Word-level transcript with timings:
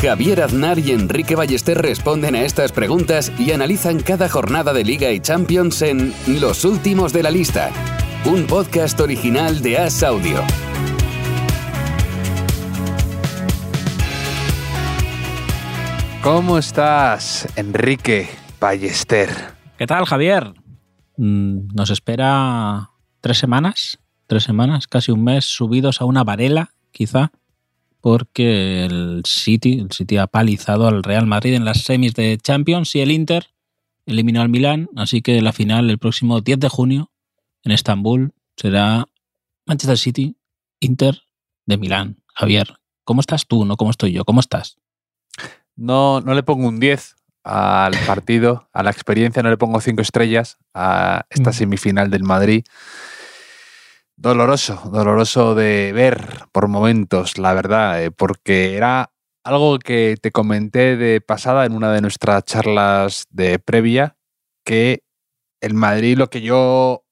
Javier 0.00 0.42
Aznar 0.42 0.78
y 0.78 0.92
Enrique 0.92 1.34
Ballester 1.34 1.76
responden 1.78 2.36
a 2.36 2.42
estas 2.42 2.70
preguntas 2.70 3.32
y 3.38 3.50
analizan 3.50 3.98
cada 4.00 4.28
jornada 4.28 4.72
de 4.72 4.84
Liga 4.84 5.10
y 5.10 5.18
Champions 5.20 5.82
en 5.82 6.14
Los 6.40 6.64
Últimos 6.64 7.12
de 7.12 7.24
la 7.24 7.30
Lista, 7.32 7.70
un 8.24 8.46
podcast 8.46 9.00
original 9.00 9.60
de 9.60 9.78
As 9.78 10.02
Audio. 10.04 10.42
¿Cómo 16.22 16.58
estás, 16.58 17.48
Enrique 17.56 18.28
Ballester? 18.60 19.28
¿Qué 19.78 19.86
tal, 19.86 20.04
Javier? 20.04 20.52
Mm, 21.16 21.68
Nos 21.74 21.90
espera 21.90 22.90
tres 23.20 23.38
semanas, 23.38 23.98
tres 24.26 24.42
semanas, 24.44 24.86
casi 24.86 25.10
un 25.10 25.24
mes 25.24 25.44
subidos 25.44 26.00
a 26.00 26.04
una 26.04 26.24
varela, 26.24 26.70
quizá, 26.92 27.30
porque 28.00 28.84
el 28.84 29.22
City, 29.26 29.78
el 29.80 29.90
City 29.92 30.16
ha 30.18 30.26
palizado 30.26 30.86
al 30.88 31.02
Real 31.02 31.26
Madrid 31.26 31.54
en 31.54 31.64
las 31.64 31.82
semis 31.82 32.14
de 32.14 32.38
Champions 32.38 32.94
y 32.94 33.00
el 33.00 33.10
Inter 33.10 33.46
eliminó 34.06 34.40
al 34.40 34.48
Milán, 34.48 34.88
así 34.96 35.20
que 35.20 35.40
la 35.42 35.52
final 35.52 35.90
el 35.90 35.98
próximo 35.98 36.40
10 36.40 36.60
de 36.60 36.68
junio 36.68 37.10
en 37.64 37.72
Estambul 37.72 38.32
será 38.56 39.06
Manchester 39.66 39.98
City 39.98 40.36
Inter 40.80 41.22
de 41.66 41.76
Milán. 41.76 42.16
Javier, 42.34 42.76
¿cómo 43.04 43.20
estás 43.20 43.46
tú? 43.46 43.64
No 43.64 43.76
cómo 43.76 43.90
estoy 43.90 44.12
yo, 44.12 44.24
¿cómo 44.24 44.40
estás? 44.40 44.78
No, 45.76 46.20
no 46.20 46.34
le 46.34 46.42
pongo 46.42 46.66
un 46.68 46.80
10 46.80 47.16
al 47.44 47.94
partido, 48.06 48.68
a 48.72 48.82
la 48.82 48.90
experiencia, 48.90 49.42
no 49.42 49.50
le 49.50 49.56
pongo 49.56 49.80
5 49.80 50.02
estrellas 50.02 50.58
a 50.74 51.26
esta 51.30 51.50
Mm. 51.50 51.54
semifinal 51.54 52.10
del 52.10 52.22
Madrid. 52.24 52.64
Doloroso, 54.20 54.82
doloroso 54.90 55.54
de 55.54 55.92
ver 55.92 56.48
por 56.50 56.66
momentos, 56.66 57.38
la 57.38 57.54
verdad, 57.54 58.02
eh, 58.02 58.10
porque 58.10 58.74
era 58.76 59.12
algo 59.44 59.78
que 59.78 60.16
te 60.20 60.32
comenté 60.32 60.96
de 60.96 61.20
pasada 61.20 61.64
en 61.64 61.72
una 61.72 61.92
de 61.92 62.00
nuestras 62.00 62.42
charlas 62.42 63.26
de 63.30 63.60
previa, 63.60 64.16
que 64.64 65.04
el 65.60 65.74
Madrid, 65.74 66.18
lo 66.18 66.30
que 66.30 66.40
yo 66.40 67.04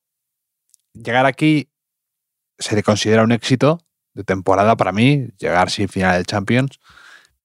llegar 0.94 1.26
aquí 1.26 1.70
se 2.58 2.74
le 2.74 2.82
considera 2.82 3.22
un 3.22 3.30
éxito 3.30 3.78
de 4.12 4.24
temporada 4.24 4.76
para 4.76 4.90
mí, 4.90 5.28
llegar 5.38 5.70
sin 5.70 5.88
final 5.88 6.18
de 6.18 6.24
Champions, 6.24 6.80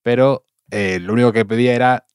pero 0.01 0.43
eh, 0.71 0.97
lo 0.99 1.13
único 1.13 1.33
que 1.33 1.45
pedía 1.45 1.75
era 1.75 2.07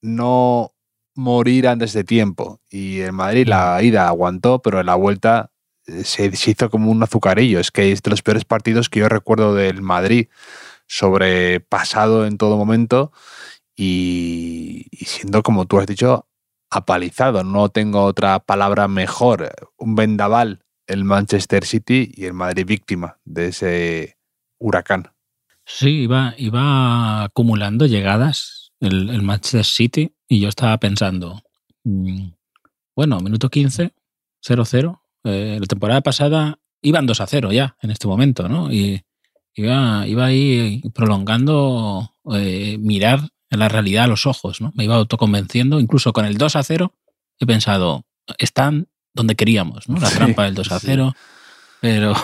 no 0.00 0.76
morir 1.16 1.66
antes 1.66 1.92
de 1.92 2.04
tiempo. 2.04 2.60
Y 2.70 3.00
el 3.00 3.12
Madrid 3.12 3.48
la 3.48 3.82
ida 3.82 4.06
aguantó, 4.06 4.62
pero 4.62 4.78
en 4.78 4.86
la 4.86 4.94
vuelta 4.94 5.50
se, 5.86 6.26
hizo 6.26 6.70
como 6.70 6.90
un 6.90 7.02
azucarillo. 7.02 7.60
Es 7.60 7.70
que 7.70 7.92
es 7.92 8.02
de 8.02 8.10
los 8.10 8.22
peores 8.22 8.44
partidos 8.44 8.88
que 8.88 9.00
yo 9.00 9.08
recuerdo 9.08 9.54
del 9.54 9.82
Madrid, 9.82 10.28
sobrepasado 10.86 12.26
en 12.26 12.38
todo 12.38 12.56
momento 12.56 13.12
y, 13.76 14.86
siendo, 15.06 15.42
como 15.42 15.66
tú 15.66 15.78
has 15.78 15.86
dicho, 15.86 16.28
apalizado. 16.70 17.44
No 17.44 17.68
tengo 17.68 18.04
otra 18.04 18.38
palabra 18.40 18.88
mejor. 18.88 19.52
Un 19.76 19.94
vendaval 19.94 20.60
el 20.86 21.04
Manchester 21.04 21.64
City 21.64 22.12
y 22.14 22.26
el 22.26 22.34
Madrid 22.34 22.66
víctima 22.66 23.18
de 23.24 23.48
ese 23.48 24.18
huracán. 24.58 25.10
Sí, 25.64 26.02
iba, 26.02 26.34
iba 26.36 27.24
acumulando 27.24 27.86
llegadas 27.86 28.72
el, 28.80 29.08
el 29.08 29.22
Manchester 29.22 29.64
City 29.64 30.14
y 30.28 30.40
yo 30.40 30.48
estaba 30.48 30.76
pensando, 30.78 31.42
mm, 31.84 32.28
bueno, 32.94 33.20
minuto 33.20 33.48
15, 33.48 33.94
0-0. 34.46 35.00
Eh, 35.24 35.58
la 35.60 35.66
temporada 35.66 36.00
pasada 36.02 36.58
iban 36.82 37.06
2 37.06 37.20
a 37.20 37.26
0 37.26 37.52
ya 37.52 37.76
en 37.82 37.90
este 37.90 38.06
momento, 38.06 38.48
¿no? 38.48 38.72
Y 38.72 39.02
iba, 39.54 40.06
iba 40.06 40.24
ahí 40.26 40.82
prolongando 40.94 42.10
eh, 42.32 42.76
mirar 42.78 43.20
la 43.50 43.68
realidad 43.68 44.04
a 44.04 44.08
los 44.08 44.26
ojos, 44.26 44.60
¿no? 44.60 44.72
Me 44.74 44.84
iba 44.84 44.96
autoconvenciendo, 44.96 45.80
incluso 45.80 46.12
con 46.12 46.24
el 46.24 46.36
2 46.38 46.56
a 46.56 46.62
0 46.62 46.92
he 47.38 47.46
pensado, 47.46 48.04
están 48.38 48.88
donde 49.12 49.36
queríamos, 49.36 49.88
¿no? 49.88 49.98
La 49.98 50.08
Sí, 50.08 50.16
trampa 50.16 50.44
del 50.44 50.54
2 50.54 50.72
a 50.72 50.78
sí. 50.80 50.86
0, 50.88 51.14
pero, 51.80 52.14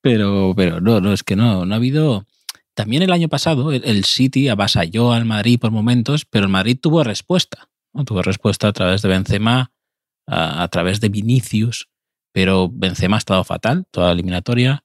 pero, 0.00 0.52
pero 0.56 0.80
no, 0.80 1.00
no, 1.00 1.12
es 1.12 1.22
que 1.22 1.36
no, 1.36 1.64
no 1.64 1.74
ha 1.74 1.76
habido... 1.76 2.26
También 2.74 3.02
el 3.02 3.12
año 3.12 3.28
pasado 3.28 3.70
el, 3.72 3.84
el 3.84 4.04
City 4.04 4.48
avasalló 4.48 5.12
al 5.12 5.24
Madrid 5.26 5.58
por 5.60 5.70
momentos, 5.70 6.24
pero 6.24 6.46
el 6.46 6.50
Madrid 6.50 6.78
tuvo 6.80 7.04
respuesta. 7.04 7.68
¿no? 7.92 8.04
Tuvo 8.04 8.22
respuesta 8.22 8.68
a 8.68 8.72
través 8.72 9.02
de 9.02 9.08
Benzema, 9.10 9.72
a, 10.26 10.62
a 10.62 10.68
través 10.68 11.00
de 11.00 11.08
Vinicius, 11.10 11.88
pero 12.32 12.68
Benzema 12.72 13.16
ha 13.16 13.18
estado 13.18 13.44
fatal 13.44 13.86
toda 13.90 14.08
la 14.08 14.12
eliminatoria. 14.12 14.84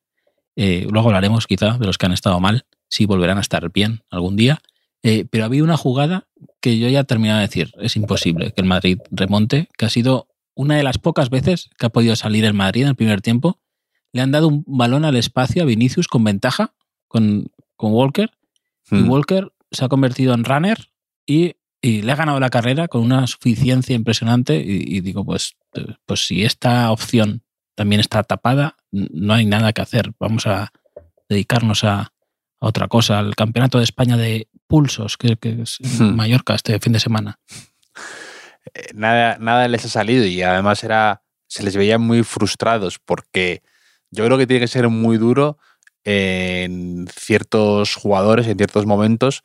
Eh, 0.55 0.87
luego 0.89 1.07
hablaremos 1.07 1.47
quizá 1.47 1.77
de 1.77 1.85
los 1.85 1.97
que 1.97 2.05
han 2.05 2.11
estado 2.11 2.39
mal, 2.39 2.65
si 2.89 3.05
volverán 3.05 3.37
a 3.37 3.41
estar 3.41 3.71
bien 3.71 4.01
algún 4.09 4.35
día. 4.35 4.61
Eh, 5.03 5.25
pero 5.29 5.45
había 5.45 5.63
una 5.63 5.77
jugada 5.77 6.27
que 6.61 6.79
yo 6.79 6.89
ya 6.89 7.03
terminaba 7.03 7.39
de 7.39 7.47
decir, 7.47 7.71
es 7.79 7.95
imposible 7.95 8.51
que 8.51 8.61
el 8.61 8.67
Madrid 8.67 8.99
remonte, 9.11 9.69
que 9.77 9.85
ha 9.85 9.89
sido 9.89 10.27
una 10.55 10.75
de 10.75 10.83
las 10.83 10.97
pocas 10.97 11.29
veces 11.29 11.69
que 11.77 11.85
ha 11.85 11.89
podido 11.89 12.15
salir 12.15 12.43
el 12.45 12.53
Madrid 12.53 12.83
en 12.83 12.89
el 12.89 12.95
primer 12.95 13.21
tiempo. 13.21 13.59
Le 14.11 14.21
han 14.21 14.31
dado 14.31 14.47
un 14.47 14.63
balón 14.65 15.05
al 15.05 15.15
espacio 15.15 15.61
a 15.61 15.65
Vinicius 15.65 16.07
con 16.07 16.23
ventaja, 16.23 16.73
con, 17.07 17.51
con 17.75 17.93
Walker, 17.93 18.31
y 18.91 18.95
Mm. 18.95 19.09
Walker 19.09 19.51
se 19.71 19.85
ha 19.85 19.89
convertido 19.89 20.33
en 20.33 20.43
runner 20.43 20.77
y, 21.25 21.55
y 21.87 22.01
le 22.01 22.11
ha 22.11 22.15
ganado 22.15 22.39
la 22.39 22.49
carrera 22.49 22.87
con 22.87 23.01
una 23.01 23.27
suficiencia 23.27 23.95
impresionante. 23.95 24.57
Y, 24.57 24.97
y 24.97 25.01
digo, 25.01 25.23
pues, 25.23 25.55
eh, 25.75 25.85
pues 26.05 26.25
si 26.27 26.43
esta 26.43 26.91
opción 26.91 27.43
también 27.75 28.01
está 28.01 28.23
tapada, 28.23 28.75
no 28.91 29.33
hay 29.33 29.45
nada 29.45 29.71
que 29.71 29.81
hacer. 29.81 30.11
Vamos 30.19 30.47
a 30.47 30.71
dedicarnos 31.29 31.83
a, 31.83 31.99
a 32.01 32.11
otra 32.59 32.87
cosa, 32.87 33.19
al 33.19 33.35
Campeonato 33.35 33.77
de 33.77 33.83
España 33.83 34.17
de 34.17 34.47
Pulsos, 34.67 35.15
que, 35.17 35.37
que 35.37 35.61
es 35.61 35.77
en 35.99 36.11
Hmm. 36.11 36.15
Mallorca 36.15 36.55
este 36.55 36.79
fin 36.79 36.93
de 36.93 36.99
semana. 36.99 37.39
eh, 38.73 38.87
nada, 38.93 39.37
nada 39.39 39.67
les 39.67 39.85
ha 39.85 39.89
salido 39.89 40.25
y 40.25 40.41
además 40.41 40.83
era, 40.83 41.21
se 41.47 41.63
les 41.63 41.75
veía 41.75 41.97
muy 41.97 42.23
frustrados 42.23 42.99
porque 42.99 43.61
yo 44.11 44.25
creo 44.25 44.37
que 44.37 44.47
tiene 44.47 44.61
que 44.61 44.67
ser 44.67 44.89
muy 44.89 45.17
duro 45.17 45.57
en 46.03 47.07
ciertos 47.13 47.95
jugadores, 47.95 48.47
en 48.47 48.57
ciertos 48.57 48.85
momentos, 48.85 49.41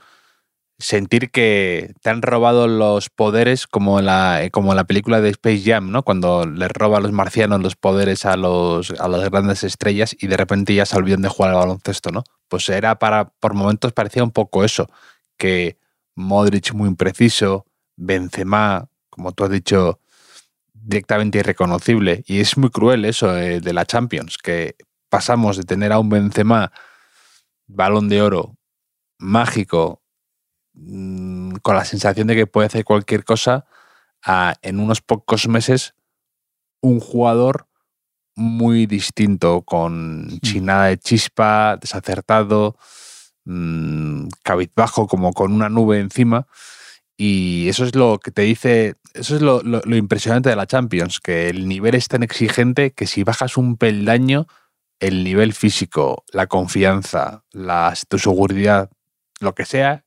sentir 0.82 1.31
que 1.31 1.94
te 2.03 2.10
han 2.10 2.22
robado 2.22 2.66
los 2.66 3.09
poderes 3.09 3.66
como 3.69 4.00
en 4.00 4.06
la, 4.06 4.48
como 4.50 4.72
en 4.72 4.76
la 4.76 4.84
película 4.84 5.20
de 5.20 5.31
Space 5.31 5.62
Jam, 5.65 5.91
¿no? 5.91 6.03
Cuando 6.03 6.44
les 6.44 6.70
roba 6.70 6.98
a 6.98 7.00
los 7.00 7.12
marcianos 7.12 7.62
los 7.62 7.76
poderes 7.76 8.26
a, 8.26 8.37
los, 8.37 8.91
a 8.91 9.09
las 9.09 9.31
grandes 9.31 9.62
estrellas 9.62 10.16
y 10.19 10.26
de 10.26 10.37
repente 10.37 10.75
ya 10.75 10.84
se 10.84 11.00
de 11.00 11.28
jugar 11.28 11.53
al 11.53 11.60
baloncesto, 11.60 12.10
¿no? 12.10 12.25
Pues 12.48 12.69
era 12.69 12.98
para, 12.98 13.26
por 13.28 13.54
momentos 13.54 13.92
parecía 13.92 14.25
un 14.25 14.32
poco 14.32 14.65
eso, 14.65 14.91
que 15.38 15.78
Modric 16.16 16.72
muy 16.75 16.88
impreciso, 16.88 17.65
Benzema, 17.97 18.88
como 19.09 19.32
tú 19.32 19.44
has 19.44 19.50
dicho, 19.50 20.00
directamente 20.75 21.38
irreconocible. 21.38 22.25
Y 22.26 22.41
es 22.41 22.56
muy 22.59 22.71
cruel 22.71 23.04
eso 23.04 23.37
eh, 23.38 23.60
de 23.60 23.72
la 23.72 23.87
Champions, 23.87 24.37
que 24.37 24.75
pasamos 25.09 25.56
de 25.56 25.62
tener 25.62 25.92
a 25.92 26.00
un 26.00 26.09
Benzema 26.09 26.72
balón 27.69 28.09
de 28.09 28.21
oro 28.21 28.56
mágico, 29.19 30.01
mm, 30.75 31.56
con 31.62 31.77
la 31.77 31.84
sensación 31.84 32.27
de 32.28 32.37
que 32.37 32.47
puede 32.47 32.66
hacer 32.66 32.84
cualquier 32.84 33.24
cosa, 33.24 33.66
a 34.24 34.54
en 34.63 34.80
unos 34.80 35.01
pocos 35.03 35.48
meses 35.48 35.95
un 36.80 37.01
jugador 37.01 37.69
muy 38.36 38.86
distinto, 38.86 39.63
con 39.63 40.28
sin 40.42 40.66
nada 40.66 40.86
de 40.86 40.98
chispa, 40.98 41.77
desacertado, 41.80 42.77
mm, 43.45 44.28
cabizbajo, 44.45 45.07
como 45.09 45.33
con 45.33 45.53
una 45.53 45.69
nube 45.69 46.01
encima. 46.01 46.47
Y 47.16 47.68
eso 47.68 47.84
es 47.84 47.95
lo 47.95 48.18
que 48.18 48.30
te 48.30 48.42
dice, 48.42 48.97
eso 49.15 49.36
es 49.36 49.42
lo, 49.42 49.63
lo- 49.63 49.83
lo 49.84 49.97
impresionante 49.97 50.51
de 50.51 50.57
la 50.57 50.66
Champions, 50.66 51.21
que 51.21 51.48
el 51.51 51.68
nivel 51.68 51.95
es 51.95 52.09
tan 52.09 52.22
exigente 52.22 52.92
que 52.92 53.07
si 53.07 53.25
bajas 53.25 53.57
un 53.57 53.77
peldaño, 53.77 54.47
el 55.01 55.25
nivel 55.25 55.53
físico, 55.54 56.25
la 56.33 56.47
confianza, 56.48 57.45
la, 57.53 57.95
tu 58.09 58.18
seguridad, 58.18 58.91
lo 59.41 59.54
que 59.54 59.65
sea, 59.66 60.04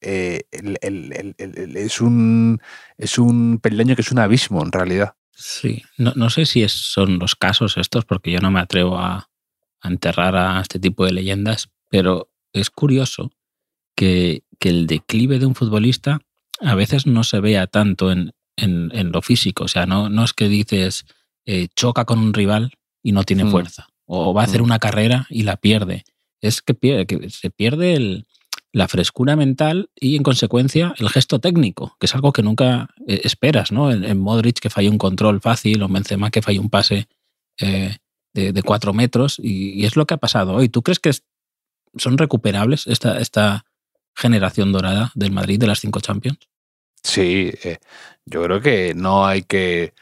eh, 0.00 0.42
el- 0.52 0.78
el- 0.82 1.12
el- 1.12 1.34
el- 1.38 1.58
el- 1.58 1.76
es, 1.76 2.00
un, 2.00 2.60
es 2.98 3.18
un 3.18 3.58
peldaño 3.62 3.94
que 3.96 4.02
es 4.02 4.12
un 4.12 4.18
abismo 4.18 4.62
en 4.62 4.72
realidad. 4.72 5.14
Sí, 5.32 5.82
no, 5.98 6.12
no 6.16 6.30
sé 6.30 6.46
si 6.46 6.62
es- 6.62 6.72
son 6.72 7.18
los 7.18 7.34
casos 7.34 7.76
estos, 7.76 8.04
porque 8.04 8.30
yo 8.30 8.40
no 8.40 8.50
me 8.50 8.60
atrevo 8.60 8.98
a, 8.98 9.28
a 9.80 9.88
enterrar 9.88 10.36
a 10.36 10.60
este 10.60 10.78
tipo 10.78 11.04
de 11.04 11.12
leyendas, 11.12 11.68
pero 11.90 12.30
es 12.52 12.70
curioso 12.70 13.30
que, 13.94 14.42
que 14.58 14.68
el 14.70 14.86
declive 14.86 15.38
de 15.38 15.46
un 15.46 15.54
futbolista 15.54 16.20
a 16.60 16.74
veces 16.74 17.06
no 17.06 17.22
se 17.24 17.40
vea 17.40 17.66
tanto 17.66 18.10
en, 18.12 18.32
en, 18.56 18.90
en 18.94 19.12
lo 19.12 19.20
físico. 19.22 19.64
O 19.64 19.68
sea, 19.68 19.86
no, 19.86 20.08
no 20.08 20.24
es 20.24 20.32
que 20.32 20.48
dices 20.48 21.04
eh, 21.44 21.68
choca 21.76 22.04
con 22.04 22.18
un 22.18 22.34
rival 22.34 22.72
y 23.02 23.12
no 23.12 23.22
tiene 23.24 23.44
Mm. 23.44 23.50
fuerza. 23.50 23.86
O 24.06 24.32
va 24.34 24.42
a 24.42 24.44
hacer 24.44 24.62
Mm. 24.62 24.64
una 24.64 24.78
carrera 24.78 25.26
y 25.30 25.42
la 25.42 25.56
pierde. 25.56 26.04
Es 26.40 26.60
que, 26.62 26.74
pierde, 26.74 27.06
que 27.06 27.30
se 27.30 27.50
pierde 27.50 27.94
el- 27.94 28.26
la 28.76 28.88
frescura 28.88 29.36
mental 29.36 29.88
y, 29.98 30.16
en 30.16 30.22
consecuencia, 30.22 30.94
el 30.98 31.08
gesto 31.08 31.38
técnico, 31.38 31.96
que 31.98 32.04
es 32.04 32.14
algo 32.14 32.34
que 32.34 32.42
nunca 32.42 32.90
eh, 33.06 33.22
esperas, 33.24 33.72
¿no? 33.72 33.90
En, 33.90 34.18
Modric, 34.18 34.58
que 34.58 34.68
falla 34.68 34.90
un 34.90 34.98
control 34.98 35.40
fácil, 35.40 35.82
o 35.82 35.86
en 35.86 35.94
Benzema, 35.94 36.30
que 36.30 36.42
falla 36.42 36.60
un 36.60 36.68
pase 36.68 37.08
eh, 37.58 37.96
de, 38.34 38.62
cuatro 38.62 38.92
metros. 38.92 39.40
Y, 39.42 39.86
es 39.86 39.96
lo 39.96 40.04
que 40.04 40.12
ha 40.12 40.18
pasado 40.18 40.52
hoy. 40.52 40.68
¿Tú 40.68 40.82
crees 40.82 40.98
que 40.98 41.10
son 41.96 42.18
recuperables 42.18 42.86
esta, 42.86 43.18
esta 43.18 43.64
generación 44.14 44.72
dorada 44.72 45.10
del 45.14 45.32
Madrid 45.32 45.58
de 45.58 45.68
las 45.68 45.80
cinco 45.80 46.00
Champions? 46.00 46.40
Sí, 47.02 47.54
eh, 47.64 47.78
yo 48.26 48.42
creo 48.42 48.60
que 48.60 48.92
no 48.94 49.24
hay 49.24 49.40
que 49.40 49.94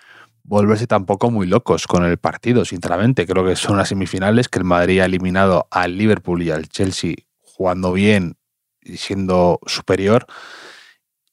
volverse 0.43 0.89
tampoco 0.89 1.31
muy 1.31 1.47
locos 1.47 1.87
con 1.87 2.05
el 2.05 2.19
partido, 2.19 2.65
sinceramente. 2.65 3.25
Creo 3.25 3.47
que 3.47 3.55
son 3.55 3.77
las 3.77 3.91
semifinales 3.91 4.49
que 4.49 4.59
el 4.59 4.65
Madrid 4.65 4.99
ha 4.99 5.05
eliminado 5.05 5.69
al 5.71 5.97
Liverpool 5.97 6.43
y 6.43 6.51
al 6.51 6.69
Chelsea 6.69 7.15
jugando 7.41 7.93
bien 7.93 8.37
siendo 8.97 9.59
superior. 9.67 10.27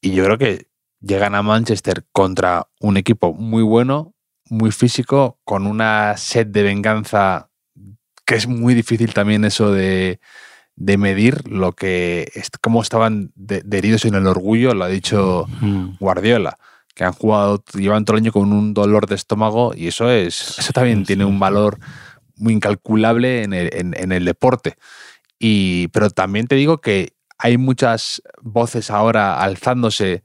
Y 0.00 0.12
yo 0.12 0.24
creo 0.24 0.38
que 0.38 0.66
llegan 1.00 1.34
a 1.34 1.42
Manchester 1.42 2.04
contra 2.12 2.68
un 2.80 2.96
equipo 2.96 3.32
muy 3.32 3.62
bueno, 3.62 4.14
muy 4.48 4.70
físico, 4.72 5.38
con 5.44 5.66
una 5.66 6.16
sed 6.16 6.46
de 6.48 6.62
venganza 6.62 7.48
que 8.26 8.34
es 8.36 8.46
muy 8.46 8.74
difícil 8.74 9.12
también 9.14 9.44
eso 9.44 9.72
de, 9.72 10.20
de 10.76 10.96
medir 10.98 11.48
lo 11.50 11.72
que 11.72 12.30
es, 12.34 12.50
cómo 12.60 12.82
estaban 12.82 13.32
de, 13.34 13.62
de 13.64 13.78
heridos 13.78 14.04
en 14.04 14.14
el 14.14 14.26
orgullo, 14.26 14.74
lo 14.74 14.84
ha 14.84 14.88
dicho 14.88 15.46
Mm. 15.60 15.96
Guardiola, 15.98 16.56
que 16.94 17.04
han 17.04 17.12
jugado, 17.12 17.64
llevan 17.74 18.04
todo 18.04 18.16
el 18.16 18.22
año 18.22 18.32
con 18.32 18.52
un 18.52 18.74
dolor 18.74 19.06
de 19.06 19.14
estómago 19.14 19.72
y 19.74 19.88
eso 19.88 20.10
es, 20.10 20.58
eso 20.58 20.72
también 20.72 21.00
Sí, 21.00 21.06
tiene 21.06 21.24
sí. 21.24 21.30
un 21.30 21.40
valor 21.40 21.78
muy 22.36 22.52
incalculable 22.54 23.42
en 23.44 23.52
el, 23.54 23.70
en- 23.72 23.94
en 23.96 24.12
el 24.12 24.24
deporte. 24.24 24.76
Y, 25.38 25.88
pero 25.88 26.10
también 26.10 26.46
te 26.46 26.54
digo 26.54 26.78
que 26.80 27.14
hay 27.42 27.58
muchas 27.58 28.22
voces 28.40 28.88
ahora 28.88 29.42
alzándose 29.42 30.22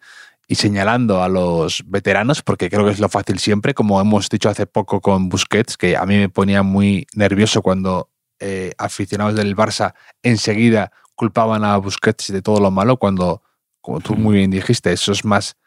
y 0.48 0.54
señalando 0.54 1.24
a 1.24 1.28
los 1.28 1.84
veteranos, 1.88 2.44
porque 2.44 2.70
creo 2.70 2.86
que 2.86 2.92
es 2.92 3.00
lo 3.00 3.10
fácil 3.10 3.40
siempre, 3.40 3.74
como 3.74 4.00
hemos 4.00 4.30
dicho 4.30 4.50
hace 4.50 4.68
poco 4.68 5.02
con 5.02 5.28
Busquets, 5.28 5.78
que 5.78 5.98
a 5.98 6.06
mí 6.06 6.16
me 6.16 6.30
ponía 6.30 6.62
muy 6.62 7.08
nervioso 7.16 7.64
cuando 7.64 8.12
eh, 8.40 8.72
aficionados 8.78 9.34
del 9.34 9.56
Barça 9.56 9.96
enseguida 10.22 10.92
culpaban 11.16 11.66
a 11.66 11.76
Busquets 11.78 12.32
de 12.32 12.44
todo 12.44 12.60
lo 12.60 12.70
malo, 12.70 12.98
cuando, 12.98 13.42
como 13.82 14.00
tú 14.00 14.16
muy 14.16 14.38
bien 14.38 14.52
dijiste, 14.52 14.94
eso 14.94 15.12
es 15.12 15.26
más, 15.26 15.58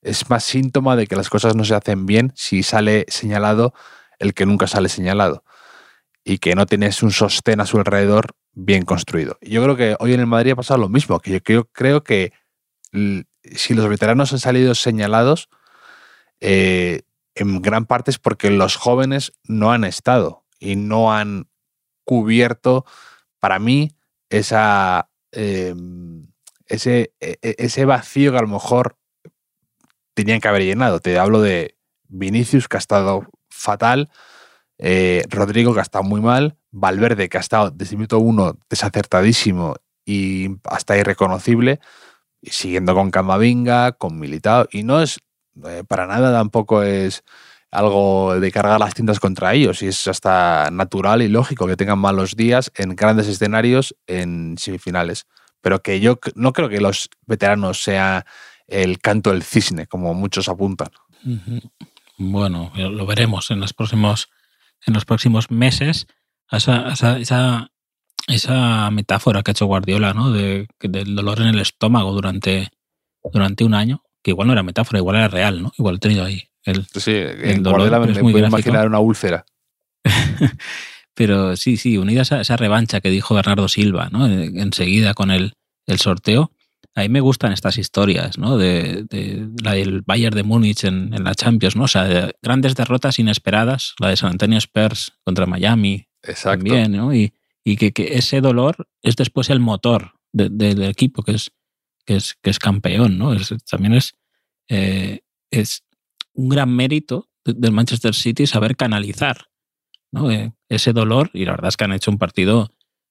es 0.00 0.30
más 0.30 0.42
síntoma 0.42 0.96
de 0.96 1.06
que 1.06 1.16
las 1.16 1.28
cosas 1.28 1.54
no 1.54 1.66
se 1.66 1.74
hacen 1.74 2.06
bien 2.06 2.32
si 2.34 2.62
sale 2.62 3.04
señalado 3.08 3.74
el 4.18 4.32
que 4.32 4.46
nunca 4.46 4.66
sale 4.66 4.88
señalado. 4.88 5.44
Y 6.24 6.38
que 6.38 6.54
no 6.54 6.64
tienes 6.64 7.02
un 7.02 7.10
sostén 7.10 7.60
a 7.60 7.66
su 7.66 7.76
alrededor 7.76 8.34
bien 8.54 8.84
construido. 8.84 9.38
Yo 9.40 9.62
creo 9.62 9.76
que 9.76 9.96
hoy 9.98 10.14
en 10.14 10.20
el 10.20 10.26
Madrid 10.26 10.52
ha 10.52 10.56
pasado 10.56 10.80
lo 10.80 10.88
mismo, 10.88 11.20
que 11.20 11.32
yo 11.32 11.64
creo, 11.72 12.02
que 12.04 12.32
si 13.42 13.74
los 13.74 13.88
veteranos 13.88 14.32
han 14.32 14.38
salido 14.38 14.74
señalados, 14.74 15.48
eh, 16.40 17.02
en 17.34 17.62
gran 17.62 17.86
parte 17.86 18.10
es 18.10 18.18
porque 18.18 18.50
los 18.50 18.76
jóvenes 18.76 19.32
no 19.44 19.72
han 19.72 19.84
estado 19.84 20.44
y 20.60 20.76
no 20.76 21.12
han 21.12 21.48
cubierto, 22.04 22.84
para 23.40 23.58
mí, 23.58 23.96
esa, 24.30 25.10
eh, 25.32 25.74
ese, 26.66 27.12
e- 27.20 27.38
e- 27.42 27.56
ese 27.58 27.84
vacío 27.84 28.30
que 28.32 28.38
a 28.38 28.42
lo 28.42 28.48
mejor 28.48 28.96
tenían 30.14 30.40
que 30.40 30.48
haber 30.48 30.62
llenado. 30.62 31.00
Te 31.00 31.18
hablo 31.18 31.40
de 31.40 31.76
Vinicius, 32.08 32.68
que 32.68 32.76
ha 32.76 32.78
estado 32.78 33.26
fatal, 33.48 34.10
eh, 34.78 35.22
Rodrigo, 35.30 35.72
que 35.74 35.80
ha 35.80 35.82
estado 35.82 36.04
muy 36.04 36.20
mal, 36.20 36.56
Valverde, 36.70 37.28
que 37.28 37.38
ha 37.38 37.40
estado 37.40 37.70
desde 37.70 37.96
minuto 37.96 38.18
uno 38.18 38.58
desacertadísimo 38.68 39.76
y 40.04 40.48
hasta 40.64 40.96
irreconocible, 40.96 41.80
siguiendo 42.42 42.94
con 42.94 43.10
Camavinga, 43.10 43.92
con 43.92 44.18
Militao, 44.18 44.66
y 44.70 44.82
no 44.82 45.00
es 45.00 45.20
eh, 45.64 45.84
para 45.86 46.06
nada 46.06 46.32
tampoco 46.32 46.82
es 46.82 47.22
algo 47.70 48.38
de 48.38 48.52
cargar 48.52 48.78
las 48.78 48.94
tintas 48.94 49.20
contra 49.20 49.54
ellos, 49.54 49.82
y 49.82 49.88
es 49.88 50.06
hasta 50.06 50.70
natural 50.70 51.22
y 51.22 51.28
lógico 51.28 51.66
que 51.66 51.76
tengan 51.76 51.98
malos 51.98 52.36
días 52.36 52.70
en 52.76 52.94
grandes 52.94 53.26
escenarios 53.26 53.96
en 54.06 54.56
semifinales. 54.58 55.26
Pero 55.60 55.82
que 55.82 55.98
yo 55.98 56.18
no 56.34 56.52
creo 56.52 56.68
que 56.68 56.80
los 56.80 57.08
veteranos 57.26 57.82
sea 57.82 58.26
el 58.66 58.98
canto 59.00 59.30
del 59.30 59.42
cisne, 59.42 59.86
como 59.86 60.14
muchos 60.14 60.48
apuntan. 60.48 60.88
Bueno, 62.16 62.70
lo 62.76 63.06
veremos 63.06 63.50
en 63.50 63.60
los 63.60 63.72
próximos, 63.72 64.28
en 64.86 64.94
los 64.94 65.04
próximos 65.04 65.50
meses. 65.50 66.06
Esa, 66.50 66.88
esa, 66.92 67.18
esa, 67.18 67.70
esa 68.28 68.90
metáfora 68.90 69.42
que 69.42 69.50
ha 69.50 69.52
hecho 69.52 69.66
Guardiola, 69.66 70.12
¿no? 70.14 70.30
De, 70.30 70.66
del 70.80 71.14
dolor 71.14 71.40
en 71.40 71.48
el 71.48 71.58
estómago 71.60 72.12
durante, 72.12 72.68
durante 73.32 73.64
un 73.64 73.74
año, 73.74 74.02
que 74.22 74.30
igual 74.32 74.46
no 74.48 74.52
era 74.52 74.62
metáfora, 74.62 74.98
igual 74.98 75.16
era 75.16 75.28
real, 75.28 75.62
¿no? 75.62 75.72
Igual 75.78 75.96
he 75.96 75.98
tenido 76.00 76.24
ahí. 76.24 76.44
El, 76.64 76.86
Sí, 76.86 77.12
en 77.14 77.62
dolor, 77.62 77.80
Guardiola 77.88 78.06
me, 78.06 78.20
puedo 78.20 78.46
imaginar 78.46 78.86
una 78.86 78.98
úlcera. 79.00 79.44
Pero 81.14 81.56
sí, 81.56 81.76
sí, 81.76 81.96
unida 81.98 82.20
a 82.20 82.22
esa, 82.22 82.40
esa 82.40 82.56
revancha 82.56 83.00
que 83.00 83.10
dijo 83.10 83.34
Bernardo 83.34 83.68
Silva, 83.68 84.08
¿no? 84.10 84.26
En- 84.26 84.58
Enseguida 84.58 85.14
con 85.14 85.30
el, 85.30 85.54
el 85.86 85.98
sorteo. 85.98 86.50
A 86.96 87.00
mí 87.02 87.08
me 87.08 87.20
gustan 87.20 87.52
estas 87.52 87.76
historias, 87.78 88.38
¿no? 88.38 88.56
De, 88.56 89.04
de 89.10 89.48
la 89.62 89.72
del 89.72 90.02
Bayern 90.02 90.36
de 90.36 90.42
Múnich 90.44 90.84
en, 90.84 91.12
en 91.12 91.24
la 91.24 91.34
Champions, 91.34 91.74
¿no? 91.76 91.84
O 91.84 91.88
sea, 91.88 92.04
de 92.04 92.34
grandes 92.40 92.74
derrotas 92.76 93.18
inesperadas, 93.18 93.94
la 93.98 94.08
de 94.10 94.16
San 94.16 94.30
Antonio 94.30 94.58
Spurs 94.58 95.12
contra 95.24 95.46
Miami 95.46 96.06
Exacto. 96.22 96.64
también, 96.64 96.92
¿no? 96.92 97.12
Y, 97.14 97.32
y 97.64 97.76
que, 97.76 97.92
que 97.92 98.14
ese 98.16 98.40
dolor 98.40 98.88
es 99.02 99.16
después 99.16 99.50
el 99.50 99.58
motor 99.60 100.12
de- 100.32 100.50
del 100.50 100.82
equipo 100.84 101.22
que 101.22 101.32
es, 101.32 101.50
que 102.06 102.16
es, 102.16 102.34
que 102.40 102.50
es 102.50 102.58
campeón, 102.60 103.18
¿no? 103.18 103.32
Es- 103.34 103.52
también 103.68 103.94
es, 103.94 104.14
eh, 104.68 105.22
es 105.50 105.82
un 106.32 106.48
gran 106.48 106.70
mérito 106.74 107.28
de- 107.44 107.54
del 107.54 107.72
Manchester 107.72 108.14
City 108.14 108.46
saber 108.46 108.76
canalizar 108.76 109.46
¿no? 110.12 110.30
Eh, 110.30 110.52
ese 110.68 110.92
dolor 110.92 111.30
y 111.34 111.44
la 111.44 111.52
verdad 111.52 111.68
es 111.70 111.76
que 111.76 111.84
han 111.84 111.92
hecho 111.92 112.10
un 112.12 112.18
partido 112.18 112.70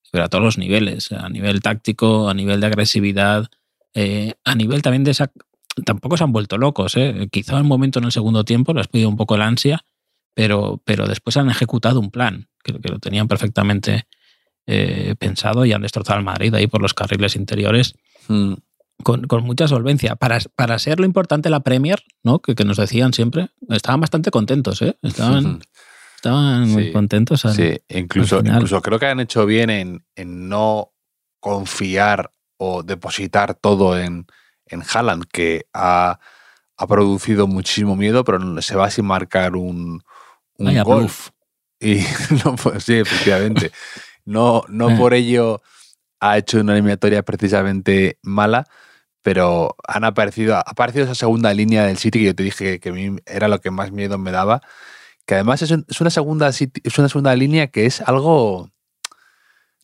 pero 0.09 0.23
a 0.23 0.29
todos 0.29 0.43
los 0.43 0.57
niveles, 0.57 1.11
a 1.11 1.27
nivel 1.27 1.59
táctico, 1.61 2.29
a 2.29 2.33
nivel 2.33 2.61
de 2.61 2.67
agresividad, 2.67 3.47
eh, 3.93 4.33
a 4.43 4.55
nivel 4.55 4.81
también 4.81 5.03
de 5.03 5.11
esa... 5.11 5.31
Tampoco 5.85 6.17
se 6.17 6.23
han 6.23 6.31
vuelto 6.31 6.57
locos, 6.57 6.95
¿eh? 6.97 7.27
quizá 7.31 7.57
un 7.59 7.67
momento 7.67 7.97
en 7.99 8.05
el 8.05 8.11
segundo 8.11 8.45
tiempo 8.45 8.73
les 8.73 8.87
pedido 8.87 9.09
un 9.09 9.17
poco 9.17 9.37
la 9.37 9.47
ansia, 9.47 9.83
pero, 10.35 10.79
pero 10.85 11.07
después 11.07 11.35
han 11.37 11.49
ejecutado 11.49 11.99
un 11.99 12.11
plan 12.11 12.47
que, 12.63 12.73
que 12.79 12.89
lo 12.89 12.99
tenían 12.99 13.27
perfectamente 13.27 14.07
eh, 14.67 15.15
pensado 15.17 15.65
y 15.65 15.73
han 15.73 15.81
destrozado 15.81 16.19
al 16.19 16.23
Madrid 16.25 16.53
ahí 16.53 16.67
por 16.67 16.81
los 16.81 16.93
carriles 16.93 17.35
interiores 17.35 17.95
Mm. 18.29 18.53
con, 19.03 19.23
con 19.27 19.43
mucha 19.43 19.67
solvencia. 19.67 20.15
Para, 20.15 20.37
para 20.55 20.79
ser 20.79 20.99
lo 20.99 21.05
importante 21.05 21.49
la 21.49 21.59
Premier, 21.61 22.01
¿no? 22.23 22.39
que, 22.39 22.55
que 22.55 22.63
nos 22.63 22.77
decían 22.77 23.11
siempre, 23.11 23.49
estaban 23.69 23.99
bastante 23.99 24.31
contentos, 24.31 24.81
¿eh? 24.81 24.95
estaban, 25.01 25.59
estaban 26.15 26.69
muy 26.69 26.91
contentos. 26.93 27.43
al- 27.45 27.53
Sí, 27.55 27.77
incluso, 27.89 28.39
incluso 28.45 28.81
creo 28.81 28.97
que 28.99 29.07
han 29.07 29.19
hecho 29.19 29.45
bien 29.45 29.69
en, 29.71 30.05
en 30.15 30.47
no 30.47 30.93
confiar 31.41 32.31
o 32.65 32.83
depositar 32.83 33.53
todo 33.55 33.99
en, 33.99 34.25
en 34.65 34.83
Haaland, 34.93 35.25
que 35.31 35.65
ha, 35.73 36.19
ha 36.77 36.87
producido 36.87 37.47
muchísimo 37.47 37.95
miedo, 37.95 38.23
pero 38.23 38.61
se 38.61 38.75
va 38.75 38.89
sin 38.89 39.05
marcar 39.05 39.55
un, 39.55 40.01
un 40.57 40.65
Vaya 40.65 40.83
gol. 40.83 41.09
Y 41.79 41.97
no, 42.45 42.55
pues 42.55 42.83
sí, 42.85 42.93
efectivamente. 42.95 43.71
No, 44.25 44.63
no 44.69 44.89
Eh. 44.91 44.95
por 44.97 45.13
ello 45.13 45.61
ha 46.19 46.37
hecho 46.37 46.61
una 46.61 46.73
eliminatoria 46.73 47.21
precisamente 47.23 48.17
mala, 48.21 48.65
pero 49.21 49.75
han 49.87 50.03
aparecido, 50.05 50.55
ha 50.55 50.61
aparecido 50.61 51.03
esa 51.05 51.15
segunda 51.15 51.53
línea 51.53 51.85
del 51.85 51.97
City 51.97 52.19
que 52.19 52.25
yo 52.25 52.35
te 52.35 52.43
dije 52.43 52.65
que, 52.65 52.79
que 52.79 52.89
a 52.89 52.93
mí 52.93 53.17
era 53.25 53.47
lo 53.49 53.59
que 53.59 53.71
más 53.71 53.91
miedo 53.91 54.17
me 54.17 54.31
daba. 54.31 54.61
Que 55.25 55.35
además 55.35 55.61
es, 55.61 55.71
un- 55.71 55.85
es 55.89 55.99
una 56.01 56.09
segunda 56.09 56.49
es 56.49 56.97
una 56.99 57.07
segunda 57.09 57.35
línea 57.35 57.67
que 57.67 57.85
es 57.85 58.01
algo. 58.01 58.69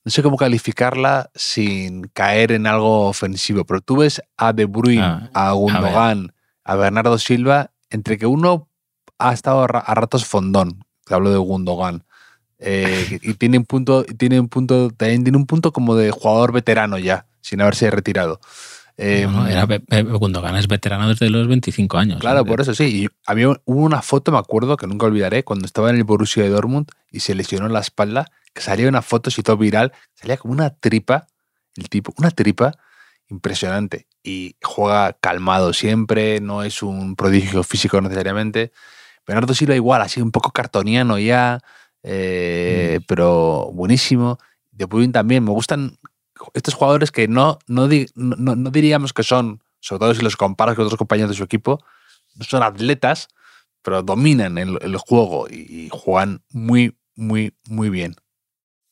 No 0.09 0.11
sé 0.11 0.23
cómo 0.23 0.37
calificarla 0.37 1.29
sin 1.35 2.07
caer 2.13 2.51
en 2.51 2.65
algo 2.65 3.09
ofensivo, 3.09 3.63
pero 3.63 3.79
tú 3.79 3.97
ves 3.97 4.23
a 4.37 4.53
De 4.53 4.65
Bruyne, 4.65 5.03
Ah, 5.03 5.29
a 5.35 5.51
Gundogan, 5.51 6.33
a, 6.63 6.75
Bernardo 6.75 7.19
Silva, 7.19 7.69
entre 7.91 8.17
que 8.17 8.25
uno 8.25 8.67
ha 9.19 9.33
estado 9.33 9.61
a 9.61 9.67
ra- 9.67 9.79
a 9.81 9.93
ratos 9.93 10.25
fondón, 10.25 10.83
te 11.05 11.13
hablo 11.13 11.29
de 11.29 11.37
Gundogan, 11.37 12.05
eh, 12.57 13.19
y 13.21 13.35
tiene 13.35 13.59
un 13.59 13.65
punto, 13.65 14.03
tiene 14.03 14.39
un 14.39 14.49
punto, 14.49 14.89
también 14.89 15.23
tiene 15.23 15.37
un 15.37 15.45
punto 15.45 15.71
como 15.71 15.95
de 15.95 16.09
jugador 16.09 16.53
veterano 16.53 16.97
ya, 16.97 17.27
sin 17.41 17.61
haberse 17.61 17.91
retirado. 17.91 18.39
Eh, 18.97 19.27
No, 19.29 19.43
no, 19.43 19.47
era 19.47 19.67
Pe- 19.67 20.01
Gundogan 20.01 20.55
es 20.55 20.67
veterano 20.67 21.07
desde 21.07 21.29
los 21.29 21.47
25 21.47 21.99
años. 21.99 22.19
Claro, 22.19 22.41
¿eh? 22.41 22.45
por 22.45 22.61
eso 22.61 22.73
sí. 22.73 23.03
Y 23.03 23.07
a 23.27 23.35
mí 23.35 23.45
hubo 23.45 23.59
una 23.65 24.01
foto, 24.01 24.31
me 24.31 24.39
acuerdo, 24.39 24.75
que 24.75 24.87
nunca 24.87 25.05
olvidaré, 25.05 25.43
cuando 25.43 25.67
estaba 25.67 25.91
en 25.91 25.97
el 25.97 26.03
Borussia 26.03 26.41
de 26.41 26.49
Dortmund 26.49 26.87
y 27.11 27.19
se 27.19 27.35
lesionó 27.35 27.69
la 27.69 27.79
espalda, 27.79 28.25
que 28.53 28.61
salía 28.61 28.87
una 28.89 29.01
foto, 29.01 29.29
se 29.31 29.41
hizo 29.41 29.57
viral, 29.57 29.91
salía 30.15 30.37
como 30.37 30.53
una 30.53 30.69
tripa, 30.71 31.27
el 31.75 31.89
tipo, 31.89 32.13
una 32.17 32.31
tripa, 32.31 32.73
impresionante. 33.29 34.07
Y 34.23 34.55
juega 34.63 35.13
calmado 35.13 35.71
siempre, 35.73 36.41
no 36.41 36.63
es 36.63 36.81
un 36.83 37.15
prodigio 37.15 37.63
físico 37.63 38.01
necesariamente. 38.01 38.71
Bernardo 39.25 39.53
Silva 39.53 39.75
igual, 39.75 40.01
así 40.01 40.21
un 40.21 40.31
poco 40.31 40.51
cartoniano 40.51 41.19
ya, 41.19 41.59
eh, 42.03 42.97
Mm. 42.99 43.03
pero 43.07 43.69
buenísimo. 43.73 44.39
De 44.71 44.85
Bruyne 44.85 45.13
también, 45.13 45.43
me 45.43 45.51
gustan 45.51 45.97
estos 46.53 46.73
jugadores 46.73 47.11
que 47.11 47.27
no, 47.27 47.59
no, 47.67 47.87
di- 47.87 48.07
no- 48.15 48.35
no- 48.37 48.55
no 48.55 48.69
diríamos 48.71 49.13
que 49.13 49.23
son, 49.23 49.61
sobre 49.79 49.99
todo 49.99 50.13
si 50.15 50.21
los 50.21 50.35
comparas 50.37 50.75
con 50.75 50.85
otros 50.85 50.97
compañeros 50.97 51.31
de 51.31 51.37
su 51.37 51.43
equipo, 51.43 51.83
no 52.35 52.45
son 52.45 52.63
atletas, 52.63 53.27
pero 53.81 54.01
dominan 54.03 54.57
el, 54.57 54.77
el 54.81 54.97
juego 54.97 55.47
y, 55.49 55.85
y 55.85 55.89
juegan 55.91 56.41
muy, 56.51 56.97
muy, 57.15 57.53
muy 57.67 57.89
bien. 57.89 58.15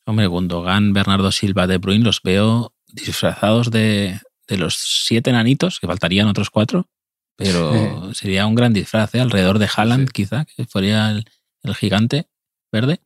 Hombre, 0.08 0.26
Gundogan, 0.26 0.94
Bernardo 0.94 1.30
Silva, 1.30 1.66
De 1.66 1.76
Bruyne 1.76 2.02
los 2.04 2.22
veo 2.22 2.72
disfrazados 2.86 3.70
de, 3.70 4.18
de 4.46 4.56
los 4.56 4.74
siete 4.74 5.32
nanitos, 5.32 5.80
que 5.80 5.86
faltarían 5.86 6.28
otros 6.28 6.48
cuatro, 6.48 6.88
pero 7.36 8.14
sería 8.14 8.46
un 8.46 8.54
gran 8.54 8.72
disfraz, 8.72 9.14
¿eh? 9.14 9.20
alrededor 9.20 9.58
de 9.58 9.68
Haaland, 9.74 10.08
Sí. 10.08 10.12
quizá, 10.14 10.46
que 10.46 10.64
fuera 10.64 11.10
el, 11.10 11.26
el 11.62 11.74
gigante 11.74 12.26
verde, 12.72 13.00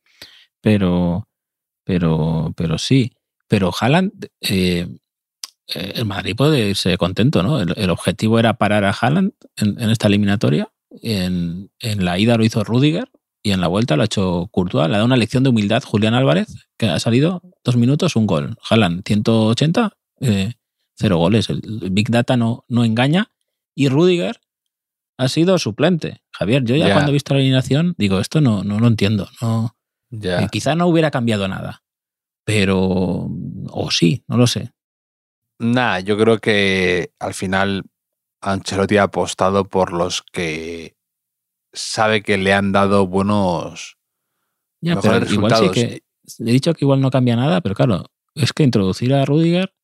pero, 0.61 1.28
pero, 1.85 2.54
pero 2.56 2.78
sí. 2.78 3.12
Pero 3.49 3.73
Haaland, 3.78 4.28
eh, 4.40 4.87
eh, 5.75 5.92
el 5.97 6.04
Madrid 6.04 6.37
puede 6.37 6.68
irse 6.71 6.97
contento, 6.99 7.42
¿no? 7.42 7.61
El, 7.61 7.75
el 7.76 7.90
objetivo 7.90 8.38
era 8.38 8.54
parar 8.54 8.85
a 8.85 8.90
Haaland 8.92 9.32
en, 9.56 9.80
en 9.80 9.90
esta 9.90 10.06
eliminatoria. 10.06 10.73
En, 11.02 11.71
en 11.80 12.04
la 12.04 12.18
ida 12.18 12.37
lo 12.37 12.44
hizo 12.44 12.62
Rudiger 12.64 13.11
y 13.43 13.51
en 13.53 13.61
la 13.61 13.67
vuelta 13.69 13.97
lo 13.97 14.03
ha 14.03 14.07
hecho 14.07 14.49
Courtois. 14.53 14.89
Le 14.89 14.95
ha 14.95 14.99
dado 14.99 15.07
una 15.07 15.17
lección 15.17 15.43
de 15.43 15.51
humildad 15.51 15.83
Julián 15.83 16.15
Álvarez, 16.15 16.69
que 16.77 16.87
ha 16.89 16.99
salido 17.01 17.43
dos 17.65 17.77
minutos, 17.77 18.15
un 18.17 18.27
gol. 18.27 18.57
Haaland, 18.71 19.03
180, 19.05 19.97
eh, 20.21 20.53
cero 20.95 21.17
goles. 21.19 21.51
El, 21.51 21.61
el 21.83 21.91
Big 21.91 22.09
Data 22.11 22.37
no, 22.37 22.65
no 22.69 22.85
engaña. 22.85 23.31
Y 23.75 23.89
Rudiger 23.89 24.41
ha 25.19 25.29
sido 25.29 25.59
suplente. 25.59 26.23
Javier, 26.31 26.65
yo 26.65 26.77
ya 26.77 26.93
cuando 26.93 27.11
he 27.11 27.15
visto 27.15 27.35
la 27.35 27.41
alineación 27.41 27.95
digo, 27.99 28.21
esto 28.21 28.41
no, 28.41 28.63
no 28.65 28.79
lo 28.81 28.87
entiendo. 28.87 29.29
No, 29.41 29.75
Ya. 30.11 30.43
eh, 30.43 30.49
quizá 30.51 30.75
no 30.75 30.87
hubiera 30.87 31.11
cambiado 31.11 31.49
nada. 31.49 31.83
Pero, 32.45 33.29
o 33.71 33.91
sí, 33.91 34.25
no 34.27 34.37
lo 34.37 34.47
sé. 34.47 34.73
Nada, 35.59 36.01
yo 36.01 36.19
creo 36.19 36.39
que 36.39 37.13
al 37.21 37.35
final 37.35 37.85
Ancelotti 38.41 38.97
ha 38.97 39.05
apostado 39.05 39.65
por 39.65 39.93
los 39.93 40.23
que 40.23 40.97
sabe 41.73 42.23
que 42.23 42.37
le 42.38 42.52
han 42.52 42.73
dado 42.73 43.07
buenos 43.07 43.97
Ya, 44.81 44.95
mejores 44.97 45.21
pero 45.21 45.33
igual 45.35 45.52
sí 45.55 45.59
resultados. 45.69 45.75
que. 45.75 46.02
He 46.38 46.52
dicho 46.52 46.73
que 46.75 46.85
igual 46.85 47.00
no 47.00 47.11
cambia 47.11 47.35
nada, 47.37 47.61
pero 47.61 47.75
claro, 47.75 48.07
es 48.35 48.52
que 48.52 48.62
introducir 48.62 49.12
a 49.14 49.25
Rudiger 49.25 49.75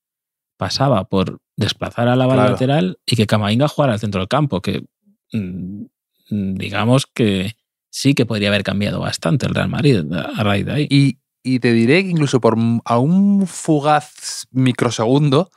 pasaba 0.57 1.03
por 1.05 1.39
desplazar 1.57 2.07
a 2.07 2.15
la 2.15 2.25
bala 2.25 2.43
Claro. 2.43 2.51
lateral 2.53 2.99
y 3.05 3.15
que 3.15 3.27
Camavinga 3.27 3.67
jugara 3.67 3.93
al 3.93 3.99
centro 3.99 4.21
del 4.21 4.27
campo, 4.29 4.61
que 4.61 4.85
mm, 5.33 5.83
mm, 6.29 6.53
digamos 6.55 7.05
que 7.07 7.55
sí 7.89 8.13
que 8.13 8.25
podría 8.25 8.49
haber 8.49 8.63
cambiado 8.63 8.99
bastante 8.99 9.45
el 9.47 9.53
Real 9.55 9.69
Madrid 9.69 10.03
a 10.13 10.43
raíz 10.43 10.65
de 10.65 10.71
ahí. 10.71 10.87
Y, 10.89 11.19
y 11.43 11.59
te 11.59 11.73
diré 11.73 12.03
que 12.03 12.09
incluso 12.09 12.39
por 12.39 12.55
a 12.85 12.97
un 12.99 13.45
fugaz 13.47 14.47
microsegundo, 14.51 15.49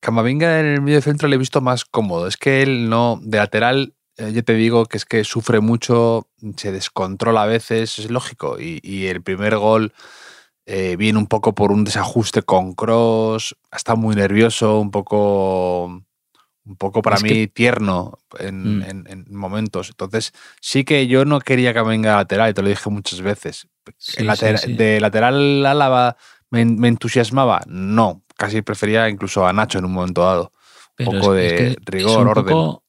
Camavinga 0.00 0.60
en 0.60 0.66
el 0.66 0.80
medio 0.82 1.02
centro 1.02 1.28
le 1.28 1.36
he 1.36 1.38
visto 1.38 1.60
más 1.60 1.84
cómodo. 1.84 2.26
Es 2.26 2.36
que 2.36 2.62
él 2.62 2.88
no, 2.88 3.20
de 3.22 3.38
lateral, 3.38 3.94
eh, 4.20 4.32
yo 4.32 4.44
te 4.44 4.54
digo 4.54 4.86
que 4.86 4.96
es 4.98 5.04
que 5.04 5.24
sufre 5.24 5.60
mucho, 5.60 6.28
se 6.56 6.72
descontrola 6.72 7.42
a 7.42 7.46
veces, 7.46 7.98
es 7.98 8.10
lógico. 8.10 8.60
Y, 8.60 8.80
y 8.82 9.06
el 9.06 9.22
primer 9.22 9.56
gol 9.56 9.92
eh, 10.66 10.96
viene 10.96 11.18
un 11.18 11.26
poco 11.26 11.54
por 11.54 11.72
un 11.72 11.84
desajuste 11.84 12.42
con 12.42 12.74
Cross, 12.74 13.56
está 13.72 13.94
muy 13.96 14.14
nervioso, 14.14 14.78
un 14.78 14.90
poco, 14.90 15.86
un 15.86 16.76
poco 16.78 17.02
para 17.02 17.16
Es 17.16 17.22
mí 17.24 17.28
que- 17.30 17.48
tierno 17.48 18.18
en, 18.38 18.78
Mm. 18.78 18.82
en- 18.82 19.06
en 19.08 19.24
momentos. 19.34 19.88
Entonces, 19.88 20.32
sí 20.60 20.84
que 20.84 21.06
yo 21.08 21.24
no 21.24 21.40
quería 21.40 21.72
que 21.74 21.82
venga 21.82 22.16
lateral, 22.16 22.50
y 22.50 22.54
te 22.54 22.62
lo 22.62 22.68
dije 22.68 22.88
muchas 22.90 23.20
veces. 23.22 23.66
Sí, 23.98 24.16
El 24.20 24.26
latera- 24.28 24.58
sí, 24.58 24.68
sí. 24.68 24.74
De 24.74 25.00
lateral 25.00 25.66
Álava 25.66 26.16
me, 26.50 26.64
me 26.64 26.88
entusiasmaba. 26.88 27.62
No, 27.66 28.22
casi 28.36 28.62
prefería 28.62 29.08
incluso 29.08 29.46
a 29.46 29.52
Nacho 29.52 29.78
en 29.78 29.86
un 29.86 29.92
momento 29.92 30.20
dado. 30.22 30.52
Pero 30.94 31.12
poco 31.12 31.34
es- 31.34 31.52
es 31.52 31.58
de 31.58 31.76
que 31.76 31.76
rigor, 31.90 32.20
un 32.22 32.28
orden. 32.28 32.44
Poco, 32.44 32.84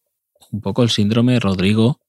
un 0.52 0.62
poco 0.62 0.84
el 0.84 0.90
síndrome 0.90 1.40
Rodrigo, 1.40 2.00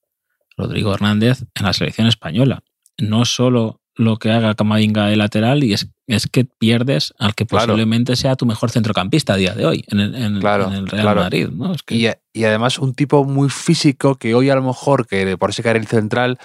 Rodrigo 0.57 0.93
Hernández 0.95 1.45
en 1.55 1.65
la 1.65 1.73
selección 1.73 2.07
española. 2.07 2.63
No 2.99 3.25
solo 3.25 3.81
lo 3.95 4.17
que 4.17 4.31
haga 4.31 4.55
Camavinga 4.55 5.07
de 5.07 5.17
lateral, 5.17 5.65
y 5.65 5.75
es, 5.75 5.89
es 6.07 6.27
que 6.27 6.45
pierdes 6.45 7.13
al 7.19 7.35
que 7.35 7.45
Claro. 7.47 7.67
posiblemente 7.67 8.17
sea 8.17 8.37
tu 8.37 8.47
mejor 8.47 8.71
centrocampista 8.71 9.35
a 9.35 9.37
día 9.37 9.55
de 9.55 9.67
hoy 9.67 9.85
en 9.89 10.01
el, 10.01 10.15
en- 10.15 10.41
Claro, 10.41 10.69
en 10.69 10.73
el 10.75 10.87
Real 10.89 11.03
claro. 11.03 11.21
Madrid. 11.23 11.49
¿no? 11.51 11.73
Es 11.75 11.83
que- 11.83 11.95
Y, 11.97 12.09
y 12.33 12.45
además 12.45 12.79
un 12.79 12.95
tipo 12.95 13.25
muy 13.25 13.49
físico 13.51 14.15
que 14.17 14.35
hoy 14.35 14.49
a 14.51 14.55
lo 14.55 14.63
mejor, 14.63 15.07
que 15.07 15.37
por 15.37 15.51
ese 15.51 15.63
carril 15.63 15.87
central, 15.87 16.39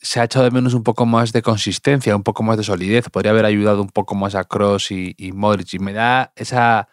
se 0.00 0.18
ha 0.20 0.24
echado 0.24 0.44
de 0.46 0.50
menos 0.50 0.74
un 0.74 0.82
poco 0.82 1.06
más 1.06 1.32
de 1.32 1.42
consistencia, 1.42 2.16
un 2.16 2.22
poco 2.24 2.42
más 2.42 2.56
de 2.56 2.64
solidez. 2.64 3.08
Podría 3.10 3.30
haber 3.32 3.44
ayudado 3.44 3.82
un 3.82 3.90
poco 3.90 4.14
más 4.14 4.34
a 4.34 4.44
Cross 4.44 4.90
y, 4.90 5.14
y 5.16 5.30
Modric. 5.32 5.74
Y 5.74 5.78
me 5.78 5.92
da 5.92 6.32
esa, 6.36 6.88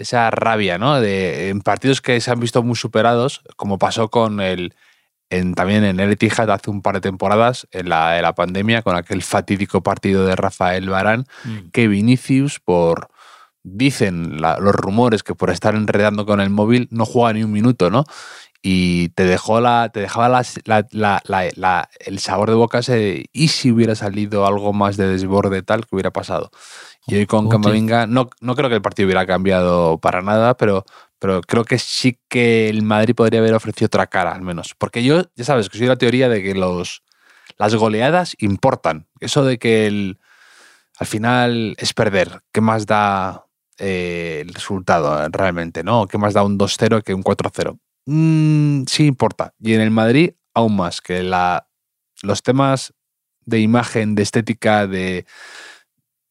esa 0.00 0.30
rabia, 0.30 0.78
¿no? 0.78 1.00
De, 1.00 1.48
en 1.50 1.60
partidos 1.60 2.00
que 2.00 2.20
se 2.20 2.30
han 2.30 2.40
visto 2.40 2.62
muy 2.62 2.76
superados, 2.76 3.42
como 3.56 3.78
pasó 3.78 4.08
con 4.10 4.40
el. 4.40 4.74
En, 5.32 5.54
también 5.54 5.84
en 5.84 6.00
el 6.00 6.10
Etihad 6.10 6.50
hace 6.50 6.70
un 6.70 6.82
par 6.82 6.96
de 6.96 7.00
temporadas, 7.02 7.68
en 7.70 7.88
la, 7.88 8.16
en 8.16 8.22
la 8.22 8.34
pandemia, 8.34 8.82
con 8.82 8.96
aquel 8.96 9.22
fatídico 9.22 9.80
partido 9.80 10.26
de 10.26 10.34
Rafael 10.34 10.88
Barán, 10.90 11.24
Mm. 11.44 11.68
que 11.72 11.86
Vinicius, 11.86 12.58
por 12.58 13.08
dicen 13.62 14.40
la- 14.40 14.58
los 14.58 14.74
rumores 14.74 15.22
que 15.22 15.34
por 15.36 15.50
estar 15.50 15.74
enredando 15.76 16.26
con 16.26 16.40
el 16.40 16.50
móvil 16.50 16.88
no 16.90 17.04
juega 17.06 17.34
ni 17.34 17.44
un 17.44 17.52
minuto, 17.52 17.90
¿no? 17.90 18.04
Y 18.62 19.10
te 19.10 19.24
dejó 19.24 19.60
la, 19.60 19.90
te 19.90 20.00
dejaba 20.00 20.28
la- 20.28 21.88
el 22.00 22.18
sabor 22.18 22.48
de 22.50 22.56
boca 22.56 22.78
ese, 22.80 23.26
y 23.32 23.48
si 23.48 23.70
hubiera 23.70 23.94
salido 23.94 24.46
algo 24.46 24.72
más 24.72 24.96
de 24.96 25.06
desborde 25.06 25.62
tal, 25.62 25.82
que 25.86 25.94
hubiera 25.94 26.10
pasado. 26.10 26.50
Y 27.10 27.16
hoy 27.16 27.26
con. 27.26 27.48
Camavinga, 27.48 28.06
no, 28.06 28.30
no 28.40 28.54
creo 28.54 28.68
que 28.68 28.76
el 28.76 28.82
partido 28.82 29.06
hubiera 29.06 29.26
cambiado 29.26 29.98
para 29.98 30.22
nada, 30.22 30.56
pero, 30.56 30.84
pero 31.18 31.40
creo 31.40 31.64
que 31.64 31.78
sí 31.78 32.18
que 32.28 32.68
el 32.68 32.82
Madrid 32.82 33.14
podría 33.14 33.40
haber 33.40 33.54
ofrecido 33.54 33.86
otra 33.86 34.06
cara, 34.06 34.32
al 34.32 34.42
menos. 34.42 34.74
Porque 34.78 35.02
yo, 35.02 35.24
ya 35.34 35.44
sabes, 35.44 35.68
que 35.68 35.78
soy 35.78 35.86
de 35.86 35.92
la 35.92 35.98
teoría 35.98 36.28
de 36.28 36.42
que 36.42 36.54
los, 36.54 37.02
las 37.58 37.74
goleadas 37.74 38.36
importan. 38.38 39.08
Eso 39.18 39.44
de 39.44 39.58
que 39.58 39.86
el, 39.86 40.20
al 40.98 41.06
final 41.06 41.74
es 41.78 41.92
perder. 41.94 42.42
¿Qué 42.52 42.60
más 42.60 42.86
da 42.86 43.46
eh, 43.78 44.44
el 44.46 44.54
resultado 44.54 45.28
realmente? 45.30 45.82
¿no? 45.82 46.06
¿Qué 46.06 46.16
más 46.16 46.34
da 46.34 46.44
un 46.44 46.58
2-0 46.58 47.02
que 47.02 47.12
un 47.12 47.24
4-0? 47.24 47.78
Mm, 48.06 48.84
sí 48.86 49.06
importa. 49.06 49.52
Y 49.58 49.74
en 49.74 49.80
el 49.80 49.90
Madrid 49.90 50.30
aún 50.54 50.76
más, 50.76 51.00
que 51.00 51.22
la, 51.22 51.68
los 52.22 52.42
temas 52.42 52.94
de 53.44 53.60
imagen, 53.60 54.14
de 54.14 54.22
estética, 54.22 54.86
de 54.86 55.26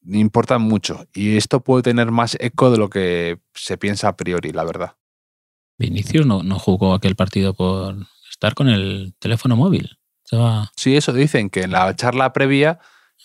importan 0.06 0.62
mucho. 0.62 1.06
Y 1.14 1.36
esto 1.36 1.60
puede 1.62 1.82
tener 1.82 2.10
más 2.10 2.36
eco 2.40 2.70
de 2.70 2.78
lo 2.78 2.88
que 2.90 3.38
se 3.54 3.76
piensa 3.78 4.08
a 4.08 4.16
priori, 4.16 4.52
la 4.52 4.64
verdad. 4.64 4.96
Vinicius 5.78 6.26
no, 6.26 6.42
no 6.42 6.58
jugó 6.58 6.94
aquel 6.94 7.16
partido 7.16 7.54
por 7.54 7.96
estar 8.30 8.54
con 8.54 8.68
el 8.68 9.14
teléfono 9.18 9.56
móvil. 9.56 9.98
Estaba- 10.24 10.70
Sí, 10.76 10.96
eso 10.96 11.12
dicen, 11.12 11.50
que 11.50 11.62
en 11.62 11.72
la 11.72 11.94
charla 11.96 12.32
previa 12.32 12.78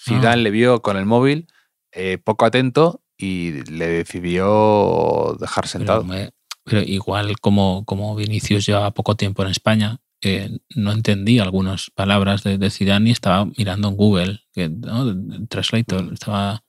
Zidane 0.04 0.28
Ah. 0.34 0.36
le 0.38 0.50
vio 0.52 0.82
con 0.82 0.98
el 0.98 1.06
móvil 1.06 1.48
eh, 1.92 2.18
poco 2.18 2.46
atento 2.46 3.02
y 3.18 3.64
le 3.72 3.88
decidió 3.88 5.38
dejar 5.40 5.64
Pero, 5.64 5.72
sentado. 5.72 6.04
me- 6.04 6.32
pero 6.66 6.82
igual 6.82 7.40
como, 7.40 7.86
como 7.86 8.16
Vinicius 8.16 8.66
llevaba 8.66 8.92
poco 8.92 9.16
tiempo 9.16 9.44
en 9.44 9.50
España, 9.50 10.00
eh, 10.22 10.58
no 10.76 10.92
entendía 10.92 11.44
algunas 11.44 11.92
palabras 11.92 12.44
de, 12.44 12.58
de 12.58 12.70
Zidane 12.72 13.10
y 13.10 13.12
estaba 13.14 13.46
mirando 13.58 13.88
en 13.90 13.96
Google, 13.96 14.40
que, 14.54 14.68
¿no? 14.70 15.06
Translator, 15.48 16.04
Mm. 16.04 16.14
estaba 16.14 16.64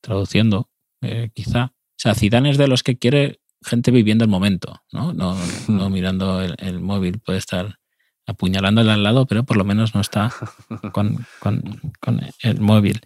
traduciendo, 0.00 0.68
eh, 1.02 1.30
quizá. 1.34 1.72
O 1.74 2.00
sea, 2.00 2.14
Zidane 2.14 2.50
es 2.50 2.58
de 2.58 2.68
los 2.68 2.82
que 2.82 2.96
quiere 2.98 3.40
gente 3.64 3.90
viviendo 3.90 4.24
el 4.24 4.30
momento, 4.30 4.80
¿no? 4.92 5.12
No, 5.12 5.36
no 5.68 5.88
Mm. 5.88 5.92
mirando 5.92 6.40
el, 6.42 6.54
el 6.58 6.80
móvil, 6.80 7.18
puede 7.18 7.38
estar 7.38 7.78
apuñalándole 8.26 8.92
al 8.92 9.02
lado, 9.02 9.26
pero 9.26 9.44
por 9.44 9.56
lo 9.56 9.64
menos 9.64 9.94
no 9.94 10.00
está 10.00 10.30
con, 10.92 11.26
con- 11.40 11.80
con 12.00 12.20
el 12.42 12.60
móvil. 12.60 13.00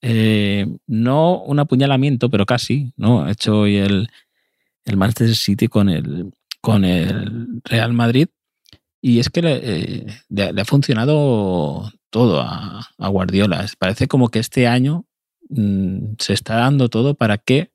Eh, 0.00 0.66
no 0.86 1.42
un 1.42 1.58
apuñalamiento, 1.58 2.30
pero 2.30 2.46
casi, 2.46 2.92
¿no? 2.96 3.22
Ha 3.24 3.32
hecho 3.32 3.60
hoy 3.60 3.76
el, 3.76 4.08
el 4.84 4.96
Manchester 4.96 5.34
City 5.34 5.66
con 5.68 5.88
el, 5.88 6.32
con 6.60 6.84
el 6.84 7.60
Real 7.64 7.92
Madrid. 7.92 8.28
Y 9.02 9.18
es 9.18 9.28
que 9.30 9.42
le, 9.42 9.60
eh, 9.62 10.06
le- 10.28 10.52
le 10.52 10.60
ha 10.60 10.64
funcionado 10.64 11.92
todo 12.10 12.40
a, 12.40 12.86
a 12.96 13.08
Guardiola. 13.08 13.66
Parece 13.78 14.06
como 14.08 14.28
que 14.28 14.38
este 14.38 14.66
año 14.68 15.04
mm, 15.48 16.14
se 16.18 16.32
está 16.32 16.56
dando 16.56 16.88
todo 16.88 17.14
para 17.14 17.38
que 17.38 17.70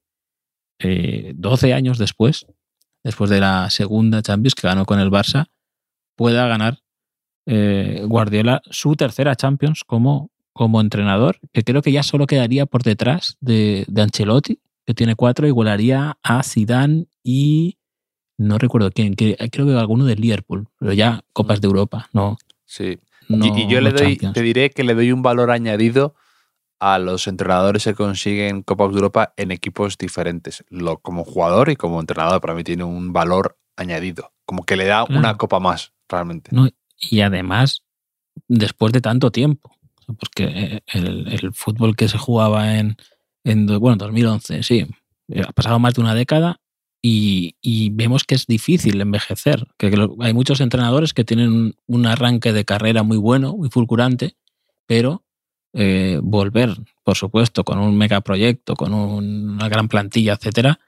eh, 0.80 1.34
12 1.36 1.74
años 1.74 1.98
después, 1.98 2.46
después 3.04 3.30
de 3.30 3.40
la 3.40 3.70
segunda 3.70 4.22
Champions 4.22 4.56
que 4.56 4.68
ganó 4.68 4.86
con 4.86 5.00
el 5.00 5.10
Barça, 5.10 5.48
pueda 6.16 6.48
ganar 6.48 6.80
eh, 7.46 8.04
Guardiola 8.06 8.62
su 8.70 8.96
tercera 8.96 9.36
Champions 9.36 9.84
como, 9.86 10.32
como 10.54 10.82
entrenador, 10.82 11.40
que 11.52 11.64
creo 11.64 11.82
que 11.82 11.92
ya 11.92 12.04
solo 12.04 12.28
quedaría 12.28 12.66
por 12.66 12.84
detrás 12.84 13.38
de, 13.42 13.86
de 13.88 14.02
Ancelotti, 14.02 14.60
que 14.86 14.94
tiene 14.94 15.16
cuatro, 15.16 15.48
igualaría 15.48 16.18
a 16.24 16.44
Zidane 16.44 17.08
y 17.24 17.78
no 18.38 18.58
recuerdo 18.58 18.92
quién, 18.92 19.16
que, 19.16 19.38
creo 19.52 19.66
que 19.66 19.74
alguno 19.74 20.06
de 20.06 20.16
Liverpool, 20.16 20.68
pero 20.80 20.94
ya 20.94 21.24
Copas 21.34 21.62
de 21.62 21.68
Europa, 21.68 22.10
no. 22.14 22.38
Sí. 22.66 23.00
no- 23.30 23.46
y, 23.46 23.68
yo 23.68 23.80
le 23.82 23.92
doy, 23.92 24.14
Champions. 24.14 24.34
te 24.34 24.42
diré 24.42 24.70
que 24.72 24.84
le 24.84 24.96
doy 24.96 25.12
un 25.12 25.22
valor 25.22 25.52
añadido 25.52 26.16
a 26.80 27.00
los 27.00 27.28
entrenadores 27.28 27.84
que 27.86 27.94
consiguen 27.96 28.62
Copas 28.64 28.90
de 28.90 28.96
Europa 28.96 29.34
en 29.38 29.52
equipos 29.52 29.98
diferentes. 29.98 30.64
Lo, 30.70 31.00
como 31.00 31.24
jugador 31.24 31.70
y 31.70 31.76
como 31.76 32.00
entrenador, 32.00 32.42
para 32.42 32.54
mí 32.56 32.64
tiene 32.64 32.84
un 32.84 33.14
valor 33.14 33.58
añadido. 33.78 34.32
Como 34.46 34.64
que 34.66 34.76
le 34.76 34.86
da 34.86 35.06
una 35.06 35.38
copa 35.38 35.60
más, 35.60 35.94
realmente. 36.10 36.50
No, 36.54 36.68
y 37.00 37.22
además, 37.22 37.84
después 38.48 38.92
de 38.94 39.02
tanto 39.02 39.32
tiempo, 39.32 39.72
porque 40.20 40.44
eh, 40.44 40.82
el, 40.88 41.28
el 41.32 41.54
fútbol 41.54 41.96
que 41.96 42.08
se 42.10 42.18
jugaba 42.18 42.78
en, 42.78 42.98
en 43.46 43.66
bueno, 43.80 43.96
2011, 43.98 44.64
sí, 44.64 44.86
eh, 45.30 45.42
ha 45.48 45.52
pasado 45.54 45.80
más 45.80 45.94
de 45.94 46.02
una 46.02 46.14
década 46.16 46.60
y, 47.02 47.56
y 47.62 47.90
vemos 47.92 48.24
que 48.26 48.36
es 48.36 48.46
difícil 48.46 49.00
envejecer, 49.00 49.66
que, 49.78 49.90
que 49.90 49.98
lo- 49.98 50.16
hay 50.20 50.34
muchos 50.34 50.60
entrenadores 50.60 51.14
que 51.14 51.24
tienen 51.24 51.52
un, 51.52 51.76
un 51.88 52.06
arranque 52.06 52.52
de 52.52 52.66
carrera 52.66 53.04
muy 53.04 53.18
bueno, 53.18 53.56
muy 53.56 53.70
fulgurante, 53.70 54.36
pero 54.86 55.24
eh, 55.74 56.20
volver, 56.22 56.76
por 57.04 57.16
supuesto, 57.18 57.64
con 57.64 57.80
un 57.80 57.98
megaproyecto, 57.98 58.76
con 58.76 58.94
un- 58.94 59.50
una 59.52 59.70
gran 59.70 59.88
plantilla, 59.88 60.34
etcétera, 60.34 60.80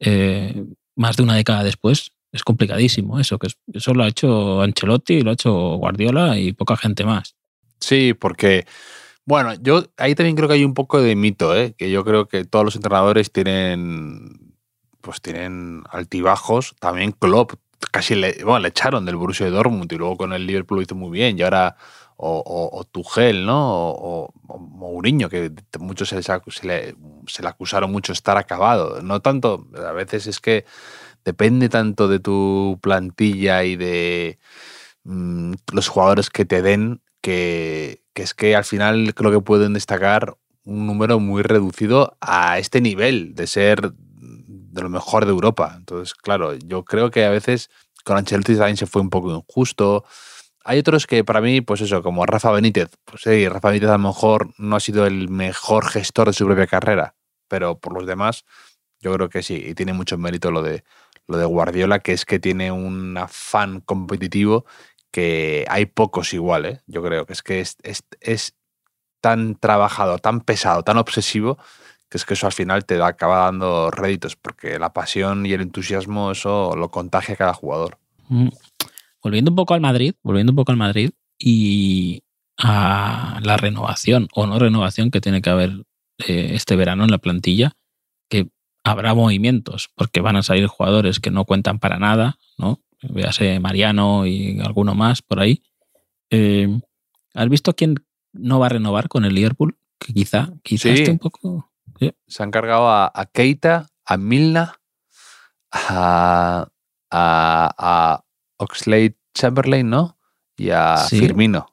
eh, 0.00 0.64
más 0.96 1.16
de 1.16 1.22
una 1.22 1.34
década 1.34 1.62
después, 1.64 2.12
es 2.32 2.42
complicadísimo 2.42 3.18
eso, 3.20 3.38
que 3.38 3.46
es- 3.46 3.58
eso 3.72 3.94
lo 3.94 4.04
ha 4.04 4.08
hecho 4.08 4.60
Ancelotti, 4.62 5.20
lo 5.22 5.30
ha 5.30 5.34
hecho 5.34 5.52
Guardiola 5.76 6.38
y 6.38 6.52
poca 6.52 6.76
gente 6.76 7.04
más. 7.04 7.36
Sí, 7.80 8.12
porque, 8.14 8.66
bueno, 9.24 9.54
yo 9.62 9.84
ahí 9.96 10.14
también 10.14 10.36
creo 10.36 10.48
que 10.48 10.54
hay 10.54 10.64
un 10.64 10.74
poco 10.74 11.00
de 11.00 11.14
mito, 11.16 11.56
¿eh? 11.56 11.74
que 11.78 11.90
yo 11.90 12.04
creo 12.04 12.26
que 12.28 12.44
todos 12.44 12.64
los 12.64 12.76
entrenadores 12.76 13.30
tienen, 13.32 14.54
pues 15.00 15.20
tienen 15.20 15.82
altibajos. 15.90 16.74
También 16.80 17.12
Klopp 17.12 17.52
casi 17.92 18.14
le, 18.14 18.42
bueno, 18.44 18.60
le 18.60 18.68
echaron 18.68 19.04
del 19.04 19.16
Borussia 19.16 19.48
Dortmund 19.50 19.92
y 19.92 19.96
luego 19.96 20.16
con 20.16 20.32
el 20.32 20.46
Liverpool 20.46 20.78
lo 20.78 20.82
hizo 20.82 20.94
muy 20.94 21.10
bien. 21.10 21.38
Y 21.38 21.42
ahora, 21.42 21.76
o, 22.16 22.38
o, 22.38 22.80
o 22.80 23.32
¿no? 23.32 23.90
O, 23.90 24.34
Mourinho, 24.58 25.28
que 25.28 25.52
muchos 25.78 26.08
se, 26.08 26.16
le, 26.16 26.96
se 27.26 27.42
le 27.42 27.48
acusaron 27.48 27.90
mucho 27.90 28.12
estar 28.12 28.36
acabado. 28.36 29.02
No 29.02 29.20
tanto, 29.20 29.66
a 29.76 29.92
veces 29.92 30.26
es 30.26 30.40
que 30.40 30.64
depende 31.24 31.68
tanto 31.68 32.08
de 32.08 32.20
tu 32.20 32.78
plantilla 32.82 33.64
y 33.64 33.76
de 33.76 34.38
mm, 35.04 35.54
los 35.72 35.88
jugadores 35.88 36.30
que 36.30 36.44
te 36.44 36.62
den 36.62 37.00
que, 37.20 38.02
que 38.12 38.22
es 38.22 38.34
que 38.34 38.54
al 38.54 38.64
final 38.64 39.14
creo 39.14 39.30
que 39.30 39.40
pueden 39.40 39.72
destacar 39.72 40.36
un 40.64 40.86
número 40.86 41.20
muy 41.20 41.42
reducido 41.42 42.16
a 42.20 42.58
este 42.58 42.80
nivel 42.80 43.34
de 43.34 43.46
ser 43.46 43.92
de 43.94 44.82
lo 44.82 44.88
mejor 44.88 45.24
de 45.24 45.30
Europa. 45.30 45.74
Entonces, 45.76 46.14
claro, 46.14 46.54
yo 46.54 46.84
creo 46.84 47.10
que 47.10 47.24
a 47.24 47.30
veces 47.30 47.70
con 48.04 48.16
Ancelotti 48.16 48.56
también 48.56 48.76
se 48.76 48.86
fue 48.86 49.02
un 49.02 49.10
poco 49.10 49.34
injusto. 49.34 50.04
Hay 50.64 50.78
otros 50.78 51.06
que 51.06 51.24
para 51.24 51.42
mí, 51.42 51.60
pues 51.60 51.82
eso, 51.82 52.02
como 52.02 52.24
Rafa 52.24 52.50
Benítez, 52.50 52.90
pues 53.04 53.22
sí, 53.22 53.46
Rafa 53.48 53.68
Benítez 53.68 53.90
a 53.90 53.98
lo 53.98 54.08
mejor 54.08 54.54
no 54.56 54.76
ha 54.76 54.80
sido 54.80 55.06
el 55.06 55.28
mejor 55.28 55.86
gestor 55.86 56.28
de 56.28 56.32
su 56.32 56.46
propia 56.46 56.66
carrera, 56.66 57.14
pero 57.48 57.78
por 57.78 57.92
los 57.92 58.06
demás, 58.06 58.44
yo 58.98 59.12
creo 59.12 59.28
que 59.28 59.42
sí, 59.42 59.62
y 59.66 59.74
tiene 59.74 59.92
mucho 59.92 60.16
mérito 60.16 60.50
lo 60.50 60.62
de, 60.62 60.82
lo 61.26 61.36
de 61.36 61.44
Guardiola, 61.44 61.98
que 61.98 62.12
es 62.12 62.24
que 62.24 62.38
tiene 62.38 62.72
un 62.72 63.16
afán 63.18 63.80
competitivo 63.80 64.64
que 65.10 65.66
hay 65.68 65.86
pocos 65.86 66.32
igual, 66.32 66.64
¿eh? 66.64 66.80
Yo 66.86 67.02
creo 67.02 67.26
que 67.26 67.34
es 67.34 67.42
que 67.42 67.60
es, 67.60 67.76
es, 67.82 68.02
es 68.20 68.54
tan 69.20 69.54
trabajado, 69.56 70.18
tan 70.18 70.40
pesado, 70.40 70.82
tan 70.82 70.96
obsesivo, 70.96 71.58
que 72.08 72.18
es 72.18 72.24
que 72.24 72.34
eso 72.34 72.46
al 72.46 72.52
final 72.52 72.84
te 72.84 73.00
acaba 73.02 73.44
dando 73.44 73.90
réditos, 73.90 74.34
porque 74.34 74.78
la 74.78 74.92
pasión 74.92 75.46
y 75.46 75.52
el 75.52 75.60
entusiasmo, 75.60 76.32
eso 76.32 76.74
lo 76.74 76.90
contagia 76.90 77.36
cada 77.36 77.52
jugador. 77.52 77.98
Mm. 78.28 78.48
Volviendo 79.24 79.50
un 79.50 79.56
poco 79.56 79.74
al 79.74 79.80
Madrid, 79.80 80.14
volviendo 80.22 80.52
un 80.52 80.56
poco 80.56 80.70
al 80.70 80.78
Madrid 80.78 81.10
y 81.38 82.22
a 82.58 83.40
la 83.42 83.56
renovación 83.56 84.28
o 84.34 84.46
no 84.46 84.58
renovación 84.58 85.10
que 85.10 85.20
tiene 85.20 85.42
que 85.42 85.50
haber 85.50 85.84
eh, 86.18 86.50
este 86.52 86.76
verano 86.76 87.04
en 87.04 87.10
la 87.10 87.18
plantilla, 87.18 87.72
que 88.28 88.48
habrá 88.84 89.14
movimientos, 89.14 89.90
porque 89.96 90.20
van 90.20 90.36
a 90.36 90.42
salir 90.42 90.66
jugadores 90.66 91.18
que 91.20 91.30
no 91.30 91.44
cuentan 91.46 91.78
para 91.78 91.98
nada, 91.98 92.38
¿no? 92.58 92.80
Véase 93.02 93.58
Mariano 93.60 94.26
y 94.26 94.60
alguno 94.60 94.94
más 94.94 95.22
por 95.22 95.40
ahí. 95.40 95.62
Eh, 96.30 96.68
¿Has 97.34 97.48
visto 97.48 97.74
quién 97.74 97.96
no 98.32 98.58
va 98.60 98.66
a 98.66 98.70
renovar 98.70 99.08
con 99.08 99.24
el 99.24 99.34
Liverpool? 99.34 99.76
Que 99.98 100.12
quizá, 100.12 100.50
quizá 100.62 100.88
Sí. 100.90 100.94
esté 101.00 101.10
un 101.10 101.18
poco. 101.18 101.70
Se 102.26 102.42
han 102.42 102.50
cargado 102.50 102.88
a, 102.88 103.10
a 103.14 103.26
Keita, 103.26 103.88
a 104.04 104.16
Milna, 104.16 104.74
a, 105.72 106.68
a, 107.10 107.74
a 107.78 108.23
Oxlade 108.64 109.16
Chamberlain, 109.34 109.88
¿no? 109.88 110.18
Y 110.56 110.70
a 110.70 110.96
Sí. 110.98 111.18
Firmino. 111.18 111.66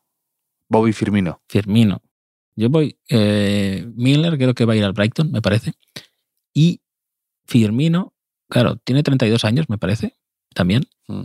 Bobby 0.67 0.93
Firmino. 0.93 1.41
Firmino. 1.47 2.01
Yo 2.55 2.69
voy. 2.69 2.97
Eh, 3.09 3.85
Miller 3.95 4.37
creo 4.37 4.53
que 4.53 4.65
va 4.65 4.73
a 4.73 4.75
ir 4.75 4.83
al 4.83 4.93
Brighton, 4.93 5.31
me 5.31 5.41
parece. 5.41 5.73
Y 6.53 6.81
Firmino, 7.45 8.13
claro, 8.49 8.77
tiene 8.77 9.03
32 9.03 9.43
años, 9.45 9.69
me 9.69 9.77
parece, 9.77 10.15
también. 10.53 10.83
Mm. 11.07 11.23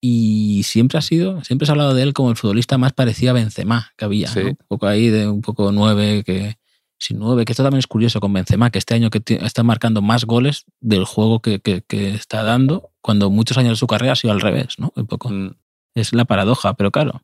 Y 0.00 0.62
siempre 0.64 0.98
ha 0.98 1.02
sido, 1.02 1.42
siempre 1.42 1.66
se 1.66 1.72
ha 1.72 1.74
hablado 1.74 1.94
de 1.94 2.02
él 2.02 2.12
como 2.12 2.30
el 2.30 2.36
futbolista 2.36 2.78
más 2.78 2.92
parecido 2.92 3.30
a 3.30 3.34
Benzema 3.34 3.92
que 3.96 4.04
había. 4.04 4.28
Sí. 4.28 4.40
¿no? 4.40 4.48
Un 4.50 4.58
poco 4.68 4.86
ahí 4.86 5.08
de 5.08 5.28
un 5.28 5.40
poco 5.40 5.72
nueve, 5.72 6.22
que 6.24 6.58
sin 6.98 7.18
nueve, 7.18 7.44
que 7.44 7.52
esto 7.52 7.62
también 7.62 7.80
es 7.80 7.86
curioso 7.86 8.20
con 8.20 8.32
Benzema, 8.32 8.70
que 8.70 8.78
este 8.78 8.94
año 8.94 9.10
que 9.10 9.22
está 9.42 9.62
marcando 9.62 10.00
más 10.02 10.24
goles 10.24 10.64
del 10.80 11.04
juego 11.04 11.40
que, 11.40 11.60
que- 11.60 11.82
que 11.82 12.14
está 12.14 12.42
dando, 12.42 12.90
cuando 13.02 13.30
muchos 13.30 13.58
años 13.58 13.72
de 13.72 13.76
su 13.76 13.86
carrera 13.86 14.12
ha 14.12 14.16
sido 14.16 14.32
al 14.32 14.40
revés, 14.40 14.78
¿no? 14.78 14.92
Un 14.96 15.06
poco. 15.06 15.28
Mm, 15.30 15.54
Es 15.94 16.12
la 16.12 16.24
paradoja, 16.26 16.74
pero 16.74 16.90
claro. 16.90 17.22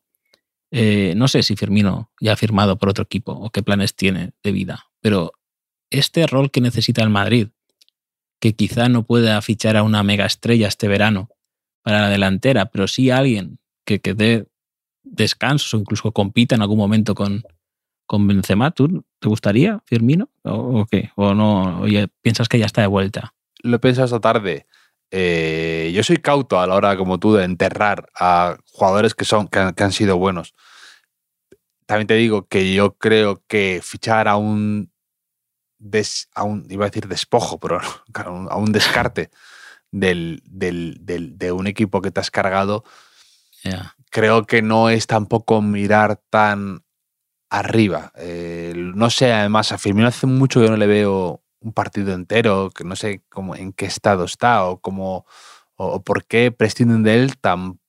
eh, 0.71 1.13
no 1.15 1.27
sé 1.27 1.43
si 1.43 1.55
Firmino 1.55 2.09
ya 2.19 2.33
ha 2.33 2.35
firmado 2.35 2.77
por 2.79 2.89
otro 2.89 3.03
equipo 3.03 3.31
o 3.33 3.51
qué 3.51 3.61
planes 3.61 3.95
tiene 3.95 4.31
de 4.43 4.51
vida, 4.51 4.85
pero 5.01 5.33
este 5.91 6.25
rol 6.25 6.49
que 6.49 6.61
necesita 6.61 7.03
el 7.03 7.09
Madrid, 7.11 7.49
que 8.41 8.53
quizá 8.55 8.89
no 8.89 9.03
pueda 9.03 9.39
fichar 9.43 9.77
a 9.77 9.83
una 9.83 10.01
mega 10.03 10.25
estrella 10.25 10.67
este 10.67 10.87
verano 10.87 11.29
para 11.83 12.01
la 12.01 12.09
delantera, 12.09 12.65
pero 12.71 12.87
sí 12.87 13.11
a 13.11 13.17
alguien 13.19 13.59
que, 13.85 13.99
que 13.99 14.15
dé 14.15 14.47
descansos 15.03 15.73
o 15.73 15.77
incluso 15.77 16.11
compita 16.11 16.55
en 16.55 16.61
algún 16.63 16.79
momento 16.79 17.13
con, 17.13 17.43
con 18.07 18.25
Benzema, 18.27 18.71
¿tú 18.71 19.05
te 19.23 19.29
gustaría 19.29 19.81
Firmino 19.85 20.29
o, 20.43 20.81
o 20.81 20.85
qué? 20.85 21.11
¿O 21.15 21.33
no? 21.33 21.81
¿O 21.81 21.87
ya 21.87 22.07
piensas 22.21 22.47
que 22.49 22.59
ya 22.59 22.65
está 22.65 22.81
de 22.81 22.87
vuelta? 22.87 23.33
Lo 23.63 23.77
he 23.77 23.79
pensado 23.79 24.05
esta 24.05 24.19
tarde. 24.19 24.67
Eh, 25.11 25.91
yo 25.95 26.03
soy 26.03 26.17
cauto 26.17 26.59
a 26.59 26.67
la 26.67 26.75
hora, 26.75 26.97
como 26.97 27.19
tú, 27.19 27.33
de 27.33 27.45
enterrar 27.45 28.09
a 28.19 28.57
jugadores 28.71 29.13
que, 29.15 29.25
son, 29.25 29.47
que, 29.47 29.59
han, 29.59 29.73
que 29.73 29.83
han 29.83 29.91
sido 29.91 30.17
buenos. 30.17 30.53
También 31.85 32.07
te 32.07 32.15
digo 32.15 32.47
que 32.47 32.73
yo 32.73 32.95
creo 32.97 33.43
que 33.47 33.79
fichar 33.83 34.27
a 34.27 34.35
un, 34.35 34.91
des- 35.77 36.29
a 36.33 36.43
un 36.43 36.65
iba 36.69 36.85
a 36.85 36.89
decir 36.89 37.07
despojo, 37.07 37.59
pero 37.59 37.79
a 37.79 38.29
un- 38.29 38.47
a 38.51 38.55
un 38.57 38.71
descarte 38.71 39.29
del, 39.91 40.41
del- 40.45 40.97
del- 41.01 41.37
de 41.37 41.51
un 41.51 41.67
equipo 41.67 42.01
que 42.01 42.11
te 42.11 42.19
has 42.19 42.31
cargado, 42.31 42.83
Ya. 43.63 43.95
creo 44.09 44.45
que 44.45 44.61
no 44.61 44.89
es 44.89 45.07
tampoco 45.07 45.61
mirar 45.61 46.19
tan 46.29 46.83
arriba. 47.59 48.11
Eh, 48.15 48.73
no 48.75 49.09
sé, 49.09 49.31
además, 49.31 49.71
a 49.71 49.77
Firmino 49.77 50.07
hace 50.07 50.25
mucho 50.27 50.59
que 50.61 50.69
no 50.69 50.75
le 50.77 50.87
veo 50.87 51.41
un 51.61 51.71
partido 51.73 52.13
entero, 52.13 52.71
que 52.71 52.83
no 52.83 52.95
sé 52.95 53.23
cómo, 53.29 53.55
en 53.55 53.71
qué 53.73 53.85
estado 53.85 54.25
está 54.25 54.65
o 54.65 54.79
cómo 54.81 55.25
o, 55.75 55.85
o 55.87 56.03
por 56.03 56.25
qué 56.25 56.51
prescinden 56.51 57.03
de 57.03 57.15
él 57.15 57.37
tan 57.37 57.79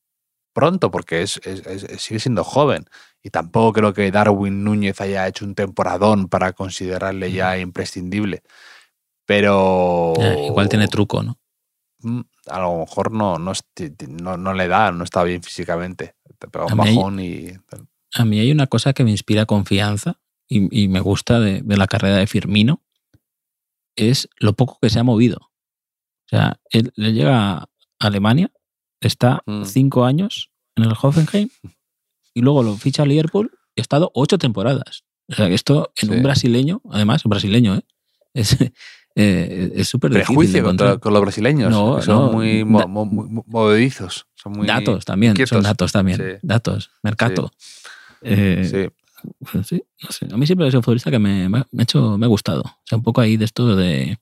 pronto, 0.53 0.91
porque 0.91 1.23
es, 1.23 1.41
es- 1.45 1.67
es- 1.67 2.03
sigue 2.03 2.21
siendo 2.21 2.45
joven. 2.45 2.85
Y 3.23 3.31
tampoco 3.31 3.73
creo 3.73 3.95
que 3.95 4.11
Darwin 4.11 4.63
Núñez 4.65 5.01
haya 5.01 5.27
hecho 5.27 5.45
un 5.47 5.55
temporadón 5.55 6.29
para 6.29 6.53
considerarle 6.53 7.33
ya 7.33 7.59
imprescindible. 7.59 8.43
Pero. 9.27 10.13
Ya, 10.19 10.39
igual 10.47 10.69
tiene 10.69 10.89
truco, 10.89 11.23
¿no? 11.23 11.39
Mm, 12.01 12.21
A 12.49 12.61
lo 12.61 12.79
mejor 12.81 13.13
no, 13.13 13.39
no, 13.39 13.53
esti- 13.53 13.97
no, 14.09 14.37
no 14.37 14.53
le 14.53 14.69
da, 14.69 14.93
no 14.93 15.05
está 15.05 15.23
bien 15.25 15.43
físicamente. 15.43 16.15
Te 16.39 16.49
pega 16.49 16.67
un 16.67 16.79
mí 16.79 16.95
bajón 16.97 17.21
y. 17.21 17.53
A 18.15 18.25
mí 18.25 18.39
hay 18.39 18.51
una 18.53 18.67
cosa 18.67 18.93
que 18.93 19.05
me 19.05 19.11
inspira 19.11 19.45
confianza 19.47 20.21
y, 20.49 20.85
y 20.85 20.89
me 20.89 21.01
gusta 21.01 21.41
de, 21.41 21.63
de 21.63 21.77
la 21.77 21.87
carrera 21.87 22.17
de 22.17 22.27
Firmino, 22.27 22.83
es 23.97 24.29
lo 24.39 24.55
poco 24.55 24.79
que 24.81 24.91
se 24.91 24.99
ha 24.99 25.05
movido. 25.05 25.39
O 26.27 26.29
sea, 26.29 26.61
él, 26.71 26.93
él 26.97 27.15
llega 27.15 27.57
a 27.59 27.69
Alemania, 27.99 28.51
está 29.01 29.43
Mm. 29.47 29.65
cinco 29.65 30.05
años 30.05 30.51
en 30.77 30.85
el 30.85 30.93
Hoffenheim 31.01 31.49
y 32.35 32.41
luego 32.41 32.63
lo 32.63 32.77
ficha 32.77 33.03
a 33.03 33.07
Liverpool 33.07 33.51
y 33.75 33.81
ha 33.81 33.83
estado 33.83 34.11
ocho 34.15 34.39
temporadas. 34.39 35.05
O 35.29 35.35
sea, 35.35 35.49
que 35.49 35.55
esto 35.55 35.93
en 36.01 36.09
Sí. 36.09 36.15
un 36.15 36.23
brasileño, 36.23 36.83
además, 36.91 37.25
un 37.25 37.31
brasileño, 37.31 37.77
¿eh? 37.77 37.83
es 38.35 38.57
eh, 39.17 39.71
es 39.77 39.87
súper 39.89 40.11
difícil 40.11 40.27
Prejuicio 40.35 40.65
contra, 40.65 40.99
con 40.99 41.13
los 41.13 41.23
brasileños. 41.23 41.71
No, 41.71 42.03
son 42.03 42.15
no, 42.27 42.33
muy 42.33 42.65
mo- 42.65 42.81
da- 42.81 42.87
mo- 42.89 43.05
muy 43.07 43.43
movedizos. 43.47 44.27
Son 44.35 44.53
muy 44.53 44.67
datos 44.67 45.05
también, 45.05 45.37
son 45.47 45.63
datos 45.63 45.93
también. 45.93 46.19
Sí. 46.19 46.39
Datos, 46.43 46.91
mercado. 47.03 47.53
Eh, 48.25 48.65
Sí. 48.65 48.89
Pues 49.53 49.67
sí, 49.67 49.83
no 50.03 50.11
sé. 50.11 50.29
A 50.31 50.37
mí 50.37 50.45
siempre 50.47 50.69
es 50.69 50.75
un 50.75 50.83
futbolista 50.83 51.11
que 51.11 51.19
me, 51.19 51.49
me 51.49 51.59
ha 51.61 51.83
hecho, 51.83 52.19
me 52.19 52.27
ha 52.27 52.29
gustado. 52.29 52.61
O 52.61 52.81
sea, 52.85 52.99
un 52.99 53.05
poco 53.05 53.23
ahí 53.23 53.39
de 53.39 53.47
esto 53.47 53.75
de 53.75 54.19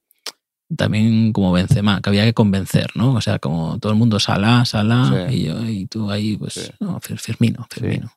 también 0.76 1.32
como 1.32 1.50
Benzema, 1.52 2.00
que 2.00 2.08
había 2.08 2.24
que 2.24 2.32
convencer, 2.34 2.90
¿no? 2.94 3.14
O 3.14 3.20
sea, 3.20 3.38
como 3.40 3.78
todo 3.80 3.90
el 3.92 3.98
mundo 3.98 4.20
Salah, 4.20 4.64
Salah, 4.64 5.28
Sí. 5.28 5.34
y, 5.34 5.44
yo, 5.46 5.64
y 5.68 5.86
tú 5.86 6.08
ahí, 6.10 6.36
pues, 6.36 6.54
Sí. 6.54 6.70
no, 6.80 7.00
Fir- 7.00 7.18
Firmino, 7.18 7.66
Firmino. 7.68 8.12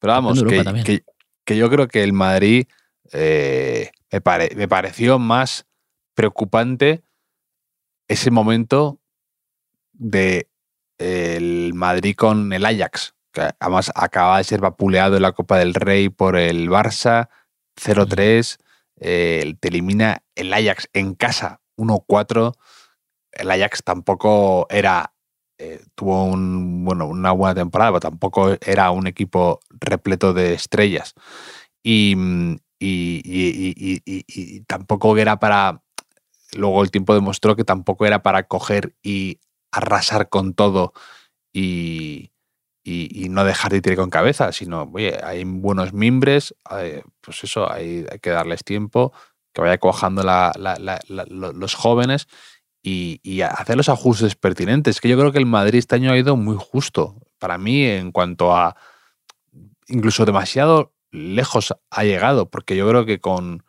Pero 0.00 0.12
vamos, 0.14 0.42
que, 0.42 0.64
que- 0.84 1.04
que 1.44 1.56
yo 1.56 1.68
creo 1.70 1.86
que 1.86 2.02
el 2.02 2.12
Madrid 2.14 2.66
eh, 3.12 3.90
me, 4.10 4.20
pare- 4.22 4.54
me 4.56 4.66
pareció 4.68 5.18
más 5.18 5.66
preocupante 6.14 7.02
ese 8.08 8.30
momento 8.30 8.98
de 9.92 10.48
el 10.98 11.72
Madrid 11.74 12.16
con 12.16 12.52
el 12.52 12.64
Ajax, 12.64 13.14
que 13.36 13.50
además 13.60 13.92
acaba 13.94 14.38
de 14.38 14.44
ser 14.44 14.60
vapuleado 14.60 15.16
en 15.16 15.22
la 15.22 15.32
Copa 15.32 15.58
del 15.58 15.74
Rey 15.74 16.08
por 16.08 16.36
el 16.36 16.70
Barça, 16.70 17.28
0-3, 17.76 18.56
eh, 18.98 19.54
te 19.60 19.68
elimina 19.68 20.22
el 20.34 20.52
Ajax 20.54 20.88
en 20.94 21.14
casa, 21.14 21.60
1-4. 21.76 22.54
El 23.32 23.50
Ajax 23.50 23.82
tampoco 23.84 24.66
era 24.70 25.12
eh, 25.58 25.82
tuvo 25.94 26.24
un, 26.24 26.84
bueno, 26.84 27.06
una 27.06 27.32
buena 27.32 27.54
temporada, 27.54 27.92
pero 27.92 28.00
tampoco 28.00 28.56
era 28.64 28.90
un 28.90 29.06
equipo 29.06 29.60
repleto 29.70 30.32
de 30.32 30.54
estrellas. 30.54 31.14
Y- 31.82 32.14
y 32.78 34.60
tampoco 34.66 35.16
era 35.16 35.38
para. 35.38 35.82
Luego 36.52 36.82
el 36.82 36.90
tiempo 36.90 37.14
demostró 37.14 37.56
que 37.56 37.64
tampoco 37.64 38.06
era 38.06 38.22
para 38.22 38.44
coger 38.44 38.94
y 39.02 39.40
arrasar 39.72 40.28
con 40.28 40.54
todo 40.54 40.92
y, 41.54 42.30
y- 42.86 43.24
y 43.24 43.28
no 43.28 43.44
dejar 43.44 43.72
de 43.72 43.80
tirar 43.82 43.98
con 43.98 44.10
cabeza, 44.10 44.52
sino, 44.52 44.88
oye, 44.94 45.18
hay 45.24 45.42
buenos 45.44 45.92
mimbres, 45.92 46.54
eh, 46.78 47.02
pues 47.20 47.42
eso, 47.42 47.70
hay, 47.70 48.06
hay 48.10 48.18
que 48.20 48.30
darles 48.30 48.62
tiempo, 48.62 49.12
que 49.52 49.60
vaya 49.60 49.78
cuajando 49.78 50.22
la- 50.22 50.52
la- 50.56 50.76
la- 50.78 51.00
la- 51.08 51.24
lo- 51.28 51.52
los 51.52 51.74
jóvenes 51.74 52.28
y, 52.82 53.18
y 53.24 53.40
hacer 53.40 53.76
los 53.76 53.88
ajustes 53.88 54.36
pertinentes. 54.36 55.00
Que 55.00 55.08
yo 55.08 55.18
creo 55.18 55.32
que 55.32 55.38
el 55.38 55.46
Madrid 55.46 55.78
este 55.80 55.96
año 55.96 56.12
ha 56.12 56.16
ido 56.18 56.36
muy 56.36 56.56
justo. 56.58 57.16
Para 57.38 57.58
mí, 57.58 57.84
en 57.84 58.12
cuanto 58.12 58.54
a 58.54 58.76
incluso 59.88 60.24
demasiado 60.24 60.92
lejos 61.10 61.74
ha 61.90 62.04
llegado, 62.04 62.48
porque 62.50 62.76
yo 62.76 62.88
creo 62.88 63.04
que 63.06 63.18
con 63.18 63.64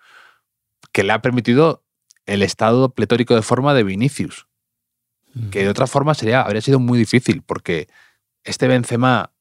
que 0.92 1.04
le 1.04 1.14
ha 1.14 1.22
permitido 1.22 1.84
el 2.26 2.44
estado 2.44 2.94
pletórico 2.94 3.34
de 3.36 3.42
forma 3.42 3.74
de 3.74 3.84
Vinicius, 3.84 4.48
que 5.52 5.64
de 5.64 5.70
otra 5.70 5.88
forma 5.88 6.14
sería 6.14 6.42
habría 6.42 6.62
sido 6.62 6.80
muy 6.80 6.98
difícil, 7.00 7.42
porque 7.44 7.88
este 8.48 8.68
Benzema 8.68 9.32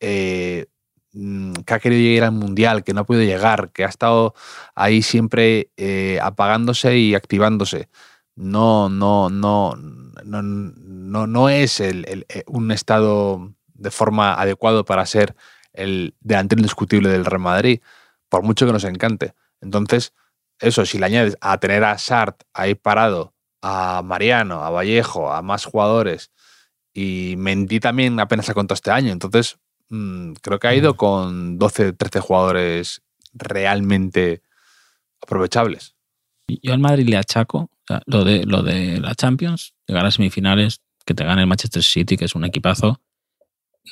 eh, 0.00 0.66
mm, 1.12 1.52
que 1.66 1.74
ha 1.74 1.80
querido 1.80 2.02
llegar 2.02 2.28
al 2.28 2.32
mundial, 2.34 2.84
que 2.84 2.92
no 2.94 3.00
ha 3.02 3.04
podido 3.04 3.24
llegar, 3.24 3.70
que 3.72 3.84
ha 3.84 3.88
estado 3.88 4.34
ahí 4.74 5.02
siempre 5.02 5.70
eh, 5.76 6.18
apagándose 6.22 6.96
y 6.98 7.14
activándose 7.14 7.88
no, 8.36 8.88
no, 8.88 9.30
no, 9.30 9.74
no, 9.76 10.42
no, 10.42 11.26
no 11.26 11.48
es 11.48 11.80
el- 11.80 12.26
eh, 12.28 12.44
un 12.46 12.70
estado 12.70 13.52
de 13.74 13.90
forma 13.90 14.34
adecuado 14.34 14.84
para 14.84 15.04
ser 15.06 15.34
el 15.72 16.14
delantero 16.20 16.60
indiscutible 16.60 17.08
del 17.08 17.24
Real 17.24 17.40
Madrid, 17.40 17.80
por 18.28 18.42
mucho 18.42 18.66
que 18.66 18.72
nos 18.72 18.84
encante. 18.84 19.34
Entonces, 19.60 20.12
eso, 20.60 20.84
si 20.86 20.98
le 20.98 21.06
añades 21.06 21.36
a 21.40 21.58
tener 21.58 21.84
a 21.84 21.98
Sart 21.98 22.42
ahí 22.52 22.74
parado, 22.74 23.34
a 23.62 24.02
Mariano, 24.04 24.62
a 24.64 24.70
Vallejo, 24.70 25.32
a 25.32 25.42
más 25.42 25.64
jugadores, 25.64 26.30
y 26.98 27.36
Mendy 27.36 27.78
también 27.78 28.18
apenas 28.18 28.48
ha 28.48 28.54
contado 28.54 28.74
este 28.74 28.90
año, 28.90 29.12
entonces 29.12 29.56
mm, 29.88 30.32
creo 30.42 30.58
que 30.58 30.66
ha 30.66 30.74
ido 30.74 30.94
Mm. 30.94 30.96
con 30.96 31.58
12, 31.58 31.92
13 31.92 32.20
jugadores 32.20 33.02
realmente 33.32 34.42
aprovechables. 35.22 35.94
Yo 36.48 36.72
al 36.72 36.80
Madrid 36.80 37.08
le 37.08 37.16
achaco 37.16 37.58
o 37.58 37.86
sea, 37.86 38.02
lo, 38.06 38.24
de, 38.24 38.44
lo 38.44 38.62
de 38.62 39.00
la 39.00 39.14
Champions, 39.14 39.74
llegar 39.86 40.06
a 40.06 40.10
semifinales, 40.10 40.80
que 41.06 41.14
te 41.14 41.24
gane 41.24 41.42
el 41.42 41.46
Manchester 41.46 41.84
City, 41.84 42.16
que 42.16 42.24
es 42.24 42.34
un 42.34 42.44
equipazo, 42.44 43.00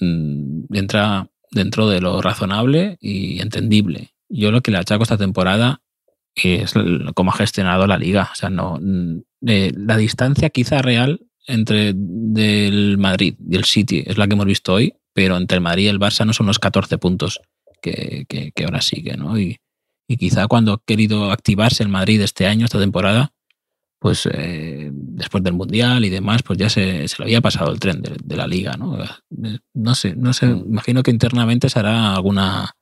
mm, 0.01 0.75
entra 0.75 1.29
dentro 1.53 1.89
de 1.89 2.01
lo 2.01 2.21
razonable 2.21 2.99
y 3.01 3.41
entendible. 3.41 4.15
Yo 4.29 4.51
lo 4.51 4.63
que 4.63 4.73
le 4.73 4.79
achaco 4.79 5.05
esta 5.05 5.17
temporada 5.17 5.81
es 6.35 6.75
cómo 7.15 7.31
ha 7.31 7.37
gestionado 7.37 7.87
la 7.87 7.99
liga. 7.99 8.31
O 8.33 8.35
sea, 8.35 8.51
no, 8.51 8.81
eh, 9.47 9.73
la 9.77 9.97
distancia 9.97 10.51
quizá 10.51 10.83
real 10.83 11.21
entre 11.47 11.93
del 11.95 12.99
Madrid 12.99 13.35
y 13.49 13.57
el 13.57 13.65
City 13.65 14.03
es 14.07 14.19
la 14.19 14.27
que 14.27 14.35
hemos 14.35 14.47
visto 14.47 14.75
hoy, 14.75 14.95
pero 15.13 15.37
entre 15.37 15.57
el 15.57 15.63
Madrid 15.63 15.85
y 15.85 15.89
el 15.89 15.99
Barça 16.01 16.27
no 16.27 16.33
son 16.33 16.47
los 16.47 16.59
14 16.59 16.99
puntos 16.99 17.41
que, 17.83 18.25
que- 18.29 18.53
que 18.55 18.65
ahora 18.65 18.81
sigue, 18.81 19.17
¿no? 19.17 19.39
Y, 19.39 19.59
y 20.09 20.17
quizá 20.17 20.47
cuando 20.49 20.73
ha 20.75 20.83
querido 20.85 21.31
activarse 21.33 21.83
el 21.83 21.89
Madrid 21.89 22.21
este 22.21 22.47
año, 22.47 22.65
esta 22.65 22.79
temporada, 22.79 23.33
pues 23.99 24.29
eh, 24.31 24.91
después 24.93 25.43
del 25.43 25.55
Mundial 25.55 26.05
y 26.05 26.11
demás, 26.11 26.43
pues 26.43 26.59
ya 26.59 26.69
se, 26.69 27.09
se 27.09 27.17
le 27.19 27.25
había 27.25 27.41
pasado 27.41 27.73
el 27.73 27.81
tren 27.81 28.03
de, 28.03 28.17
de 28.23 28.37
la 28.37 28.47
liga, 28.47 28.77
¿no? 28.77 29.03
Eh, 29.03 29.59
No 29.75 29.95
sé, 29.95 30.15
no 30.17 30.33
sé, 30.33 30.47
Mm. 30.47 30.65
imagino 30.69 31.03
que 31.03 31.11
internamente 31.11 31.69
se 31.71 31.79
hará 31.79 32.15
alguna 32.15 32.73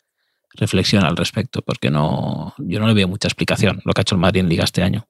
reflexión 0.57 1.05
al 1.05 1.17
respecto, 1.17 1.63
porque 1.63 1.91
no, 1.91 2.55
yo 2.59 2.79
no 2.81 2.87
le 2.89 2.95
veo 2.95 3.09
mucha 3.09 3.29
explicación 3.29 3.81
lo 3.85 3.93
que 3.93 4.01
ha 4.01 4.03
hecho 4.03 4.15
el 4.17 4.21
Madrid 4.21 4.41
en 4.41 4.49
liga 4.49 4.65
este 4.65 4.83
año. 4.83 5.07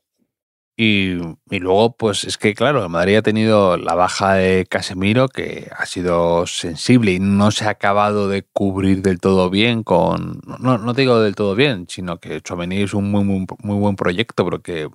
Y, 0.77 1.19
y 1.51 1.61
luego, 1.61 1.97
pues 1.97 2.25
es 2.25 2.37
que, 2.37 2.53
claro, 2.55 2.83
el 2.83 2.89
Madrid 2.89 3.17
ha 3.19 3.23
tenido 3.23 3.77
la 3.77 3.95
baja 3.95 4.35
de 4.35 4.67
Casemiro, 4.69 5.29
que 5.29 5.71
ha 5.77 5.87
sido 5.87 6.47
sensible 6.49 7.13
y 7.13 7.21
no 7.21 7.53
se 7.53 7.67
ha 7.67 7.71
acabado 7.71 8.29
de 8.29 8.43
cubrir 8.43 9.01
del 9.03 9.21
todo 9.21 9.51
bien 9.51 9.85
con. 9.85 10.41
No, 10.59 10.79
no 10.79 10.95
te 10.95 11.03
digo 11.03 11.21
del 11.21 11.37
todo 11.37 11.55
bien, 11.55 11.87
sino 11.89 12.19
que 12.19 12.41
Chouameni 12.41 12.83
es 12.83 12.93
un 12.95 13.11
muy, 13.11 13.23
muy, 13.25 13.47
muy 13.63 13.77
buen 13.79 13.95
proyecto, 13.97 14.45
pero 14.45 14.63
que 14.63 14.89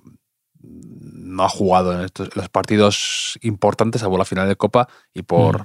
no 0.62 1.44
ha 1.44 1.48
jugado 1.48 1.94
en 1.94 2.02
estos, 2.02 2.36
los 2.36 2.48
partidos 2.50 3.38
importantes, 3.42 4.02
salvo 4.02 4.18
la 4.18 4.24
final 4.26 4.48
de 4.48 4.56
Copa, 4.56 4.88
y 5.14 5.22
por 5.22 5.62
Mm. 5.62 5.64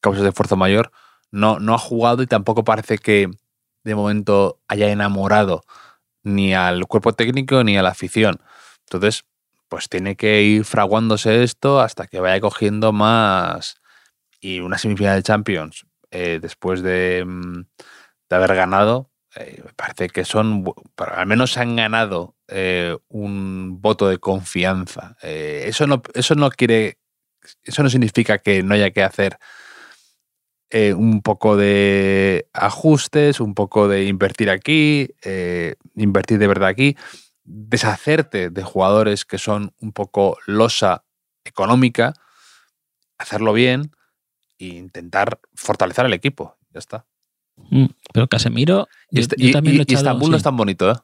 causas 0.00 0.22
de 0.24 0.32
fuerza 0.32 0.56
mayor, 0.56 0.92
no, 1.30 1.58
no 1.58 1.74
ha 1.74 1.78
jugado 1.78 2.22
y 2.22 2.26
tampoco 2.26 2.64
parece 2.64 2.98
que 2.98 3.30
de 3.84 3.94
momento 3.94 4.60
haya 4.68 4.90
enamorado 4.90 5.62
ni 6.22 6.54
al 6.54 6.86
cuerpo 6.86 7.12
técnico 7.14 7.64
ni 7.64 7.76
a 7.78 7.82
la 7.82 7.90
afición. 7.90 8.40
Entonces, 8.86 9.24
pues 9.74 9.88
tiene 9.88 10.14
que 10.14 10.40
ir 10.40 10.64
fraguándose 10.64 11.42
esto 11.42 11.80
hasta 11.80 12.06
que 12.06 12.20
vaya 12.20 12.40
cogiendo 12.40 12.92
más. 12.92 13.80
Y 14.40 14.60
una 14.60 14.78
semifinal 14.78 15.16
de 15.16 15.24
Champions, 15.24 15.84
eh, 16.12 16.38
después 16.40 16.80
de, 16.80 17.24
mm, 17.26 17.62
de 18.30 18.36
haber 18.36 18.54
ganado, 18.54 19.10
eh, 19.34 19.60
me 19.64 19.72
parece 19.72 20.10
que 20.10 20.24
son, 20.24 20.64
al 20.96 21.26
menos 21.26 21.56
han 21.56 21.74
ganado 21.74 22.36
eh, 22.46 22.96
un 23.08 23.80
voto 23.80 24.08
de 24.08 24.18
confianza. 24.18 25.16
Eso, 25.20 25.88
no, 25.88 26.04
eso 26.14 26.36
no 26.36 26.50
quiere, 26.50 26.98
eso 27.64 27.82
no 27.82 27.90
significa 27.90 28.38
que 28.38 28.62
no 28.62 28.74
haya 28.74 28.92
que 28.92 29.02
hacer 29.02 29.38
un 30.70 31.20
poco 31.22 31.56
de 31.56 32.48
ajustes, 32.52 33.40
un 33.40 33.54
poco 33.54 33.88
de 33.88 34.04
invertir 34.04 34.50
aquí, 34.50 35.08
invertir 35.96 36.38
de 36.38 36.46
verdad 36.46 36.68
aquí, 36.68 36.96
deshacerte 37.44 38.50
de 38.50 38.62
jugadores 38.62 39.24
que 39.24 39.38
son 39.38 39.72
un 39.80 39.92
poco 39.92 40.38
losa 40.46 41.04
económica, 41.44 42.14
hacerlo 43.18 43.52
bien 43.52 43.92
e 44.58 44.66
intentar 44.66 45.40
fortalecer 45.54 46.06
el 46.06 46.12
equipo. 46.14 46.56
Ya 46.72 46.78
está. 46.78 47.06
Mm, 47.70 47.86
Pero 48.12 48.26
Casemiro, 48.28 48.88
Y, 49.10 49.20
este- 49.20 49.36
yo 49.38 49.48
y- 49.48 49.52
también 49.52 49.74
y- 49.74 49.78
lo 49.78 49.82
he 49.82 49.86
y 49.88 49.92
echado, 49.92 50.00
Estambul 50.06 50.30
no 50.30 50.36
es 50.36 50.42
tan 50.42 50.56
bonito, 50.56 50.90
¿eh? 50.90 50.94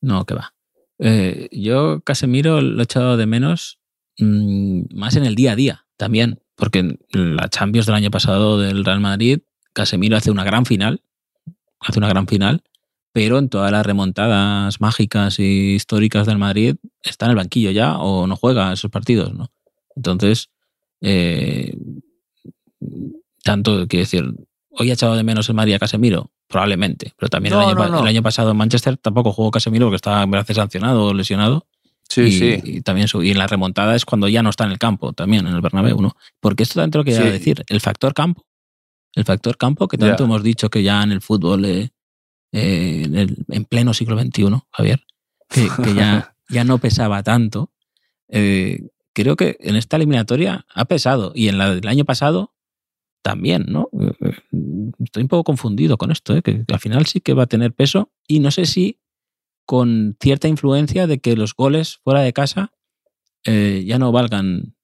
No, 0.00 0.24
que 0.24 0.34
va. 0.34 0.54
Eh, 0.98 1.48
yo 1.52 2.00
Casemiro 2.00 2.60
lo 2.60 2.80
he 2.80 2.84
echado 2.84 3.16
de 3.16 3.26
menos 3.26 3.78
mm, 4.18 4.94
más 4.94 5.16
en 5.16 5.24
el 5.24 5.34
día 5.34 5.52
a 5.52 5.56
día 5.56 5.86
también, 5.96 6.40
porque 6.56 6.80
en 6.80 7.36
la 7.36 7.48
Champions 7.48 7.86
del 7.86 7.94
año 7.94 8.10
pasado 8.10 8.58
del 8.58 8.84
Real 8.84 9.00
Madrid, 9.00 9.40
Casemiro 9.72 10.16
hace 10.16 10.30
una 10.30 10.44
gran 10.44 10.66
final, 10.66 11.02
hace 11.78 11.98
una 11.98 12.08
gran 12.08 12.26
final, 12.26 12.62
pero 13.12 13.38
en 13.38 13.48
todas 13.48 13.72
las 13.72 13.84
remontadas 13.84 14.80
mágicas 14.80 15.38
y 15.38 15.74
históricas 15.74 16.26
del 16.26 16.38
Madrid 16.38 16.76
está 17.02 17.26
en 17.26 17.30
el 17.30 17.36
banquillo 17.36 17.70
ya 17.70 17.98
o 17.98 18.26
no 18.26 18.36
juega 18.36 18.72
esos 18.72 18.90
partidos, 18.90 19.34
¿no? 19.34 19.50
Entonces, 19.96 20.50
eh, 21.00 21.74
tanto, 23.42 23.86
quiero 23.88 24.02
decir, 24.02 24.34
hoy 24.70 24.90
ha 24.90 24.94
echado 24.94 25.16
de 25.16 25.22
menos 25.24 25.48
el 25.48 25.54
Madrid 25.54 25.74
a 25.74 25.78
Casemiro, 25.78 26.30
probablemente, 26.48 27.12
pero 27.16 27.28
también 27.28 27.54
el, 27.54 27.60
año, 27.60 27.74
no, 27.74 27.80
pa- 27.80 27.88
no. 27.88 28.00
el 28.00 28.06
año 28.06 28.22
pasado 28.22 28.50
en 28.50 28.56
Manchester 28.56 28.96
tampoco 28.96 29.32
jugó 29.32 29.50
Casemiro 29.50 29.86
porque 29.86 29.96
estaba, 29.96 30.24
me 30.26 30.32
parece, 30.32 30.54
sancionado 30.54 31.06
o 31.06 31.14
lesionado. 31.14 31.66
Sí, 32.08 32.22
y, 32.22 32.32
sí. 32.32 32.60
y 32.64 32.80
también 32.82 33.06
su- 33.06 33.22
y 33.22 33.30
en 33.30 33.38
la 33.38 33.46
remontada 33.46 33.94
es 33.94 34.04
cuando 34.04 34.26
ya 34.28 34.42
no 34.42 34.50
está 34.50 34.64
en 34.64 34.72
el 34.72 34.78
campo, 34.78 35.12
también 35.12 35.46
en 35.46 35.54
el 35.54 35.60
Bernabéu, 35.60 36.00
¿no? 36.00 36.16
Porque 36.40 36.64
esto 36.64 36.74
también 36.74 36.90
te 36.90 36.98
lo 36.98 37.04
quería 37.04 37.22
Sí. 37.22 37.28
decir, 37.30 37.64
el 37.68 37.80
factor 37.80 38.14
campo. 38.14 38.44
El 39.14 39.24
factor 39.24 39.56
campo 39.56 39.86
que 39.88 39.96
tanto 39.98 40.24
hemos 40.24 40.42
dicho 40.42 40.70
que 40.70 40.82
ya 40.82 41.02
en 41.02 41.12
el 41.12 41.20
fútbol, 41.20 41.64
eh, 41.64 41.90
eh, 42.52 43.02
en, 43.04 43.16
el- 43.16 43.36
en 43.48 43.64
pleno 43.64 43.94
siglo 43.94 44.18
XXI, 44.20 44.44
Javier, 44.72 45.02
que, 45.48 45.68
que 45.82 45.94
ya, 45.94 46.34
ya 46.48 46.64
no 46.64 46.78
pesaba 46.78 47.22
tanto. 47.22 47.72
eh, 48.28 48.88
creo 49.12 49.34
que 49.36 49.56
en 49.60 49.74
esta 49.76 49.96
eliminatoria 49.96 50.64
ha 50.72 50.84
pesado 50.84 51.32
y 51.34 51.48
en 51.48 51.58
la 51.58 51.74
del 51.74 51.86
año 51.88 52.04
pasado 52.04 52.54
también, 53.22 53.66
¿no? 53.68 53.88
Eh, 54.20 54.32
Estoy 55.04 55.22
un 55.24 55.28
poco 55.28 55.44
confundido 55.44 55.98
con 55.98 56.10
esto, 56.12 56.34
¿eh? 56.36 56.42
que 56.42 56.64
al 56.72 56.78
final 56.80 57.06
sí 57.06 57.20
que 57.20 57.34
va 57.34 57.42
a 57.42 57.46
tener 57.46 57.72
peso 57.74 58.12
y 58.28 58.38
no 58.40 58.50
sé 58.50 58.66
si 58.66 59.00
con 59.66 60.16
cierta 60.20 60.48
influencia 60.48 61.06
de 61.06 61.18
que 61.18 61.36
los 61.36 61.54
goles 61.54 61.98
fuera 62.04 62.20
de 62.20 62.32
casa 62.32 62.72
eh, 63.44 63.82
ya 63.86 63.98
no 63.98 64.12
valgan 64.12 64.74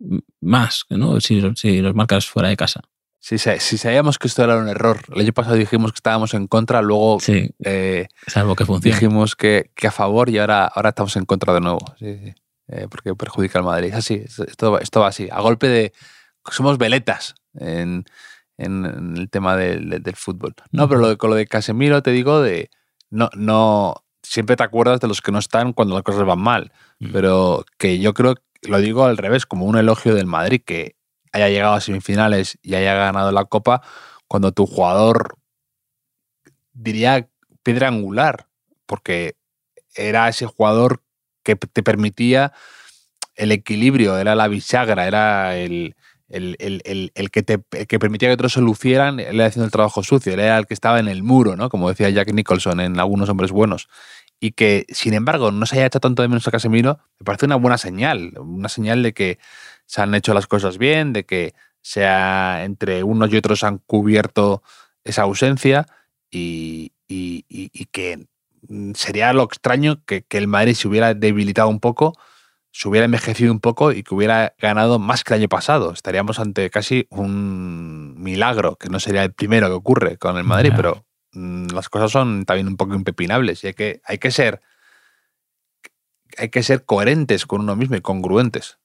más 0.41 0.85
¿no? 0.91 1.21
si, 1.21 1.41
si 1.55 1.81
los 1.81 1.95
marcas 1.95 2.27
fuera 2.27 2.49
de 2.49 2.57
casa. 2.57 2.83
Si, 3.27 3.39
si, 3.39 3.77
sabíamos 3.77 4.21
que 4.21 4.29
esto 4.29 4.45
era 4.45 4.57
un 4.57 4.69
error, 4.69 5.01
el 5.13 5.23
año 5.23 5.33
pasado 5.33 5.57
dijimos 5.57 5.91
que 5.91 5.97
estábamos 5.97 6.33
en 6.35 6.47
contra, 6.47 6.81
luego 6.81 7.19
sí, 7.19 7.51
eh, 7.65 8.07
que 8.57 8.65
dijimos 8.81 9.35
que, 9.35 9.73
que, 9.75 9.89
a 9.89 9.91
favor 9.91 10.31
y 10.31 10.39
ahora, 10.39 10.67
ahora 10.67 10.91
estamos 10.91 11.17
en 11.17 11.25
contra 11.25 11.53
de 11.53 11.61
nuevo. 11.61 11.81
Sí, 11.99 12.17
sí. 12.23 12.35
Eh, 12.69 12.87
porque 12.89 13.17
perjudica 13.17 13.59
al 13.59 13.65
Madrid. 13.65 13.93
Así, 13.95 14.23
esto, 14.25 14.79
esto 14.79 15.01
va 15.01 15.09
así, 15.09 15.29
a 15.29 15.41
golpe 15.41 15.67
de... 15.67 15.93
Somos 16.53 16.79
veletas 16.79 17.35
en, 17.55 18.05
en, 18.59 18.85
en 18.85 19.17
el 19.17 19.29
tema 19.29 19.57
del, 19.57 20.01
del, 20.01 20.15
fútbol. 20.15 20.55
No, 20.71 20.89
pero 20.89 21.01
lo 21.01 21.09
de, 21.09 21.17
con 21.17 21.31
lo 21.31 21.35
de 21.35 21.49
Casemiro 21.49 22.05
te 22.05 22.13
digo 22.13 22.41
de... 22.41 22.71
No, 23.11 23.29
no, 23.35 24.05
siempre 24.23 24.55
te 24.55 24.63
acuerdas 24.63 25.01
de 25.01 25.09
los 25.09 25.21
que 25.21 25.33
no 25.33 25.41
están 25.41 25.73
cuando 25.73 25.97
las 25.97 26.05
cosas 26.05 26.25
van 26.25 26.39
mal, 26.39 26.71
mm. 27.01 27.11
pero 27.13 27.65
que 27.77 27.99
yo 27.99 28.15
creo, 28.15 28.37
lo 28.63 28.79
digo 28.79 29.05
al 29.05 29.17
revés, 29.17 29.47
como 29.47 29.65
un 29.65 29.77
elogio 29.77 30.15
del 30.15 30.27
Madrid, 30.27 30.63
que 30.65 30.95
haya 31.37 31.49
llegado 31.49 31.75
a 31.75 31.81
semifinales 31.81 32.59
y 32.63 32.75
haya 32.75 32.95
ganado 32.95 33.31
la 33.33 33.45
Copa, 33.45 33.83
cuando 34.27 34.53
tu 34.53 34.67
jugador, 34.67 35.37
diría, 36.73 37.29
piedra 37.63 37.89
angular, 37.89 38.49
porque 38.87 39.37
era 39.95 40.29
ese 40.29 40.47
jugador 40.47 41.03
que 41.43 41.57
te 41.57 41.83
permitía 41.83 42.53
el 43.35 43.53
equilibrio, 43.53 44.19
era 44.19 44.35
la 44.35 44.49
bisagra, 44.49 45.07
era 45.07 45.57
el, 45.57 45.95
el, 46.29 46.57
el, 47.15 47.31
que 47.31 47.43
te 47.43 47.63
que 47.87 47.99
permitía 47.99 48.29
que 48.29 48.35
otros 48.35 48.55
se 48.55 48.61
lucieran, 48.61 49.21
él 49.21 49.37
era 49.37 49.47
haciendo 49.47 49.67
el 49.67 49.71
trabajo 49.71 50.03
sucio, 50.03 50.33
él 50.33 50.41
era 50.41 50.59
el 50.59 50.67
que 50.67 50.75
estaba 50.75 50.99
en 50.99 51.09
el 51.09 51.23
muro, 51.23 51.55
¿no? 51.55 51.69
Como 51.69 51.89
decía 51.89 52.11
Jack 52.11 52.33
Nicholson 52.33 52.81
en 52.81 52.99
Algunos 52.99 53.29
Hombres 53.29 53.53
Buenos. 53.53 53.89
Y 54.41 54.53
que, 54.53 54.85
sin 54.89 55.15
embargo, 55.15 55.51
no 55.51 55.65
se 55.67 55.77
haya 55.77 55.87
hecho 55.87 56.01
tanto 56.01 56.23
de 56.23 56.29
menos 56.29 56.47
a 56.49 56.51
Casemiro, 56.51 56.99
me 57.19 57.25
parece 57.25 57.47
una 57.47 57.57
buena 57.57 57.79
señal, 57.79 58.33
una 58.39 58.69
señal 58.69 59.03
de 59.03 59.15
que 59.15 59.39
se 59.87 60.03
han 60.03 60.15
hecho 60.15 60.35
las 60.35 60.47
cosas 60.47 60.79
bien, 60.79 61.13
de 61.13 61.25
que 61.25 61.55
sea 61.81 62.65
entre 62.65 63.03
unos 63.05 63.33
y 63.33 63.37
otros 63.37 63.63
han 63.65 63.79
cubierto 63.79 64.63
esa 65.05 65.23
ausencia 65.23 65.87
y, 66.31 66.93
y, 67.09 67.45
y, 67.49 67.71
y 67.73 67.87
que 67.87 68.27
sería 68.95 69.33
lo 69.33 69.45
extraño 69.45 70.05
que, 70.05 70.23
que, 70.23 70.39
el 70.39 70.49
Madrid 70.49 70.75
se 70.75 70.89
hubiera 70.89 71.15
debilitado 71.15 71.69
un 71.69 71.79
poco, 71.79 72.15
se 72.73 72.89
hubiera 72.89 73.05
envejecido 73.05 73.53
un 73.53 73.61
poco 73.61 73.93
y 73.93 74.03
que 74.03 74.15
hubiera 74.15 74.55
ganado 74.59 74.99
más 74.99 75.23
que 75.23 75.35
el 75.35 75.41
año 75.41 75.49
pasado. 75.49 75.93
Estaríamos 75.93 76.41
ante 76.41 76.69
casi 76.71 77.07
un 77.11 78.21
milagro, 78.21 78.77
que 78.77 78.89
no 78.89 78.99
sería 78.99 79.23
el 79.23 79.33
primero 79.33 79.69
que 79.69 79.75
ocurre 79.75 80.19
con 80.19 80.37
el 80.37 80.45
Madrid, 80.45 80.71
yeah. 80.71 80.77
pero 80.77 81.07
mmm, 81.33 81.69
las 81.69 81.89
cosas 81.89 82.11
son 82.11 82.45
también 82.45 82.67
un 82.67 82.77
poco 82.77 82.95
impepinables 82.95 83.63
y 83.63 83.69
hay 83.69 83.75
que, 83.75 84.01
hay 84.05 84.19
que 84.19 84.31
ser 84.31 84.61
hay 86.39 86.51
que 86.51 86.63
ser 86.63 86.85
coherentes 86.85 87.47
con 87.47 87.61
uno 87.63 87.77
mismo 87.77 87.97
y 87.97 88.01
congruentes. 88.01 88.79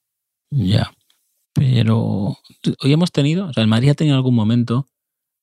Ya. 0.52 0.92
Pero 1.54 2.36
hoy 2.80 2.92
hemos 2.92 3.10
tenido, 3.10 3.46
o 3.46 3.52
sea, 3.52 3.62
el 3.62 3.68
Madrid 3.68 3.90
ha 3.90 3.94
tenido 3.94 4.16
algún 4.16 4.34
momento 4.34 4.86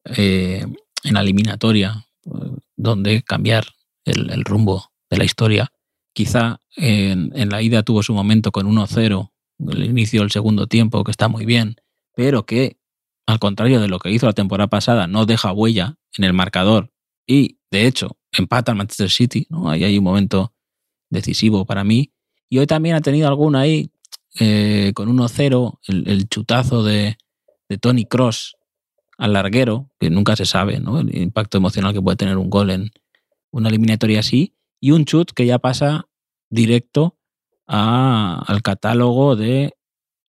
eh, 0.05 0.65
en 1.03 1.13
la 1.13 1.21
eliminatoria 1.21 2.07
eh, 2.25 2.29
donde 2.75 3.23
cambiar 3.23 3.65
el, 4.05 4.43
rumbo 4.43 4.91
de 5.09 5.17
la 5.17 5.25
historia. 5.25 5.71
Quizá 6.13 6.59
en, 6.75 7.31
en 7.35 7.49
la 7.49 7.61
ida 7.61 7.83
tuvo 7.83 8.03
su 8.03 8.13
momento 8.13 8.51
con 8.51 8.67
1-0, 8.67 9.31
el 9.71 9.83
inicio 9.83 10.21
del 10.21 10.31
segundo 10.31 10.67
tiempo, 10.67 11.03
que 11.03 11.11
está 11.11 11.27
muy 11.27 11.45
bien, 11.45 11.75
pero 12.15 12.45
que, 12.45 12.77
al 13.27 13.39
contrario 13.39 13.81
de 13.81 13.87
lo 13.87 13.99
que 13.99 14.11
hizo 14.11 14.25
la 14.25 14.33
temporada 14.33 14.67
pasada, 14.67 15.07
no 15.07 15.25
deja 15.25 15.53
huella 15.53 15.97
en 16.17 16.23
el 16.23 16.33
marcador 16.33 16.91
y, 17.27 17.59
de 17.71 17.85
hecho, 17.85 18.17
empata 18.31 18.71
al 18.71 18.77
Manchester 18.77 19.09
City. 19.09 19.47
¿no? 19.49 19.69
Ahí 19.69 19.83
hay 19.83 19.97
un 19.97 20.03
momento 20.03 20.53
decisivo 21.09 21.65
para 21.65 21.83
mí. 21.83 22.11
Y 22.49 22.57
hoy 22.57 22.67
también 22.67 22.95
ha 22.95 23.01
tenido 23.01 23.27
alguna 23.27 23.61
ahí 23.61 23.91
eh, 24.39 24.91
con 24.93 25.15
1-0, 25.15 25.79
el, 25.87 26.07
el, 26.07 26.29
chutazo 26.29 26.83
de, 26.83 27.17
de 27.67 27.77
Tony 27.77 28.05
Cross 28.05 28.57
al 29.17 29.33
larguero, 29.33 29.89
que 29.99 30.09
nunca 30.09 30.35
se 30.35 30.45
sabe 30.45 30.79
¿no? 30.79 30.99
el 30.99 31.15
impacto 31.15 31.57
emocional 31.57 31.93
que 31.93 32.01
puede 32.01 32.17
tener 32.17 32.37
un 32.37 32.49
gol 32.49 32.69
en 32.69 32.91
una 33.51 33.69
eliminatoria 33.69 34.19
así, 34.19 34.55
y 34.79 34.91
un 34.91 35.05
chut 35.05 35.31
que 35.31 35.45
ya 35.45 35.59
pasa 35.59 36.07
directo 36.49 37.17
a, 37.67 38.43
al 38.47 38.61
catálogo 38.61 39.35
de 39.35 39.73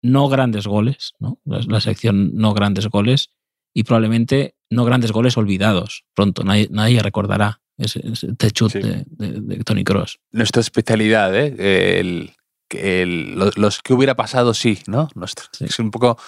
no 0.03 0.29
grandes 0.29 0.67
goles, 0.67 1.15
¿no? 1.19 1.41
La, 1.45 1.61
la, 1.67 1.81
sección 1.81 2.31
no 2.35 2.55
grandes 2.55 2.87
goles, 2.87 3.31
y 3.75 3.85
probablemente 3.85 4.55
no 4.71 4.85
grandes 4.85 5.13
goles 5.13 5.37
olvidados. 5.37 6.05
Pronto 6.15 6.45
nadie, 6.45 6.69
nadie 6.71 7.01
recordará 7.01 7.61
ese, 7.77 8.03
ese 8.07 8.51
chut 8.51 8.73
sí. 8.73 8.81
de, 8.81 9.05
de, 9.07 9.41
de, 9.41 9.65
Tony 9.65 9.85
Cross. 9.85 10.19
Nuestra 10.33 10.61
especialidad, 10.61 11.35
¿eh? 11.37 12.01
El, 12.01 12.33
que 12.69 13.03
el, 13.03 13.39
los, 13.39 13.59
los, 13.59 13.81
que 13.81 13.95
hubiera 13.95 14.15
pasado, 14.15 14.55
sí, 14.55 14.81
¿no? 14.87 15.09
Nuestra, 15.15 15.47
sí. 15.53 15.65
Es 15.65 15.79
un 15.79 15.91
poco 15.91 16.19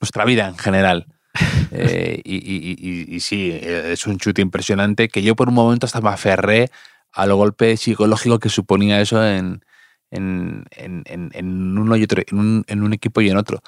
nuestra 0.00 0.24
vida 0.24 0.48
en 0.48 0.58
general. 0.58 1.06
eh, 1.72 2.20
y, 2.24 2.36
y, 2.36 2.76
y, 2.78 3.16
y, 3.16 3.20
sí, 3.20 3.50
es 3.52 4.06
un 4.06 4.18
chute 4.18 4.40
impresionante 4.40 5.08
que 5.08 5.22
yo 5.22 5.34
por 5.34 5.48
un 5.48 5.54
momento 5.54 5.86
hasta 5.86 6.00
me 6.00 6.10
aferré 6.10 6.70
al 7.12 7.32
golpe 7.34 7.76
psicológico 7.76 8.38
que 8.38 8.48
suponía 8.48 9.00
eso 9.00 9.24
en, 9.24 9.64
en, 10.10 10.64
en, 10.70 11.30
en 11.32 11.78
uno 11.78 11.96
y 11.96 12.04
otro, 12.04 12.22
en 12.26 12.38
un, 12.38 12.64
en 12.66 12.82
un, 12.82 12.92
equipo 12.92 13.20
y 13.20 13.30
en 13.30 13.36
otro. 13.36 13.60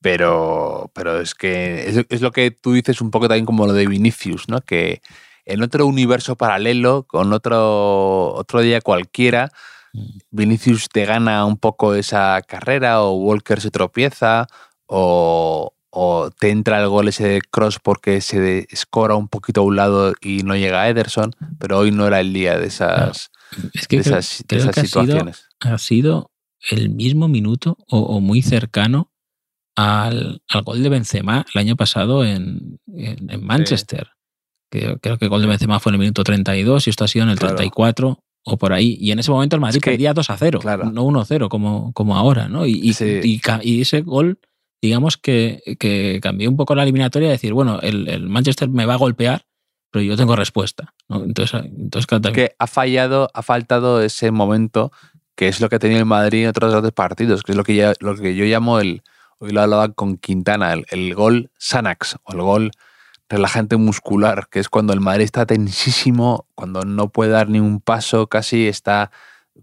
Pero, 0.00 0.90
pero 0.94 1.20
es 1.20 1.34
que 1.34 1.88
es, 1.88 2.06
es, 2.08 2.20
lo 2.20 2.32
que 2.32 2.50
tú 2.50 2.72
dices 2.72 3.00
un 3.00 3.10
poco 3.10 3.28
también 3.28 3.46
como 3.46 3.66
lo 3.66 3.72
de 3.72 3.86
Vinicius, 3.86 4.48
¿no? 4.48 4.60
Que 4.60 5.00
en 5.44 5.62
otro 5.62 5.86
universo 5.86 6.36
paralelo, 6.36 7.04
con 7.06 7.32
otro, 7.32 8.34
otro 8.34 8.60
día 8.60 8.80
cualquiera, 8.80 9.52
Vinicius 10.30 10.88
te 10.88 11.04
gana 11.04 11.44
un 11.44 11.56
poco 11.56 11.94
esa 11.94 12.40
carrera 12.42 13.02
o 13.02 13.14
Walker 13.14 13.60
se 13.60 13.70
tropieza 13.70 14.46
o, 14.86 15.74
o 15.90 16.30
te 16.30 16.50
entra 16.50 16.80
el 16.80 16.88
gol 16.88 17.08
ese 17.08 17.28
de 17.28 17.42
cross 17.42 17.78
porque 17.78 18.20
se 18.20 18.66
escora 18.70 19.14
un 19.14 19.28
poquito 19.28 19.60
a 19.60 19.64
un 19.64 19.76
lado 19.76 20.14
y 20.20 20.42
no 20.42 20.56
llega 20.56 20.82
a 20.82 20.88
Ederson, 20.88 21.32
pero 21.58 21.78
hoy 21.78 21.90
no 21.90 22.06
era 22.06 22.20
el 22.20 22.32
día 22.32 22.58
de 22.58 22.66
esas, 22.66 23.30
no, 23.56 23.70
es 23.74 23.86
que 23.86 23.98
de 23.98 24.02
creo, 24.04 24.18
esas, 24.18 24.44
creo 24.46 24.64
de 24.64 24.70
esas 24.70 24.74
que 24.74 24.88
situaciones. 24.88 25.48
Ha 25.60 25.66
sido, 25.66 25.74
ha 25.74 25.78
sido, 25.78 26.30
el 26.70 26.90
mismo 26.90 27.26
minuto 27.28 27.76
o, 27.88 27.98
o 27.98 28.20
muy 28.20 28.40
cercano 28.40 29.10
al, 29.74 30.42
al, 30.48 30.62
gol 30.62 30.82
de 30.82 30.88
Benzema 30.88 31.44
el 31.52 31.60
año 31.60 31.76
pasado 31.76 32.24
en, 32.24 32.78
en, 32.86 33.30
en 33.30 33.44
Manchester. 33.44 34.10
Sí. 34.70 34.80
Creo 35.02 35.18
que 35.18 35.24
el 35.24 35.28
gol 35.28 35.42
de 35.42 35.48
Benzema 35.48 35.80
fue 35.80 35.90
en 35.90 35.94
el 35.94 36.00
minuto 36.00 36.24
32 36.24 36.86
y 36.86 36.90
esto 36.90 37.04
ha 37.04 37.08
sido 37.08 37.24
en 37.24 37.30
el 37.30 37.38
claro. 37.38 37.56
34 37.56 38.22
o 38.44 38.56
por 38.56 38.72
ahí. 38.72 38.96
Y 39.00 39.12
en 39.12 39.18
ese 39.18 39.30
momento 39.30 39.56
el 39.56 39.60
Madrid 39.60 39.76
es 39.76 39.82
que, 39.82 39.90
perdía 39.90 40.12
2 40.12 40.30
a 40.30 40.36
0, 40.36 40.58
claro. 40.60 40.90
no 40.90 41.04
1 41.04 41.20
a 41.20 41.24
0 41.24 41.48
como, 41.48 41.92
como 41.92 42.16
ahora. 42.16 42.48
¿no? 42.48 42.66
Y, 42.66 42.72
y, 42.72 42.92
sí. 42.94 43.20
y, 43.22 43.40
y, 43.62 43.80
ese 43.80 44.02
gol, 44.02 44.38
digamos 44.80 45.16
que, 45.16 45.62
que, 45.78 46.20
cambió 46.22 46.48
un 46.48 46.56
poco 46.56 46.74
la 46.74 46.82
eliminatoria, 46.82 47.28
de 47.28 47.32
decir, 47.32 47.52
bueno, 47.52 47.80
el, 47.80 48.08
el, 48.08 48.28
Manchester 48.28 48.68
me 48.68 48.86
va 48.86 48.94
a 48.94 48.98
golpear, 48.98 49.46
pero 49.90 50.02
yo 50.02 50.16
tengo 50.16 50.36
respuesta. 50.36 50.94
¿no? 51.08 51.22
Entonces, 51.24 51.62
entonces 51.64 52.06
claro, 52.06 52.32
que 52.32 52.54
ha 52.58 52.66
fallado, 52.66 53.30
ha 53.34 53.42
faltado 53.42 54.02
ese 54.02 54.30
momento 54.30 54.92
que 55.34 55.48
es 55.48 55.60
lo 55.60 55.68
que 55.68 55.76
ha 55.76 55.78
tenido 55.78 56.00
el 56.00 56.06
Madrid 56.06 56.42
en 56.42 56.48
otros, 56.48 56.74
otros 56.74 56.92
partidos, 56.92 57.42
que 57.42 57.52
es 57.52 57.56
lo 57.56 57.64
que, 57.64 57.74
ya, 57.74 57.94
lo 58.00 58.14
que 58.16 58.34
yo 58.34 58.44
llamo 58.44 58.80
el, 58.80 59.02
hoy 59.38 59.50
lo 59.50 59.62
hablaba 59.62 59.88
con 59.92 60.18
Quintana, 60.18 60.72
el, 60.72 60.84
el 60.90 61.14
gol 61.14 61.50
Sanax 61.56 62.16
o 62.24 62.32
el 62.32 62.42
gol 62.42 62.70
relajante 63.28 63.76
muscular, 63.76 64.48
que 64.50 64.60
es 64.60 64.68
cuando 64.68 64.92
el 64.92 65.00
Madrid 65.00 65.24
está 65.24 65.46
tensísimo, 65.46 66.46
cuando 66.54 66.84
no 66.84 67.08
puede 67.08 67.30
dar 67.30 67.48
ni 67.48 67.60
un 67.60 67.80
paso, 67.80 68.26
casi 68.26 68.68
está 68.68 69.10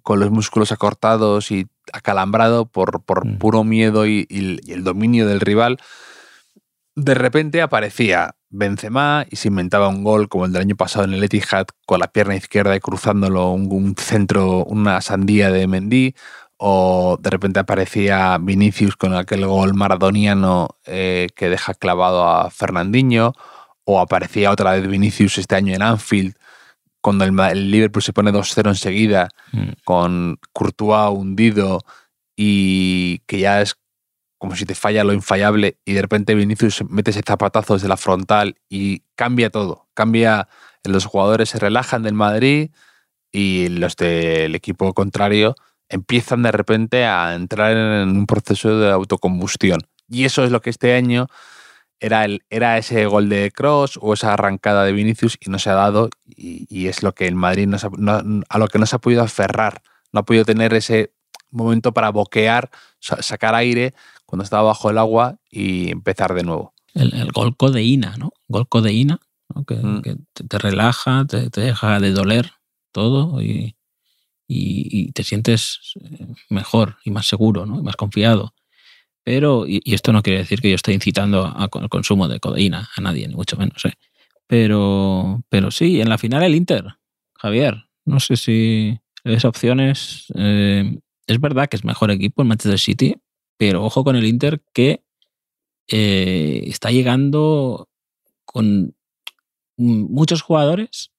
con 0.04 0.20
los 0.20 0.32
músculos 0.32 0.72
acortados 0.72 1.52
y 1.52 1.68
acalambrado 1.94 2.66
por, 2.66 3.04
por 3.04 3.26
mm. 3.26 3.38
puro 3.38 3.64
miedo 3.64 4.06
y, 4.06 4.26
y, 4.30 4.60
y, 4.66 4.74
el 4.74 4.84
dominio 4.84 5.28
del 5.28 5.40
rival. 5.40 5.78
De 6.96 7.14
repente 7.14 7.62
aparecía 7.62 8.36
Benzema 8.50 9.26
y 9.30 9.36
se 9.36 9.48
inventaba 9.48 9.88
un 9.88 10.04
gol 10.04 10.28
como 10.28 10.46
el 10.46 10.52
del 10.52 10.64
año 10.64 10.76
pasado 10.76 11.06
en 11.06 11.14
el 11.14 11.24
Etihad 11.24 11.68
con 11.86 12.00
la 12.00 12.12
pierna 12.12 12.36
izquierda 12.36 12.76
y 12.76 12.80
cruzándolo 12.80 13.52
un, 13.52 13.72
un 13.72 13.96
centro, 13.96 14.66
una 14.66 15.02
sandía 15.02 15.52
de 15.52 15.68
Mendy, 15.68 16.16
o 16.62 17.18
de 17.22 17.30
repente 17.30 17.62
aparecía 17.62 18.38
Vinicius 18.38 18.98
con 18.98 19.16
aquel 19.16 19.46
gol 19.46 19.74
maradoniano 19.76 20.68
eh, 20.86 21.28
que 21.34 21.48
deja 21.48 21.74
clavado 21.74 22.28
a 22.28 22.52
Fernandinho, 22.52 23.34
o 23.86 24.02
aparecía 24.02 24.52
otra 24.52 24.74
vez 24.74 24.86
Vinicius 24.86 25.38
este 25.38 25.56
año 25.56 25.74
en 25.74 25.82
Anfield, 25.82 26.36
cuando 27.00 27.24
el, 27.24 27.40
el 27.40 27.72
Liverpool 27.72 28.04
se 28.04 28.12
pone 28.12 28.34
2-0 28.34 28.68
enseguida, 28.68 29.30
mm. 29.54 29.70
con 29.86 30.38
Courtois 30.52 31.18
hundido 31.18 31.80
y 32.36 33.20
que 33.20 33.40
ya 33.40 33.62
es 33.62 33.78
como 34.38 34.58
si 34.58 34.66
te 34.66 34.76
falla 34.76 35.06
lo 35.06 35.14
infallable 35.14 35.78
y 35.86 35.94
de 35.94 36.02
repente 36.02 36.36
Vinicius 36.36 36.84
mete 36.90 37.12
ese 37.12 37.22
zapatazo 37.26 37.76
desde 37.76 37.88
la 37.88 37.98
frontal 37.98 38.56
y 38.68 39.04
cambia 39.16 39.50
todo. 39.50 39.88
Cambia, 39.94 40.50
los 40.84 41.06
jugadores 41.06 41.50
se 41.50 41.60
relajan 41.60 42.04
del 42.04 42.14
Madrid 42.16 42.72
y 43.32 43.70
los 43.70 43.96
del 43.96 44.56
equipo 44.56 44.94
contrario 44.94 45.56
empiezan 45.90 46.44
de 46.44 46.52
repente 46.52 47.06
a 47.06 47.36
entrar 47.36 47.76
en 47.76 48.10
un 48.10 48.26
proceso 48.26 48.80
de 48.80 48.92
autocombustión. 48.92 49.82
Y 50.08 50.26
eso 50.26 50.44
es 50.44 50.52
lo 50.52 50.62
que 50.62 50.70
este 50.70 50.94
año 50.94 51.28
era, 52.00 52.26
el, 52.26 52.44
era 52.50 52.78
ese 52.78 53.06
gol 53.06 53.30
de 53.30 53.52
Cross 53.52 54.00
o 54.02 54.14
esa 54.14 54.34
arrancada 54.34 54.86
de 54.86 54.94
Vinicius 54.94 55.38
y 55.40 55.50
no 55.50 55.60
se 55.60 55.70
ha 55.70 55.74
dado 55.74 56.10
y, 56.26 56.66
y 56.70 56.88
es 56.88 57.04
lo 57.04 57.14
que 57.14 57.28
el 57.28 57.36
Madrid 57.36 57.68
no, 57.68 57.78
no, 57.98 58.44
a 58.48 58.58
lo 58.58 58.68
que 58.68 58.80
no 58.80 58.86
se 58.86 58.96
ha 58.96 59.00
podido 59.00 59.22
aferrar, 59.22 59.82
no 60.14 60.22
ha 60.22 60.26
podido 60.26 60.46
tener 60.46 60.74
ese 60.74 61.12
momento 61.52 61.94
para 61.94 62.10
boquear, 62.10 62.70
sacar 63.00 63.56
aire 63.56 63.94
cuando 64.26 64.44
estaba 64.44 64.64
bajo 64.64 64.90
el 64.90 64.98
agua 64.98 65.38
y 65.50 65.92
empezar 65.92 66.34
de 66.34 66.44
nuevo. 66.44 66.74
El, 66.94 67.32
gol 67.32 67.56
codeína, 67.56 68.16
¿no? 68.18 68.32
Gol 68.48 68.68
codeína, 68.68 69.20
que, 69.68 69.76
mm. 69.76 70.02
te, 70.34 70.58
relaja, 70.58 71.26
te, 71.26 71.50
deja 71.50 72.00
de 72.00 72.12
doler 72.12 72.52
todo 72.92 73.42
y, 73.42 73.76
y, 74.52 75.12
te 75.12 75.24
sientes 75.24 75.94
eh, 76.02 76.26
mejor 76.50 76.98
y 77.06 77.12
más 77.12 77.28
seguro, 77.28 77.68
¿no? 77.68 77.80
Y 77.80 77.84
más 77.84 77.96
confiado. 77.96 78.56
Pero, 79.24 79.66
y, 79.68 79.82
esto 79.94 80.12
no 80.12 80.24
quiere 80.24 80.40
decir 80.40 80.60
que 80.60 80.70
yo 80.70 80.76
esté 80.76 80.92
incitando 80.92 81.46
al 81.46 81.70
consumo 81.70 82.28
de 82.28 82.40
codeína 82.40 82.90
a 82.96 83.02
nadie, 83.02 83.28
ni 83.28 83.36
mucho 83.36 83.58
menos, 83.58 83.86
¿eh? 83.86 83.94
Pero, 84.48 85.44
pero 85.50 85.70
sí, 85.70 86.02
en 86.02 86.10
la 86.10 86.18
final 86.18 86.42
el 86.42 86.56
Inter, 86.56 86.96
Javier, 87.36 87.86
no 88.06 88.20
sé 88.20 88.36
si 88.36 89.00
es 89.24 89.46
opciones. 89.46 90.26
Eh, 90.34 90.98
es 91.28 91.40
verdad 91.40 91.68
que 91.70 91.76
es 91.76 91.86
mejor 91.86 92.10
equipo 92.10 92.42
el 92.42 92.48
Manchester 92.48 92.80
City, 92.80 93.16
pero 93.58 93.86
ojo 93.86 94.04
con 94.04 94.16
el 94.16 94.26
Inter 94.26 94.64
que 94.74 95.04
eh, 95.88 96.64
está 96.66 96.90
llegando 96.90 97.88
con 98.46 98.96
muchos 99.78 100.42
jugadores 100.42 101.12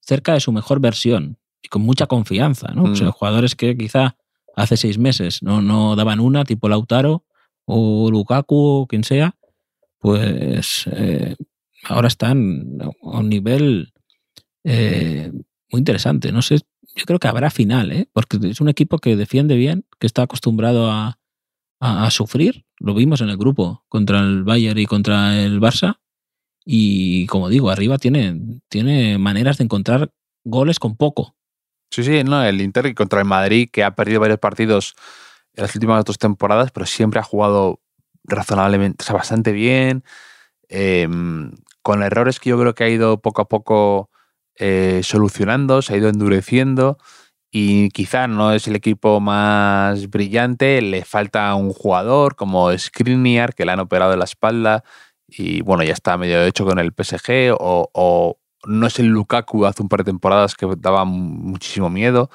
cerca 0.00 0.34
de 0.34 0.40
su 0.40 0.50
mejor 0.50 0.80
versión 0.80 1.38
y 1.64 1.68
con 1.68 1.82
mucha 1.82 2.06
confianza, 2.06 2.68
¿no? 2.74 2.84
Mm. 2.84 3.10
jugadores 3.10 3.56
que 3.56 3.76
quizá 3.76 4.16
hace 4.54 4.76
seis 4.76 4.98
meses 4.98 5.42
no, 5.42 5.62
no 5.62 5.96
daban 5.96 6.20
una, 6.20 6.44
tipo 6.44 6.68
Lautaro 6.68 7.24
o 7.64 8.10
Lukaku 8.10 8.56
o 8.56 8.86
quien 8.86 9.02
sea, 9.02 9.34
pues 9.98 10.86
eh, 10.92 11.34
ahora 11.84 12.08
están 12.08 12.78
a 12.82 13.18
un 13.18 13.30
nivel 13.30 13.94
eh, 14.64 15.32
muy 15.70 15.78
interesante. 15.78 16.30
No 16.30 16.42
sé, 16.42 16.60
yo 16.94 17.04
creo 17.06 17.18
que 17.18 17.28
habrá 17.28 17.50
final, 17.50 17.90
¿eh? 17.90 18.08
porque 18.12 18.38
es 18.42 18.60
un 18.60 18.68
equipo 18.68 18.98
que 18.98 19.16
defiende 19.16 19.56
bien, 19.56 19.86
que 19.98 20.06
está 20.06 20.22
acostumbrado 20.22 20.90
a, 20.90 21.18
a, 21.80 22.10
sufrir. 22.10 22.66
Lo 22.78 22.94
vimos 22.94 23.22
en 23.22 23.30
el 23.30 23.38
grupo 23.38 23.84
contra 23.88 24.20
el 24.20 24.44
Bayern 24.44 24.78
y 24.78 24.86
contra 24.86 25.42
el 25.42 25.60
Barça. 25.60 26.00
Y 26.66 27.26
como 27.26 27.48
digo, 27.48 27.70
arriba 27.70 27.96
tiene, 27.96 28.60
tiene 28.68 29.16
maneras 29.16 29.56
de 29.56 29.64
encontrar 29.64 30.12
goles 30.44 30.78
con 30.78 30.96
poco. 30.96 31.34
Sí, 31.90 32.02
sí, 32.02 32.24
no, 32.24 32.42
el 32.44 32.60
Inter 32.60 32.94
contra 32.94 33.20
el 33.20 33.26
Madrid, 33.26 33.68
que 33.72 33.84
ha 33.84 33.94
perdido 33.94 34.20
varios 34.20 34.38
partidos 34.40 34.94
en 35.54 35.62
las 35.62 35.74
últimas 35.74 36.04
dos 36.04 36.18
temporadas, 36.18 36.70
pero 36.72 36.86
siempre 36.86 37.20
ha 37.20 37.22
jugado 37.22 37.80
razonablemente, 38.24 39.04
o 39.08 39.14
bastante 39.14 39.52
bien, 39.52 40.04
em, 40.68 41.52
con 41.82 42.02
errores 42.02 42.40
que 42.40 42.50
yo 42.50 42.58
creo 42.58 42.74
que 42.74 42.84
ha 42.84 42.88
ido 42.88 43.20
poco 43.20 43.42
a 43.42 43.48
poco 43.48 44.10
eh, 44.58 45.00
solucionando, 45.04 45.82
se 45.82 45.94
ha 45.94 45.96
ido 45.98 46.08
endureciendo 46.08 46.98
y 47.50 47.90
quizá 47.90 48.26
no 48.28 48.52
es 48.52 48.66
el 48.68 48.76
equipo 48.76 49.20
más 49.20 50.10
brillante, 50.10 50.82
le 50.82 51.04
falta 51.04 51.54
un 51.54 51.72
jugador 51.72 52.36
como 52.36 52.76
Skriniar 52.76 53.54
que 53.54 53.64
le 53.64 53.72
han 53.72 53.80
operado 53.80 54.12
en 54.12 54.18
la 54.20 54.24
espalda 54.26 54.84
y 55.28 55.62
bueno, 55.62 55.84
ya 55.84 55.92
está 55.92 56.16
medio 56.18 56.42
hecho 56.44 56.64
con 56.64 56.78
el 56.78 56.92
PSG 56.92 57.54
o, 57.58 57.90
o 57.92 58.38
no 58.66 58.86
es 58.86 58.98
el 58.98 59.06
Lukaku 59.08 59.66
hace 59.66 59.82
un 59.82 59.88
par 59.88 60.00
de 60.00 60.04
temporadas 60.04 60.54
que 60.54 60.66
daba 60.78 61.04
muchísimo 61.04 61.90
miedo. 61.90 62.30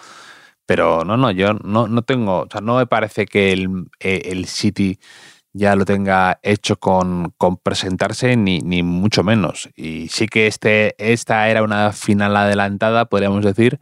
Pero 0.65 1.03
no, 1.03 1.17
no, 1.17 1.31
yo 1.31 1.53
no, 1.55 1.87
no 1.87 2.03
tengo, 2.03 2.41
o 2.41 2.47
sea, 2.51 2.61
no 2.61 2.77
me 2.77 2.85
parece 2.85 3.25
que 3.25 3.51
el, 3.53 3.87
eh, 3.99 4.21
el 4.25 4.45
City 4.45 4.99
ya 5.53 5.75
lo 5.75 5.85
tenga 5.85 6.39
hecho 6.43 6.77
con, 6.79 7.33
con 7.37 7.57
presentarse, 7.57 8.35
ni, 8.37 8.59
ni, 8.59 8.83
mucho 8.83 9.23
menos. 9.23 9.69
Y 9.75 10.09
sí 10.09 10.27
que 10.27 10.47
este, 10.47 10.95
esta 10.99 11.49
era 11.49 11.63
una 11.63 11.91
final 11.91 12.35
adelantada, 12.37 13.05
podríamos 13.05 13.43
decir, 13.43 13.79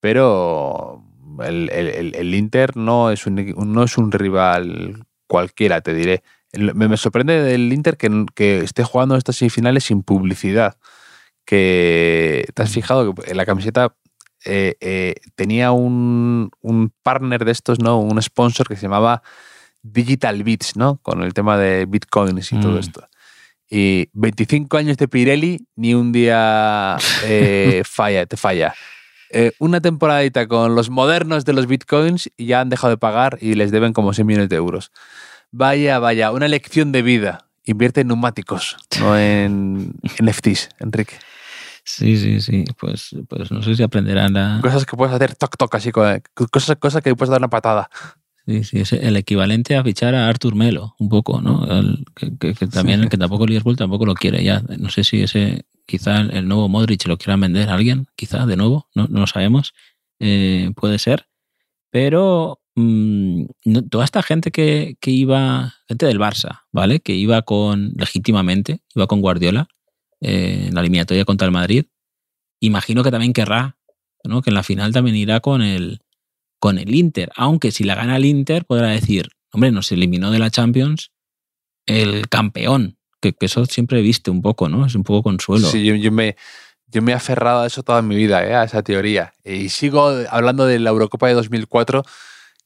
pero 0.00 1.02
el, 1.42 1.70
el, 1.70 2.14
el 2.14 2.34
Inter 2.34 2.76
no 2.76 3.10
es, 3.10 3.26
un, 3.26 3.54
no 3.56 3.82
es 3.82 3.98
un 3.98 4.12
rival 4.12 5.06
cualquiera, 5.26 5.80
te 5.80 5.94
diré. 5.94 6.22
Me, 6.52 6.88
me 6.88 6.96
sorprende 6.96 7.42
del 7.42 7.72
Inter 7.72 7.96
que, 7.96 8.26
que 8.34 8.58
esté 8.60 8.84
jugando 8.84 9.16
estas 9.16 9.36
semifinales 9.36 9.84
sin 9.84 10.02
publicidad. 10.02 10.76
Que 11.44 12.46
te 12.54 12.62
has 12.62 12.70
fijado 12.70 13.14
que 13.14 13.30
en 13.30 13.36
la 13.36 13.44
camiseta 13.44 13.94
eh, 14.44 14.76
eh, 14.80 15.14
tenía 15.36 15.72
un, 15.72 16.50
partner 17.02 17.44
de 17.44 17.52
estos, 17.52 17.80
¿no? 17.80 17.98
Un 17.98 18.20
sponsor 18.20 18.68
que 18.68 18.76
se 18.76 18.82
llamaba 18.82 19.22
Digital 19.82 20.42
Bits, 20.42 20.76
¿no? 20.76 20.98
Con 20.98 21.22
el 21.22 21.32
tema 21.32 21.56
de 21.56 21.86
bitcoins 21.86 22.52
y 22.52 22.60
todo 22.60 22.72
mm. 22.72 22.78
esto. 22.78 23.08
Y 23.70 24.08
25 24.12 24.76
años 24.76 24.98
de 24.98 25.08
Pirelli, 25.08 25.66
ni 25.76 25.94
un 25.94 26.12
día 26.12 26.96
eh, 27.24 27.82
falla, 27.86 28.26
te 28.26 28.36
falla. 28.36 28.74
una 29.58 29.80
temporadita 29.80 30.46
con 30.46 30.74
los 30.74 30.90
modernos 30.90 31.44
de 31.44 31.54
los 31.54 31.66
bitcoins 31.66 32.30
y 32.36 32.46
ya 32.46 32.60
han 32.60 32.68
dejado 32.68 32.90
de 32.90 32.98
pagar 32.98 33.38
y 33.40 33.54
les 33.54 33.70
deben 33.70 33.94
como 33.94 34.12
6 34.12 34.26
millones 34.26 34.50
de 34.50 34.56
euros. 34.56 34.92
Vaya, 35.50 35.98
vaya, 35.98 36.32
una 36.32 36.48
lección 36.48 36.92
de 36.92 37.02
vida. 37.02 37.46
Invierte 37.64 38.02
en 38.02 38.08
neumáticos, 38.08 38.76
no 39.00 39.18
en 39.18 39.94
NFTs, 40.20 40.68
Enrique. 40.80 41.16
Sí, 41.84 42.16
sí, 42.16 42.40
sí. 42.40 42.64
Pues, 42.78 43.14
pues 43.28 43.50
no 43.50 43.62
sé 43.62 43.76
si 43.76 43.82
aprenderán 43.82 44.36
a... 44.36 44.60
Cosas 44.62 44.86
que 44.86 44.96
puedes 44.96 45.14
hacer 45.14 45.36
toc 45.36 45.56
toc, 45.56 45.74
así, 45.74 45.92
cosas, 45.92 46.76
cosas 46.78 47.02
que 47.02 47.14
puedes 47.14 47.30
dar 47.30 47.40
una 47.40 47.50
patada. 47.50 47.90
Sí, 48.46 48.64
sí, 48.64 48.80
es 48.80 48.92
el 48.92 49.16
equivalente 49.16 49.74
a 49.76 49.82
fichar 49.82 50.14
a 50.14 50.28
Artur 50.28 50.54
Melo, 50.54 50.94
un 50.98 51.08
poco, 51.08 51.40
¿no? 51.40 51.66
que, 52.14 52.54
también, 52.66 53.08
que 53.08 53.16
tampoco 53.16 53.46
Liverpool 53.46 53.76
tampoco 53.76 54.04
lo 54.04 54.14
quiere 54.14 54.44
ya. 54.44 54.62
No 54.78 54.90
sé 54.90 55.02
si 55.02 55.22
ese, 55.22 55.64
quizá 55.86 56.20
el 56.20 56.46
nuevo 56.46 56.68
Modric 56.68 57.06
lo 57.06 57.16
quiera 57.16 57.36
vender 57.36 57.70
a 57.70 57.74
alguien, 57.74 58.06
quizá 58.16 58.44
de 58.44 58.56
nuevo, 58.56 58.88
no, 58.94 59.06
no 59.08 59.20
lo 59.20 59.26
sabemos. 59.26 59.72
Eh, 60.20 60.72
puede 60.76 60.98
ser. 60.98 61.26
Pero 61.90 62.60
mm, 62.74 63.44
toda 63.90 64.04
esta 64.04 64.22
gente 64.22 64.50
que, 64.50 64.96
que 65.00 65.10
iba, 65.10 65.74
gente 65.88 66.04
del 66.04 66.18
Barça, 66.18 66.64
¿vale? 66.70 67.00
Que 67.00 67.14
iba 67.14 67.40
con, 67.42 67.92
legítimamente, 67.96 68.80
iba 68.94 69.06
con 69.06 69.22
Guardiola, 69.22 69.68
eh, 70.20 70.66
en 70.68 70.74
la 70.74 70.80
eliminatoria 70.80 71.24
contra 71.24 71.46
el 71.46 71.52
Madrid. 71.52 71.86
Imagino 72.60 73.02
que 73.02 73.10
también 73.10 73.32
querrá, 73.32 73.76
¿no? 74.24 74.42
que 74.42 74.50
en 74.50 74.54
la 74.54 74.62
final 74.62 74.92
también 74.92 75.16
irá 75.16 75.40
con 75.40 75.62
el, 75.62 76.00
con 76.58 76.78
el 76.78 76.94
Inter. 76.94 77.30
Aunque 77.36 77.72
si 77.72 77.84
la 77.84 77.94
gana 77.94 78.16
el 78.16 78.24
Inter, 78.24 78.64
podrá 78.64 78.88
decir, 78.88 79.30
hombre, 79.52 79.70
nos 79.70 79.92
eliminó 79.92 80.30
de 80.30 80.38
la 80.38 80.50
Champions 80.50 81.12
el 81.86 82.28
campeón. 82.28 82.96
Que, 83.20 83.34
eso 83.40 83.64
siempre 83.66 84.02
viste 84.02 84.30
un 84.30 84.42
poco, 84.42 84.68
¿no? 84.68 84.86
Es 84.86 84.94
un 84.94 85.02
poco 85.02 85.22
consuelo. 85.22 85.68
Sí, 85.68 85.84
yo, 85.84 86.12
me, 86.12 86.36
yo 86.86 87.02
me 87.02 87.12
he 87.12 87.14
aferrado 87.14 87.62
a 87.62 87.66
eso 87.66 87.82
toda 87.82 88.02
mi 88.02 88.16
vida, 88.16 88.46
¿eh? 88.46 88.54
a 88.54 88.64
esa 88.64 88.82
teoría. 88.82 89.32
Y 89.44 89.68
sigo 89.70 90.08
hablando 90.30 90.66
de 90.66 90.78
la 90.78 90.90
Eurocopa 90.90 91.28
de 91.28 91.34
2004 91.34 92.04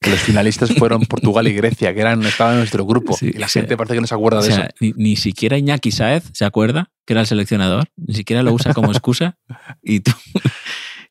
que 0.01 0.11
los 0.11 0.21
finalistas 0.21 0.73
fueron 0.75 1.01
Portugal 1.09 1.47
y 1.49 1.53
Grecia, 1.53 1.93
que 1.95 2.01
eran, 2.01 2.23
estaban 2.25 2.55
en 2.55 2.59
nuestro 2.61 2.85
grupo. 2.87 3.17
y 3.21 3.33
la 3.33 3.49
gente 3.49 3.77
parece 3.77 3.95
que 3.95 4.01
no 4.01 4.07
se 4.07 4.15
acuerda 4.15 4.43
de 4.43 4.49
eso. 4.49 4.63
Ni, 4.97 5.17
siquiera 5.17 5.59
Iñaki 5.59 5.91
Saez 5.91 6.25
se 6.33 6.45
acuerda 6.45 6.91
que 7.05 7.15
era 7.15 7.23
el 7.23 7.27
seleccionador, 7.27 7.89
ni 7.97 8.15
siquiera 8.15 8.43
lo 8.43 8.53
usa 8.53 8.75
como 8.75 8.93
excusa. 8.93 9.39
y 9.83 10.01
tú, 10.01 10.13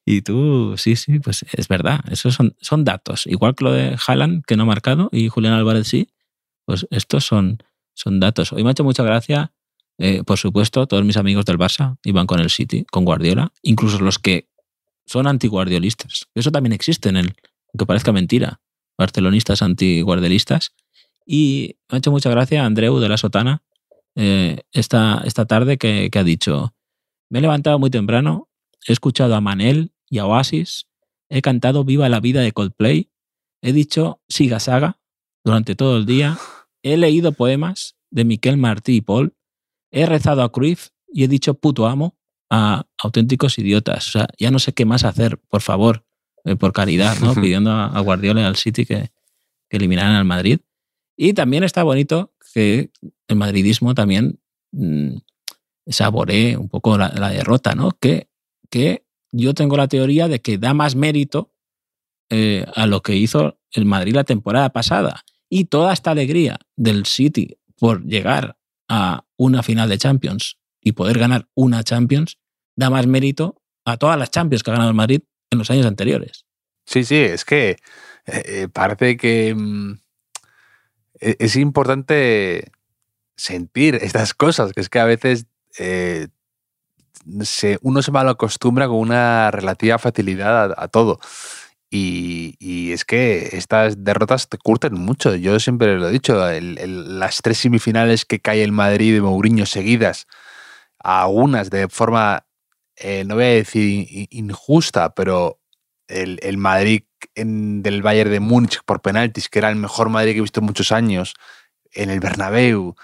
y 0.05 0.21
tú, 0.21 0.75
sí, 0.77 0.95
sí, 0.95 1.19
pues 1.19 1.45
es 1.51 1.67
verdad. 1.67 1.99
Esos 2.09 2.35
son, 2.35 2.55
son 2.61 2.83
datos. 2.83 3.27
Igual 3.27 3.55
que 3.55 3.63
lo 3.65 3.71
de 3.73 3.97
Haaland, 4.05 4.43
que 4.45 4.55
no 4.55 4.63
ha 4.63 4.67
marcado, 4.67 5.09
y 5.11 5.27
Julián 5.29 5.53
Álvarez 5.53 5.87
sí, 5.87 6.09
pues 6.65 6.87
estos 6.91 7.25
son, 7.25 7.63
son 7.93 8.19
datos. 8.19 8.53
Hoy 8.53 8.63
me 8.63 8.69
ha 8.69 8.71
hecho 8.71 8.83
mucha 8.83 9.03
gracia, 9.03 9.51
eh, 9.97 10.23
por 10.23 10.37
supuesto, 10.37 10.87
todos 10.87 11.03
mis 11.03 11.17
amigos 11.17 11.45
del 11.45 11.57
Barça 11.57 11.97
iban 12.03 12.27
con 12.27 12.39
el 12.39 12.49
City, 12.49 12.85
con 12.89 13.03
Guardiola, 13.03 13.51
incluso 13.63 13.99
los 13.99 14.19
que 14.19 14.47
son 15.05 15.27
antiguardiolistas. 15.27 16.27
Eso 16.35 16.51
también 16.51 16.73
existe 16.73 17.09
en 17.09 17.17
él, 17.17 17.33
aunque 17.73 17.85
parezca 17.85 18.11
mentira 18.11 18.59
barcelonistas 18.97 19.61
antiguardelistas. 19.61 20.73
Y 21.25 21.75
me 21.89 21.95
ha 21.95 21.99
hecho 21.99 22.11
mucha 22.11 22.29
gracia 22.29 22.65
Andreu 22.65 22.99
de 22.99 23.09
la 23.09 23.17
Sotana 23.17 23.63
eh, 24.19 24.63
esta, 24.71 25.21
esta 25.25 25.45
tarde 25.45 25.77
que, 25.77 26.09
ha 26.11 26.23
dicho, 26.23 26.73
me 27.29 27.37
he 27.37 27.41
levantado 27.43 27.77
muy 27.77 27.91
temprano, 27.91 28.49
he 28.87 28.91
escuchado 28.91 29.35
a 29.35 29.41
Manel 29.41 29.93
y 30.09 30.17
a 30.17 30.25
Oasis, 30.25 30.87
he 31.29 31.43
cantado 31.43 31.83
Viva 31.83 32.09
la 32.09 32.19
vida 32.19 32.41
de 32.41 32.51
Coldplay, 32.51 33.11
he 33.61 33.73
dicho 33.73 34.19
Siga 34.27 34.59
Saga 34.59 34.99
durante 35.43 35.75
todo 35.75 35.97
el 35.97 36.07
día, 36.07 36.39
he 36.81 36.97
leído 36.97 37.31
poemas 37.31 37.95
de 38.09 38.25
Miquel 38.25 38.57
Martí 38.57 38.95
y 38.95 39.01
Paul, 39.01 39.35
he 39.91 40.07
rezado 40.07 40.41
a 40.41 40.51
Cruyff 40.51 40.87
y 41.07 41.23
he 41.23 41.27
dicho 41.27 41.53
puto 41.53 41.85
amo 41.85 42.17
a 42.49 42.87
auténticos 42.97 43.59
idiotas. 43.59 44.07
O 44.07 44.11
sea, 44.11 44.27
ya 44.39 44.49
no 44.49 44.57
sé 44.57 44.73
qué 44.73 44.85
más 44.85 45.03
hacer, 45.03 45.37
por 45.47 45.61
favor. 45.61 46.06
Eh, 46.45 46.55
por 46.55 46.73
caridad, 46.73 47.19
¿no? 47.19 47.33
pidiendo 47.35 47.71
a, 47.71 47.99
Guardiola 47.99 48.41
y 48.41 48.45
al 48.45 48.55
City 48.55 48.85
que, 48.85 49.11
eliminaran 49.69 50.15
al 50.15 50.25
Madrid. 50.25 50.59
Y 51.17 51.33
también 51.33 51.63
está 51.63 51.83
bonito 51.83 52.33
que 52.53 52.91
el 53.27 53.35
madridismo 53.35 53.93
también 53.93 54.39
mm, 54.71 55.17
saboree 55.87 56.55
un 56.55 56.69
poco 56.69 56.97
la, 56.97 57.29
derrota, 57.29 57.75
¿no? 57.75 57.91
Que, 57.99 58.29
que 58.69 59.05
yo 59.31 59.53
tengo 59.53 59.75
la 59.75 59.89
teoría 59.89 60.29
de 60.29 60.41
que 60.41 60.57
da 60.57 60.73
más 60.73 60.95
mérito 60.95 61.51
eh, 62.29 62.65
a 62.75 62.87
lo 62.87 63.01
que 63.01 63.15
hizo 63.15 63.59
el 63.71 63.85
Madrid 63.85 64.15
la 64.15 64.23
temporada 64.23 64.69
pasada. 64.69 65.25
Y 65.49 65.65
toda 65.65 65.91
esta 65.91 66.11
alegría 66.11 66.59
del 66.77 67.05
City 67.05 67.57
por 67.77 68.05
llegar 68.05 68.57
a 68.87 69.25
una 69.37 69.63
final 69.63 69.89
de 69.89 69.97
Champions 69.97 70.57
y 70.81 70.93
poder 70.93 71.19
ganar 71.19 71.49
una 71.55 71.83
Champions 71.83 72.37
da 72.75 72.89
más 72.89 73.07
mérito 73.07 73.61
a 73.85 73.97
todas 73.97 74.17
las 74.17 74.31
Champions 74.31 74.63
que 74.63 74.71
ha 74.71 74.73
ganado 74.73 74.91
el 74.91 74.95
Madrid 74.95 75.21
en 75.51 75.59
los 75.59 75.69
años 75.69 75.85
anteriores. 75.85 76.45
Sí, 76.85 77.03
sí, 77.03 77.17
es 77.17 77.43
que 77.43 77.77
eh, 78.25 78.67
parece 78.71 79.17
que 79.17 79.53
mm, 79.55 79.93
e- 81.19 81.35
es 81.39 81.55
importante 81.55 82.71
sentir 83.35 83.95
estas 83.95 84.33
cosas, 84.33 84.73
que 84.73 84.81
es 84.81 84.89
que 84.89 84.99
a 84.99 85.05
veces 85.05 85.45
eh, 85.79 86.27
se, 87.41 87.77
uno 87.81 88.01
se 88.01 88.11
malacostumbra 88.11 88.87
con 88.87 88.97
una 88.97 89.51
relativa 89.51 89.97
facilidad 89.97 90.73
a, 90.77 90.87
todo. 90.87 91.19
Y, 91.89 92.91
es 92.91 93.05
que 93.05 93.49
estas 93.53 94.03
derrotas 94.03 94.49
te 94.49 94.57
curten 94.57 94.93
mucho. 94.93 95.35
Yo 95.35 95.59
siempre 95.59 95.97
lo 95.97 96.09
he 96.09 96.11
dicho, 96.11 96.41
las 96.61 97.41
tres 97.41 97.59
semifinales 97.59 98.25
que 98.25 98.39
cae 98.39 98.63
el 98.63 98.71
Madrid 98.71 99.13
de 99.13 99.21
Mourinho 99.21 99.65
seguidas, 99.65 100.27
algunas 100.99 101.69
de 101.69 101.87
forma, 101.87 102.45
eh, 102.97 103.23
no 103.25 103.35
voy 103.35 103.43
a 103.45 103.47
decir 103.47 104.07
in- 104.09 104.27
injusta, 104.31 105.13
pero 105.13 105.59
el, 106.07 106.39
el 106.41 106.57
Madrid 106.57 107.03
en- 107.35 107.81
del 107.83 108.01
Bayern 108.01 108.31
de 108.31 108.39
Múnich 108.39 108.79
por 108.85 109.01
penaltis, 109.01 109.49
que 109.49 109.59
era 109.59 109.69
el 109.69 109.75
mejor 109.75 110.09
Madrid 110.09 110.31
que 110.33 110.37
he 110.39 110.41
visto 110.41 110.59
en 110.59 110.65
muchos 110.65 110.91
años, 110.91 111.33
en 111.91 112.09
el 112.09 112.19
Bernabéu, 112.19 112.95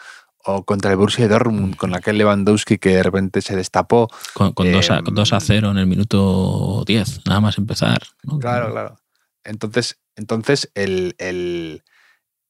o 0.45 0.65
contra 0.65 0.91
el 0.91 0.97
Borussia 0.97 1.27
Dortmund, 1.29 1.75
con 1.77 1.95
aquel 1.95 2.17
Lewandowski 2.17 2.77
que 2.77 2.89
de 2.95 3.03
repente 3.03 3.41
se 3.41 3.55
destapó. 3.55 4.09
Con, 4.33 4.51
con, 4.53 4.69
dos 4.71 4.89
a, 4.91 4.97
Em, 4.97 5.03
con 5.05 5.15
2 5.15 5.31
a 5.33 5.39
0 5.39 5.71
en 5.71 5.77
el 5.77 5.87
minuto 5.87 6.83
10, 6.85 7.25
nada 7.25 7.39
más 7.39 7.57
empezar. 7.57 8.01
¿no? 8.23 8.39
Claro, 8.39 8.69
claro. 8.71 8.99
Entonces, 9.45 9.99
entonces 10.17 10.69
el, 10.75 11.15
el- 11.17 11.83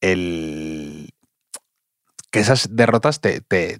el- 0.01 1.09
que 2.31 2.39
esas 2.39 2.75
derrotas 2.75 3.21
te, 3.21 3.41
te- 3.41 3.79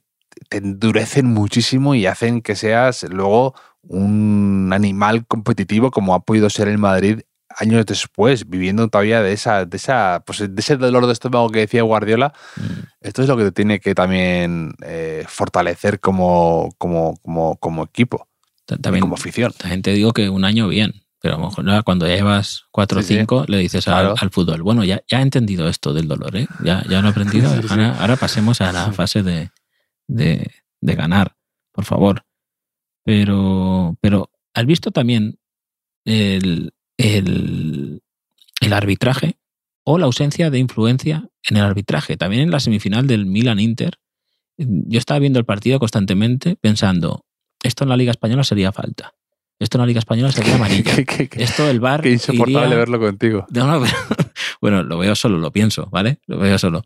te 0.49 0.57
endurecen 0.57 1.25
muchísimo 1.27 1.95
y 1.95 2.05
hacen 2.05 2.41
que 2.41 2.55
seas 2.55 3.03
luego 3.09 3.55
un 3.83 4.71
animal 4.73 5.25
competitivo 5.27 5.91
como 5.91 6.13
ha 6.15 6.21
podido 6.21 6.49
ser 6.49 6.67
el 6.67 6.77
Madrid 6.77 7.19
años 7.59 7.85
después, 7.85 8.49
viviendo 8.49 8.87
todavía 8.87 9.21
de 9.21 9.31
esa, 9.33 9.65
de 9.65 9.77
esa, 9.77 10.23
pues 10.25 10.39
de 10.39 10.49
ese 10.57 10.75
dolor 10.75 11.05
de 11.05 11.13
estómago 11.13 11.49
que 11.51 11.59
decía 11.59 11.83
Guardiola. 11.83 12.33
Mm. 12.55 12.63
Esto 13.01 13.21
es 13.21 13.27
lo 13.27 13.37
que 13.37 13.43
te 13.43 13.51
tiene 13.51 13.79
que 13.79 13.93
también 13.93 14.73
eh, 14.81 15.23
fortalecer 15.27 15.99
como, 15.99 16.73
como, 16.79 17.15
como, 17.21 17.55
como 17.57 17.83
equipo, 17.83 18.27
y 18.67 18.77
También, 18.77 19.01
como 19.01 19.13
afición. 19.15 19.53
también 19.55 19.83
te 19.83 19.91
digo 19.91 20.13
que 20.13 20.29
un 20.29 20.45
año 20.45 20.67
bien, 20.67 20.93
pero 21.21 21.35
a 21.35 21.37
lo 21.37 21.45
mejor 21.49 21.83
cuando 21.83 22.07
ya 22.07 22.15
llevas 22.15 22.63
4 22.71 22.99
o 23.01 23.03
sí. 23.03 23.17
5 23.19 23.45
le 23.47 23.57
dices 23.59 23.87
al- 23.87 23.93
Claro. 23.93 24.15
al, 24.19 24.29
fútbol, 24.31 24.63
bueno, 24.63 24.83
ya, 24.83 25.01
ya 25.07 25.19
he 25.19 25.21
entendido 25.21 25.67
esto 25.69 25.93
del 25.93 26.07
dolor, 26.07 26.35
¿eh? 26.35 26.47
ya, 26.63 26.83
ya 26.89 27.01
lo 27.01 27.09
he 27.09 27.11
aprendido, 27.11 27.49
Sí, 27.61 27.61
sí. 27.61 27.67
ahora, 27.69 27.95
ahora 27.99 28.15
pasemos 28.15 28.61
a 28.61 28.71
la 28.71 28.91
fase 28.93 29.21
de, 29.21 29.51
de, 30.07 30.51
de 30.81 30.95
ganar, 30.95 31.35
por 31.71 31.85
favor. 31.85 32.23
Pero, 33.05 33.97
pero 34.01 34.29
¿has 34.53 34.65
visto 34.65 34.91
también 34.91 35.37
el, 36.05 36.71
el, 36.97 38.01
el 38.61 38.73
arbitraje 38.73 39.37
o 39.83 39.97
la 39.97 40.05
ausencia 40.05 40.49
de 40.49 40.59
influencia 40.59 41.27
en 41.49 41.57
el 41.57 41.63
arbitraje? 41.63 42.15
También 42.17 42.43
en 42.43 42.51
la 42.51 42.59
semifinal 42.59 43.07
del 43.07 43.25
Milan-Inter, 43.25 43.97
yo 44.57 44.99
estaba 44.99 45.19
viendo 45.19 45.39
el 45.39 45.45
partido 45.45 45.79
constantemente 45.79 46.55
pensando, 46.55 47.25
esto 47.61 47.83
en 47.83 47.89
la 47.89 47.97
Liga 47.97 48.11
Española 48.11 48.43
sería 48.43 48.71
falta. 48.71 49.13
Esto 49.59 49.77
en 49.77 49.81
la 49.81 49.87
Liga 49.87 49.99
Española 49.99 50.31
sería 50.31 50.55
amarilla. 50.55 50.95
Qué- 51.03 51.29
Esto 51.37 51.69
el 51.69 51.79
bar. 51.79 52.01
qué 52.01 52.11
insoportable 52.11 52.75
verlo 52.75 52.99
contigo. 52.99 53.45
No, 53.51 53.67
no, 53.67 53.81
pero- 53.85 54.31
bueno, 54.61 54.83
lo 54.83 54.97
veo 54.97 55.15
solo, 55.15 55.37
lo 55.39 55.51
pienso, 55.51 55.87
¿vale? 55.91 56.19
Lo 56.27 56.37
veo 56.37 56.57
solo. 56.57 56.83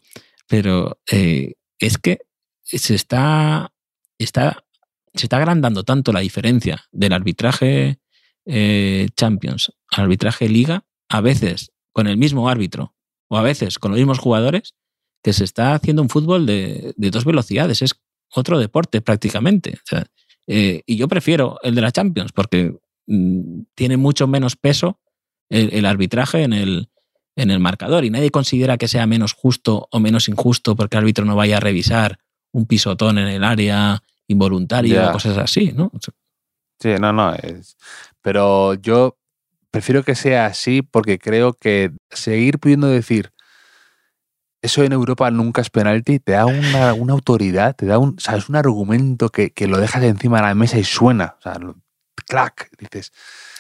Pero 0.48 0.98
eh, 1.12 1.54
es 1.80 1.98
que 1.98 2.20
se 2.68 2.96
está, 2.96 3.72
está, 4.18 4.64
se 5.14 5.26
está 5.26 5.38
agrandando 5.38 5.84
tanto 5.84 6.12
la 6.12 6.20
diferencia 6.20 6.86
del 6.92 7.14
arbitraje 7.14 8.00
eh, 8.46 9.08
Champions 9.16 9.74
al 9.90 10.06
arbitraje 10.06 10.50
Liga, 10.50 10.86
a 11.10 11.22
veces 11.22 11.72
con 11.94 12.08
el 12.08 12.18
mismo 12.18 12.50
árbitro 12.50 12.94
o 13.30 13.38
a 13.38 13.42
veces 13.42 13.80
con 13.80 13.92
los 13.92 13.98
mismos 14.00 14.20
jugadores, 14.20 14.74
que 15.24 15.34
se 15.34 15.44
está 15.44 15.74
haciendo 15.74 16.02
un 16.02 16.10
fútbol 16.10 16.46
de, 16.46 16.94
de 16.96 17.12
dos 17.12 17.26
velocidades. 17.26 17.82
Es 17.82 17.96
otro 18.34 18.60
deporte 18.60 19.02
prácticamente. 19.02 19.80
Eh, 20.48 20.84
y 20.86 20.96
yo 20.96 21.08
prefiero 21.08 21.58
el 21.64 21.76
de 21.76 21.82
la 21.82 21.92
Champions 21.92 22.32
porque 22.32 22.78
mm, 23.08 23.62
tiene 23.76 23.98
mucho 23.98 24.28
menos 24.28 24.56
peso 24.56 25.00
el, 25.50 25.74
el 25.74 25.86
arbitraje 25.86 26.44
en 26.44 26.54
el, 26.54 26.90
en 27.36 27.52
el 27.52 27.60
marcador 27.60 28.06
y 28.06 28.10
nadie 28.10 28.32
considera 28.32 28.78
que 28.78 28.88
sea 28.88 29.08
menos 29.08 29.34
justo 29.34 29.88
o 29.92 30.00
menos 30.00 30.30
injusto 30.30 30.76
porque 30.76 30.98
el 30.98 31.04
árbitro 31.04 31.26
no 31.26 31.36
vaya 31.36 31.58
a 31.58 31.62
revisar 31.62 32.20
un 32.52 32.66
pisotón 32.66 33.18
en 33.18 33.28
el 33.28 33.44
área 33.44 34.02
involuntario 34.28 34.96
cosas 35.12 35.38
así, 35.38 35.72
¿no? 35.74 35.92
Sí, 36.80 36.96
no, 37.00 37.12
no. 37.14 37.34
es- 37.34 37.78
pero 38.22 38.74
yo 38.76 39.18
prefiero 39.72 40.04
que 40.04 40.16
sea 40.16 40.46
así 40.48 40.82
porque 40.82 41.18
creo 41.20 41.54
que 41.54 41.92
seguir 42.10 42.60
pudiendo 42.60 42.88
decir 42.88 43.32
eso 44.62 44.84
en 44.84 44.92
Europa 44.92 45.30
nunca 45.32 45.62
es 45.62 45.70
penalti 45.70 46.20
te 46.20 46.34
da 46.34 46.48
una, 46.48 46.94
una 46.94 47.14
autoridad, 47.14 47.76
te 47.76 47.86
da 47.86 48.00
un, 48.00 48.20
¿sabes? 48.20 48.50
un 48.50 48.56
argumento 48.56 49.30
que, 49.30 49.52
que 49.52 49.68
lo 49.68 49.78
dejas 49.80 50.04
encima 50.04 50.38
de 50.38 50.48
la 50.48 50.56
mesa 50.56 50.78
y 50.80 50.84
suena. 50.84 51.36
O 51.40 51.42
sea, 51.42 51.56
lo- 51.60 51.76
clac, 52.26 52.70
dices, 52.80 53.12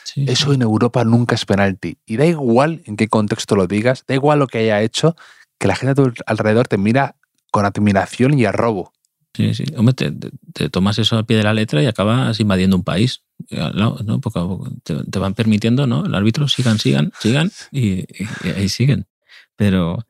sí, 0.03 0.25
eso 0.27 0.51
en 0.53 0.63
Europa 0.63 1.03
nunca 1.05 1.35
es 1.35 1.45
penalti. 1.45 1.99
Y 2.05 2.17
da 2.17 2.25
igual 2.25 2.81
en 2.85 2.97
qué 2.97 3.07
contexto 3.07 3.55
lo 3.55 3.67
digas, 3.67 4.03
da 4.07 4.15
igual 4.15 4.39
lo 4.39 4.47
que 4.47 4.57
haya 4.57 4.81
hecho, 4.81 5.15
que 5.59 5.67
la 5.67 5.75
gente 5.75 5.91
a 5.91 5.95
tu 5.95 6.13
alrededor 6.25 6.67
te 6.67 6.77
mira 6.77 7.15
con 7.51 7.65
admiración 7.65 8.37
y 8.37 8.45
arrobo. 8.45 8.93
Sí, 9.33 9.53
sí. 9.53 9.65
Hombre, 9.75 9.93
te, 9.93 10.11
te- 10.11 10.31
te 10.53 10.69
tomas 10.69 10.97
eso 10.97 11.15
al 11.17 11.25
pie 11.25 11.37
de 11.37 11.43
la 11.43 11.53
letra 11.53 11.81
y 11.83 11.85
acabas 11.85 12.39
invadiendo 12.39 12.75
un 12.75 12.83
país. 12.83 13.23
Lado, 13.49 13.99
¿no? 14.03 14.19
Poco 14.19 14.39
a 14.39 14.47
poco. 14.47 14.71
Te, 14.83 14.95
te 15.03 15.19
van 15.19 15.35
permitiendo, 15.35 15.85
¿no? 15.85 16.05
El 16.05 16.15
árbitro, 16.15 16.47
sigan, 16.47 16.79
sigan, 16.79 17.11
sigan 17.19 17.51
y, 17.71 17.99
y- 17.99 18.27
y 18.43 18.49
ahí 18.49 18.67
siguen. 18.69 19.05
Pero, 19.55 20.07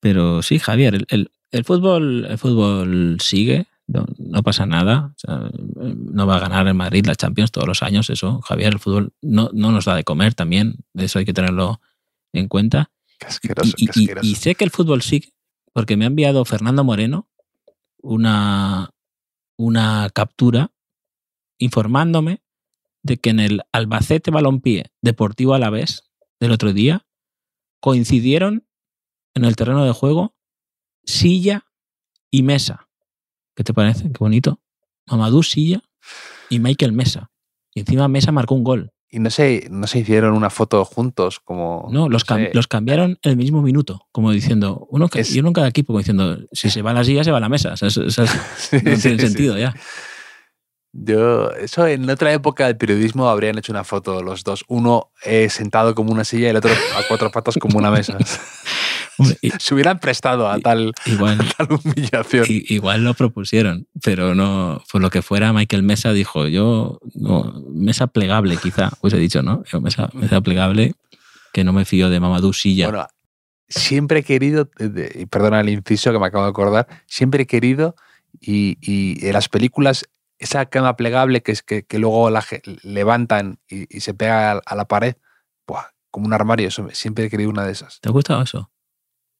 pero 0.00 0.42
sí, 0.42 0.58
Javier, 0.58 0.94
el, 0.94 1.06
el- 1.08 1.30
el 1.50 1.64
fútbol, 1.64 2.26
el 2.30 2.38
fútbol 2.38 3.18
sigue, 3.20 3.66
no, 3.86 4.06
no 4.18 4.42
pasa 4.42 4.64
nada. 4.64 5.12
O 5.16 5.18
sea, 5.18 5.50
no 5.94 6.26
va 6.26 6.36
a 6.36 6.40
ganar 6.40 6.66
el 6.66 6.74
Madrid 6.74 7.04
la 7.04 7.14
Champions 7.16 7.50
todos 7.52 7.66
los 7.68 7.82
años, 7.82 8.08
eso, 8.10 8.40
Javier, 8.42 8.72
el 8.74 8.78
fútbol 8.78 9.12
no, 9.20 9.50
no 9.52 9.70
nos 9.72 9.84
da 9.84 9.94
de 9.96 10.04
comer 10.04 10.34
también, 10.34 10.76
eso 10.94 11.18
hay 11.18 11.24
que 11.26 11.34
tenerlo 11.34 11.80
en 12.32 12.48
cuenta. 12.48 12.90
Qué 13.18 13.26
asqueroso, 13.26 13.74
Y, 13.76 13.86
qué 13.86 13.92
y- 14.00 14.02
asqueroso. 14.04 14.26
y 14.28 14.34
sé 14.36 14.54
que 14.54 14.64
el 14.64 14.70
fútbol 14.70 15.02
sigue, 15.02 15.32
porque 15.72 15.96
me 15.96 16.04
ha 16.04 16.08
enviado 16.08 16.44
Fernando 16.44 16.84
Moreno 16.84 17.28
una, 18.00 18.90
una 19.56 20.10
captura 20.14 20.72
informándome 21.58 22.42
de 23.02 23.18
que 23.18 23.30
en 23.30 23.40
el 23.40 23.62
Albacete 23.72 24.30
Balompié 24.30 24.92
Deportivo 25.00 25.54
Alavés 25.54 26.10
del 26.40 26.52
otro 26.52 26.72
día 26.72 27.06
coincidieron 27.80 28.66
en 29.34 29.44
el 29.44 29.56
terreno 29.56 29.84
de 29.84 29.92
juego 29.92 30.34
silla 31.04 31.66
y 32.30 32.42
mesa. 32.42 32.88
¿Qué 33.54 33.64
te 33.64 33.74
parece? 33.74 34.04
Qué 34.04 34.18
bonito. 34.18 34.60
Mamadou 35.06 35.42
Silla 35.42 35.82
y 36.48 36.58
Michael 36.58 36.92
Mesa. 36.92 37.30
Y 37.74 37.80
encima 37.80 38.08
Mesa 38.08 38.32
marcó 38.32 38.54
un 38.54 38.64
gol. 38.64 38.92
Y 39.14 39.18
no 39.18 39.28
se, 39.28 39.68
no 39.70 39.86
se 39.86 39.98
hicieron 39.98 40.32
una 40.32 40.48
foto 40.48 40.82
juntos 40.86 41.38
como... 41.38 41.86
No, 41.92 42.08
los, 42.08 42.26
cam- 42.26 42.46
sé. 42.46 42.50
los 42.54 42.66
cambiaron 42.66 43.18
el 43.20 43.36
mismo 43.36 43.60
minuto, 43.60 44.08
como 44.10 44.32
diciendo, 44.32 44.86
uno 44.88 45.08
que, 45.08 45.20
Es- 45.20 45.36
y 45.36 45.40
uno 45.40 45.48
en 45.48 45.52
cada 45.52 45.68
equipo, 45.68 45.88
como 45.88 45.98
diciendo, 45.98 46.38
si 46.52 46.70
se 46.70 46.80
va 46.80 46.94
la 46.94 47.04
silla, 47.04 47.22
se 47.22 47.30
va 47.30 47.38
la 47.38 47.50
mesa. 47.50 47.74
O 47.74 47.76
sea, 47.76 47.88
eso- 47.88 48.04
eso 48.04 48.22
es- 48.22 48.30
Sí, 48.56 48.76
no 48.82 48.82
tiene 48.82 48.96
sí, 48.96 49.18
sentido 49.18 49.54
sí. 49.56 49.60
ya. 49.60 49.74
Yo, 50.94 51.50
eso 51.52 51.86
en 51.86 52.08
otra 52.10 52.32
época 52.32 52.66
del 52.66 52.76
periodismo 52.76 53.28
habrían 53.28 53.56
hecho 53.58 53.72
una 53.72 53.84
foto 53.84 54.22
los 54.22 54.44
dos, 54.44 54.64
uno 54.68 55.10
eh, 55.24 55.48
sentado 55.48 55.94
como 55.94 56.12
una 56.12 56.24
silla 56.24 56.46
y 56.48 56.50
el 56.50 56.56
otro 56.56 56.70
a 56.70 57.02
cuatro 57.08 57.30
patas 57.30 57.56
como 57.58 57.78
una 57.78 57.90
mesa. 57.90 58.16
Hombre, 59.18 59.38
Se 59.58 59.74
hubieran 59.74 59.98
prestado 59.98 60.48
a 60.48 60.58
tal, 60.58 60.92
igual, 61.06 61.38
a 61.58 61.66
tal 61.66 61.78
humillación. 61.84 62.46
igual 62.48 63.04
lo 63.04 63.14
propusieron, 63.14 63.86
pero 64.02 64.34
no, 64.34 64.82
por 64.90 65.00
lo 65.00 65.10
que 65.10 65.22
fuera, 65.22 65.52
Michael 65.52 65.82
Mesa 65.82 66.12
dijo, 66.12 66.48
yo, 66.48 67.00
no, 67.14 67.62
mesa 67.70 68.06
plegable 68.06 68.56
quizá, 68.56 68.90
pues 69.00 69.14
he 69.14 69.18
dicho, 69.18 69.42
¿no? 69.42 69.62
Yo, 69.70 69.80
mesa, 69.80 70.10
mesa 70.14 70.40
plegable, 70.40 70.94
que 71.52 71.64
no 71.64 71.72
me 71.72 71.84
fío 71.84 72.10
de 72.10 72.20
Mamadou 72.20 72.52
Silla. 72.52 72.88
Bueno, 72.88 73.06
siempre 73.68 74.20
he 74.20 74.22
querido, 74.22 74.70
y 75.14 75.26
perdona 75.26 75.60
el 75.60 75.68
inciso 75.68 76.12
que 76.12 76.18
me 76.18 76.26
acabo 76.26 76.44
de 76.44 76.50
acordar, 76.50 76.86
siempre 77.06 77.42
he 77.42 77.46
querido, 77.46 77.94
y, 78.40 78.78
y 78.80 79.26
en 79.26 79.34
las 79.34 79.48
películas, 79.48 80.08
esa 80.38 80.66
cama 80.66 80.96
plegable 80.96 81.42
que 81.42 81.52
es 81.52 81.62
que, 81.62 81.84
que 81.84 81.98
luego 81.98 82.28
la 82.30 82.44
levantan 82.82 83.58
y, 83.68 83.94
y 83.96 84.00
se 84.00 84.14
pega 84.14 84.52
a, 84.52 84.62
a 84.64 84.74
la 84.74 84.86
pared, 84.86 85.14
buah, 85.66 85.84
como 86.10 86.26
un 86.26 86.32
armario, 86.32 86.68
eso, 86.68 86.86
siempre 86.92 87.24
he 87.24 87.30
querido 87.30 87.50
una 87.50 87.64
de 87.64 87.72
esas. 87.72 88.00
¿Te 88.00 88.08
ha 88.08 88.12
gustado 88.12 88.42
eso? 88.42 88.70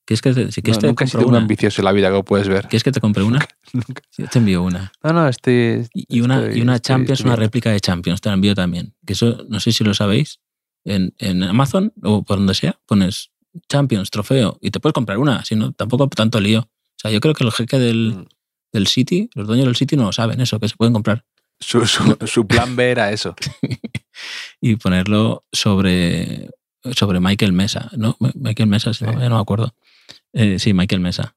¿Quieres 0.04 0.20
que 0.22 0.32
te, 0.32 0.50
si 0.52 0.62
quieres 0.62 0.78
No, 0.78 0.80
te 0.80 0.86
nunca 0.88 1.04
he 1.04 1.08
sido 1.08 1.26
una? 1.26 1.38
ambicioso 1.38 1.80
en 1.80 1.84
la 1.84 1.92
vida, 1.92 2.10
como 2.10 2.24
puedes 2.24 2.48
ver. 2.48 2.62
¿Quieres 2.68 2.82
que 2.82 2.90
te 2.92 3.00
compre 3.00 3.22
una? 3.22 3.38
Nunca. 3.72 4.02
Sí, 4.10 4.24
te 4.30 4.38
envío 4.40 4.62
una. 4.62 4.92
No, 5.02 5.12
no, 5.12 5.28
este... 5.28 5.88
Y 5.94 6.20
una, 6.20 6.40
Estoy- 6.44 6.58
y 6.58 6.62
una 6.62 6.74
estoy- 6.76 6.88
Champions, 6.88 7.20
estoy 7.20 7.28
una 7.30 7.36
réplica 7.36 7.70
de 7.70 7.80
Champions, 7.80 8.20
te 8.20 8.28
la 8.28 8.34
envío 8.34 8.54
también. 8.54 8.94
Que 9.06 9.12
eso, 9.12 9.44
no 9.48 9.60
sé 9.60 9.70
si 9.72 9.84
lo 9.84 9.94
sabéis, 9.94 10.40
en, 10.84 11.14
en 11.18 11.42
Amazon 11.44 11.92
o 12.02 12.22
por 12.24 12.38
donde 12.38 12.54
sea, 12.54 12.78
pones 12.86 13.30
Champions, 13.68 14.10
trofeo, 14.10 14.58
y 14.60 14.70
te 14.70 14.80
puedes 14.80 14.94
comprar 14.94 15.18
una, 15.18 15.44
si 15.44 15.54
no, 15.54 15.72
tampoco 15.72 16.08
tanto 16.08 16.40
lío. 16.40 16.60
O 16.60 16.68
sea, 16.96 17.10
yo 17.10 17.20
creo 17.20 17.34
que 17.34 17.44
el 17.44 17.52
jeque 17.52 17.78
del, 17.78 18.14
Mm. 18.16 18.26
del 18.72 18.86
City, 18.88 19.30
los 19.34 19.46
dueños 19.46 19.66
del 19.66 19.76
City 19.76 19.96
no 19.96 20.04
lo 20.04 20.12
saben 20.12 20.40
eso, 20.40 20.58
que 20.58 20.68
se 20.68 20.76
pueden 20.76 20.92
comprar. 20.94 21.24
Su, 21.60 21.86
su- 21.86 22.16
su 22.26 22.46
plan 22.46 22.74
B 22.74 22.90
era 22.90 23.12
eso. 23.12 23.36
y 24.60 24.76
ponerlo 24.76 25.44
sobre, 25.52 26.50
sobre 26.96 27.20
Michael 27.20 27.52
Mesa, 27.52 27.88
¿no? 27.96 28.16
Michael 28.34 28.68
Mesa, 28.68 28.92
sí, 28.94 29.04
ya 29.04 29.28
no 29.28 29.36
me 29.36 29.40
acuerdo. 29.40 29.74
Eh, 30.32 30.58
sí, 30.58 30.72
Michael 30.74 31.00
Mesa. 31.00 31.34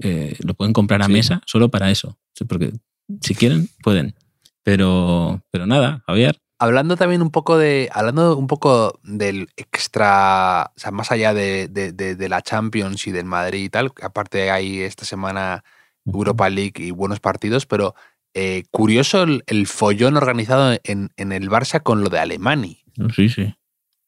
Eh, 0.00 0.36
lo 0.40 0.54
pueden 0.54 0.72
comprar 0.72 1.02
a 1.02 1.06
Sí. 1.06 1.12
Mesa 1.12 1.42
solo 1.46 1.68
para 1.70 1.90
eso. 1.90 2.16
Porque 2.48 2.72
si 3.20 3.34
quieren, 3.34 3.68
pueden. 3.82 4.14
Pero, 4.62 5.42
pero 5.50 5.66
nada, 5.66 6.02
Javier. 6.06 6.38
Hablando 6.60 6.96
también 6.96 7.22
un 7.22 7.30
poco 7.30 7.56
de. 7.56 7.88
Hablando 7.92 8.36
un 8.36 8.46
poco 8.48 8.98
del 9.04 9.48
extra. 9.56 10.72
O 10.76 10.78
sea, 10.80 10.90
más 10.90 11.10
allá 11.12 11.32
de, 11.34 11.68
de- 11.68 11.92
de- 11.92 12.16
de 12.16 12.28
la 12.28 12.42
Champions 12.42 13.06
y 13.06 13.12
del 13.12 13.24
Madrid 13.24 13.64
y 13.64 13.68
tal. 13.70 13.92
Aparte 14.02 14.50
hay 14.50 14.80
esta 14.80 15.04
semana 15.04 15.64
Europa 16.04 16.48
League 16.50 16.74
y 16.84 16.90
buenos 16.90 17.20
partidos, 17.20 17.66
pero 17.66 17.94
eh, 18.34 18.64
curioso 18.70 19.22
el, 19.22 19.42
el 19.46 19.66
follón 19.66 20.16
organizado 20.16 20.76
en, 20.84 21.10
en 21.16 21.32
el 21.32 21.48
Barça 21.48 21.82
con 21.82 22.02
lo 22.02 22.10
de 22.10 22.18
Alemani. 22.18 22.82
Sí, 23.14 23.28
sí. 23.28 23.54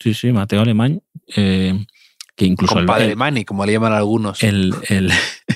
Sí, 0.00 0.14
sí, 0.14 0.32
Mateo 0.32 0.60
Alemán. 0.62 1.02
eh, 1.36 1.86
que 2.40 2.46
incluso 2.46 2.78
el, 2.78 2.86
Compadre 2.86 3.12
el- 3.12 3.44
como 3.44 3.66
le 3.66 3.72
llaman 3.72 3.92
algunos. 3.92 4.42
el, 4.42 4.74
el, 4.88 5.10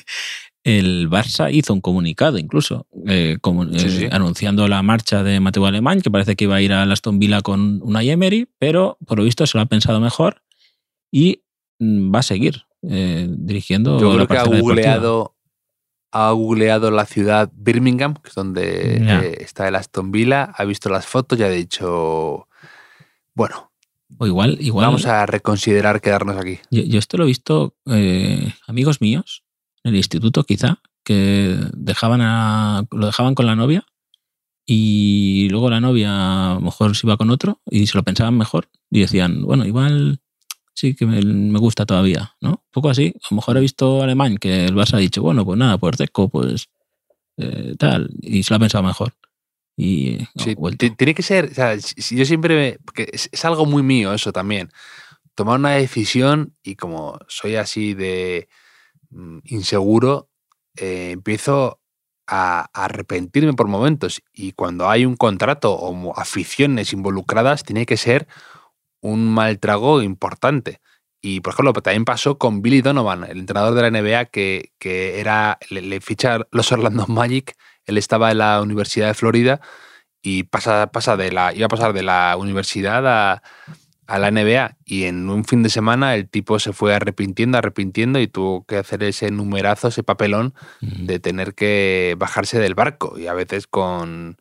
el 0.64 1.08
Barça 1.10 1.50
hizo 1.52 1.72
un 1.72 1.80
comunicado 1.80 2.36
incluso 2.38 2.86
eh, 3.06 3.38
como- 3.40 3.64
Sí, 3.64 3.86
eh, 3.86 3.90
sí. 3.90 4.08
anunciando 4.10 4.68
la 4.68 4.82
marcha 4.82 5.22
de 5.22 5.40
Mateo 5.40 5.64
Alemán, 5.66 6.00
que 6.02 6.10
parece 6.10 6.36
que 6.36 6.44
iba 6.44 6.56
a 6.56 6.60
ir 6.60 6.72
a 6.72 6.82
Aston 6.82 7.18
Villa 7.18 7.40
con 7.40 7.80
una 7.82 8.02
Emery, 8.02 8.48
pero 8.58 8.98
por 9.06 9.18
lo 9.18 9.24
visto 9.24 9.46
se 9.46 9.56
lo 9.56 9.62
ha 9.62 9.66
pensado 9.66 9.98
mejor 10.00 10.42
y 11.10 11.42
mm, 11.78 12.14
va 12.14 12.18
a 12.18 12.22
seguir 12.22 12.62
eh, 12.82 13.26
dirigiendo. 13.30 13.98
Yo 13.98 14.12
creo 14.14 14.26
que 14.26 14.36
ha 14.38 14.44
googleado, 14.44 15.34
ha 16.12 16.30
googleado 16.32 16.90
la 16.90 17.06
ciudad 17.06 17.50
Birmingham, 17.54 18.14
que 18.14 18.28
es 18.28 18.34
donde 18.34 19.38
está 19.40 19.68
el 19.68 19.74
Aston 19.74 20.12
Villa, 20.12 20.44
ha 20.56 20.64
visto 20.64 20.88
las 20.90 21.06
fotos 21.06 21.38
y 21.40 21.42
ha 21.42 21.48
dicho, 21.48 22.46
bueno, 23.34 23.72
O 24.18 24.26
igual, 24.26 24.58
igual. 24.60 24.86
vamos 24.86 25.06
a 25.06 25.26
reconsiderar 25.26 26.00
quedarnos 26.00 26.36
aquí. 26.36 26.58
Yo, 26.70 26.82
yo 26.82 26.98
esto 26.98 27.16
lo 27.16 27.24
he 27.24 27.28
visto, 27.28 27.76
eh, 27.86 28.52
amigos 28.66 29.00
míos, 29.00 29.44
en 29.82 29.90
el 29.90 29.96
instituto 29.96 30.44
quizá, 30.44 30.78
que 31.04 31.58
dejaban 31.74 32.20
a, 32.22 32.86
lo 32.90 33.06
dejaban 33.06 33.34
con 33.34 33.46
la 33.46 33.56
novia 33.56 33.84
y 34.66 35.48
luego 35.50 35.68
la 35.68 35.80
novia 35.80 36.52
a 36.52 36.54
lo 36.54 36.60
mejor 36.60 36.96
se 36.96 37.06
iba 37.06 37.16
con 37.16 37.30
otro 37.30 37.60
y 37.70 37.86
se 37.86 37.96
lo 37.96 38.02
pensaban 38.02 38.38
mejor 38.38 38.68
y 38.90 39.00
decían, 39.00 39.42
bueno, 39.42 39.66
igual 39.66 40.20
sí 40.74 40.94
que 40.94 41.06
me, 41.06 41.20
me 41.20 41.58
gusta 41.58 41.86
todavía, 41.86 42.34
¿no? 42.40 42.50
Un 42.50 42.72
poco 42.72 42.88
así. 42.90 43.14
A 43.22 43.26
lo 43.30 43.36
mejor 43.36 43.56
he 43.56 43.60
visto 43.60 44.02
alemán 44.02 44.38
que 44.38 44.64
el 44.64 44.74
Barça 44.74 44.94
ha 44.94 44.98
dicho, 44.98 45.22
bueno, 45.22 45.44
pues 45.44 45.58
nada, 45.58 45.78
pues 45.78 45.98
Deco, 45.98 46.28
pues 46.28 46.68
eh, 47.36 47.74
tal, 47.78 48.10
y 48.20 48.42
se 48.42 48.52
lo 48.52 48.56
ha 48.56 48.60
pensado 48.60 48.84
mejor. 48.84 49.12
Y 49.76 50.18
Sí, 50.36 50.56
tiene 50.96 51.14
que 51.14 51.22
ser, 51.22 51.46
o 51.50 51.54
sea, 51.54 51.74
yo 51.76 52.24
siempre, 52.24 52.54
me- 52.56 52.78
porque 52.84 53.08
es, 53.12 53.28
es 53.32 53.44
algo 53.44 53.66
muy 53.66 53.82
mío 53.82 54.12
eso 54.14 54.32
también, 54.32 54.70
tomar 55.34 55.58
una 55.60 55.72
decisión 55.72 56.54
y 56.62 56.76
como 56.76 57.18
soy 57.28 57.56
así 57.56 57.94
de 57.94 58.48
mm, 59.10 59.40
inseguro, 59.46 60.28
eh, 60.76 61.10
empiezo 61.12 61.80
a, 62.26 62.68
a 62.72 62.84
arrepentirme 62.86 63.54
por 63.54 63.68
momentos 63.68 64.22
y 64.32 64.52
cuando 64.52 64.88
hay 64.90 65.06
un 65.06 65.16
contrato 65.16 65.72
o 65.74 66.18
aficiones 66.18 66.92
involucradas, 66.92 67.64
tiene 67.64 67.86
que 67.86 67.96
ser 67.96 68.26
un 69.00 69.32
mal 69.32 69.58
trago 69.58 70.02
importante. 70.02 70.80
Y, 71.20 71.40
por 71.40 71.54
ejemplo, 71.54 71.72
también 71.74 72.04
pasó 72.04 72.36
con 72.38 72.60
Billy 72.62 72.82
Donovan, 72.82 73.24
el 73.24 73.38
entrenador 73.38 73.74
de 73.74 73.82
la 73.82 73.88
NBA, 73.88 74.24
que, 74.26 74.72
que 74.78 75.20
era, 75.20 75.58
le, 75.70 75.80
le 75.82 76.00
ficha 76.00 76.40
los 76.50 76.70
Orlando 76.72 77.06
Magic, 77.08 77.54
él 77.86 77.98
estaba 77.98 78.30
en 78.30 78.38
la 78.38 78.60
Universidad 78.62 79.08
de 79.08 79.14
Florida 79.14 79.60
y 80.22 80.44
pasa, 80.44 80.90
pasa 80.90 81.16
de 81.16 81.30
la, 81.32 81.54
iba 81.54 81.66
a 81.66 81.68
pasar 81.68 81.92
de 81.92 82.02
la 82.02 82.36
universidad 82.38 83.06
a, 83.06 83.42
a 84.06 84.18
la 84.18 84.30
NBA. 84.30 84.76
Y 84.84 85.04
en 85.04 85.28
un 85.28 85.44
fin 85.44 85.62
de 85.62 85.68
semana 85.68 86.14
el 86.14 86.28
tipo 86.28 86.58
se 86.58 86.72
fue 86.72 86.94
arrepintiendo, 86.94 87.58
arrepintiendo 87.58 88.20
y 88.20 88.26
tuvo 88.26 88.64
que 88.64 88.76
hacer 88.76 89.02
ese 89.02 89.30
numerazo, 89.30 89.88
ese 89.88 90.02
papelón 90.02 90.54
de 90.80 91.18
tener 91.18 91.54
que 91.54 92.16
bajarse 92.18 92.58
del 92.58 92.74
barco 92.74 93.18
y 93.18 93.26
a 93.26 93.34
veces 93.34 93.66
con 93.66 94.38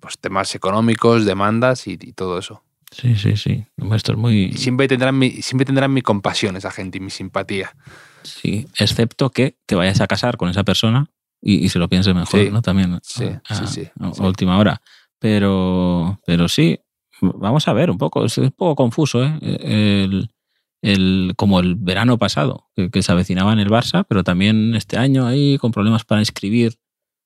pues, 0.00 0.18
temas 0.18 0.54
económicos, 0.54 1.24
demandas 1.24 1.86
y, 1.86 1.98
y 2.00 2.12
todo 2.12 2.38
eso. 2.38 2.62
Sí, 2.90 3.16
sí, 3.16 3.36
sí. 3.36 3.66
Esto 3.92 4.12
es 4.12 4.18
muy... 4.18 4.44
Y 4.44 4.52
siempre 4.54 4.88
tendrán, 4.88 5.18
mi, 5.18 5.42
siempre 5.42 5.66
tendrán 5.66 5.92
mi 5.92 6.02
compasión 6.02 6.56
esa 6.56 6.70
gente 6.70 6.98
y 6.98 7.00
mi 7.00 7.10
simpatía. 7.10 7.74
Sí, 8.22 8.68
excepto 8.78 9.30
que 9.30 9.56
te 9.66 9.74
vayas 9.74 10.00
a 10.00 10.06
casar 10.06 10.36
con 10.36 10.48
esa 10.48 10.64
persona 10.64 11.10
y, 11.40 11.64
y 11.64 11.68
se 11.68 11.78
lo 11.78 11.88
pienses 11.88 12.14
mejor, 12.14 12.40
Sí, 12.40 12.50
¿no? 12.50 12.62
También 12.62 12.98
sí, 13.02 13.24
a, 13.48 13.54
sí, 13.54 13.66
sí, 13.66 13.88
a- 14.00 14.08
a 14.08 14.12
sí. 14.14 14.22
última 14.22 14.58
hora. 14.58 14.80
Pero, 15.18 16.18
pero 16.26 16.48
sí, 16.48 16.78
vamos 17.20 17.66
a 17.68 17.72
ver 17.72 17.90
un 17.90 17.98
poco, 17.98 18.24
es 18.24 18.36
un 18.38 18.50
poco 18.50 18.76
confuso, 18.76 19.24
¿eh? 19.24 19.38
El, 19.42 20.30
el- 20.82 21.32
como 21.36 21.60
el 21.60 21.74
verano 21.74 22.18
pasado, 22.18 22.68
que, 22.76 22.90
que 22.90 23.02
se 23.02 23.12
avecinaba 23.12 23.52
en 23.52 23.58
el 23.58 23.68
Barça, 23.70 24.04
pero 24.08 24.22
también 24.24 24.74
este 24.74 24.96
año 24.98 25.26
ahí 25.26 25.58
con 25.58 25.72
problemas 25.72 26.04
para 26.04 26.20
inscribir 26.20 26.74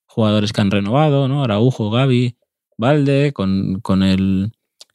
jugadores 0.07 0.53
que 0.53 0.61
han 0.61 0.71
renovado, 0.71 1.29
¿no? 1.29 1.43
Araujo, 1.45 1.91
Gaby, 1.91 2.37
Valde, 2.79 3.33
con, 3.33 3.81
con 3.81 4.03
el, 4.03 4.53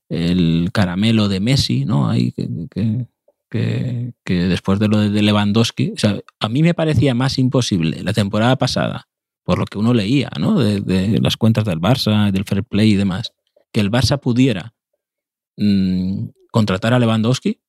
el 0.09 0.69
caramelo 0.73 1.27
de 1.27 1.39
Messi, 1.39 1.85
¿no? 1.85 2.09
Ahí 2.09 2.31
que, 2.31 2.47
que- 2.71 3.07
que, 3.55 4.13
que 4.25 4.33
después 4.47 4.79
de 4.79 4.89
lo 4.89 4.97
de 4.99 5.21
Lewandowski, 5.21 5.91
o 5.95 5.97
sea, 5.97 6.19
a 6.39 6.49
mí 6.49 6.61
me 6.61 6.73
parecía 6.73 7.13
más 7.15 7.37
imposible 7.37 8.03
la 8.03 8.11
temporada 8.11 8.57
pasada, 8.57 9.07
por 9.43 9.59
lo 9.59 9.65
que 9.65 9.77
uno 9.77 9.93
leía, 9.93 10.29
¿no? 10.37 10.59
De, 10.59 10.81
de 10.81 11.19
las 11.21 11.37
cuentas 11.37 11.63
del 11.63 11.79
Barça, 11.79 12.31
del 12.31 12.43
fair 12.43 12.63
play 12.65 12.91
y 12.91 12.95
demás, 12.95 13.31
que 13.71 13.79
el 13.79 13.89
Barça 13.91 14.19
pudiera 14.19 14.73
mm, 15.55 16.25
contratar 16.51 16.93
a 16.93 16.99
Lewandowski, 16.99 17.61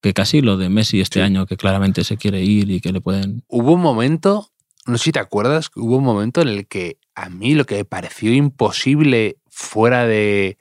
que 0.00 0.14
casi 0.14 0.40
lo 0.40 0.56
de 0.56 0.68
Messi 0.68 1.00
este 1.00 1.18
Sí. 1.18 1.24
año, 1.24 1.46
que 1.46 1.56
claramente 1.56 2.04
se 2.04 2.16
quiere 2.16 2.42
ir 2.44 2.70
y 2.70 2.80
que 2.80 2.92
le 2.92 3.00
pueden... 3.00 3.42
Hubo 3.48 3.72
un 3.72 3.80
momento, 3.80 4.50
no 4.86 4.98
sé 4.98 5.04
si 5.04 5.12
te 5.12 5.18
acuerdas, 5.18 5.70
hubo 5.74 5.96
un 5.96 6.04
momento 6.04 6.42
en 6.42 6.48
el 6.48 6.68
que 6.68 6.98
a 7.16 7.28
mí 7.28 7.54
lo 7.56 7.64
que 7.64 7.74
me 7.74 7.84
pareció 7.84 8.32
imposible 8.32 9.38
fuera 9.50 10.06
de 10.06 10.58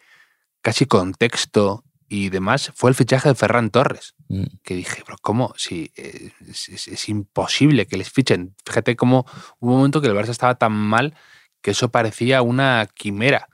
casi 0.63 0.87
contexto 0.87 1.83
y 2.09 2.29
demás 2.29 2.71
fue 2.75 2.89
el 2.89 2.95
fichaje 2.95 3.29
de 3.29 3.35
Ferran 3.35 3.69
Torres. 3.69 4.15
mm, 4.29 4.43
que 4.63 4.75
dije, 4.75 5.03
pero 5.05 5.17
¿cómo? 5.21 5.53
Si 5.57 5.91
eh, 5.95 6.31
es, 6.47 6.69
es- 6.69 6.87
es 6.87 7.09
imposible 7.09 7.85
que 7.87 7.97
les 7.97 8.09
fichen. 8.09 8.55
Fíjate 8.65 8.95
cómo 8.95 9.25
hubo 9.59 9.71
un 9.71 9.77
momento 9.77 10.01
que 10.01 10.07
el 10.07 10.13
Barça 10.15 10.29
estaba 10.29 10.55
tan 10.55 10.73
mal 10.73 11.15
que 11.61 11.71
eso 11.71 11.89
parecía 11.91 12.41
una 12.41 12.87
quimera. 12.93 13.47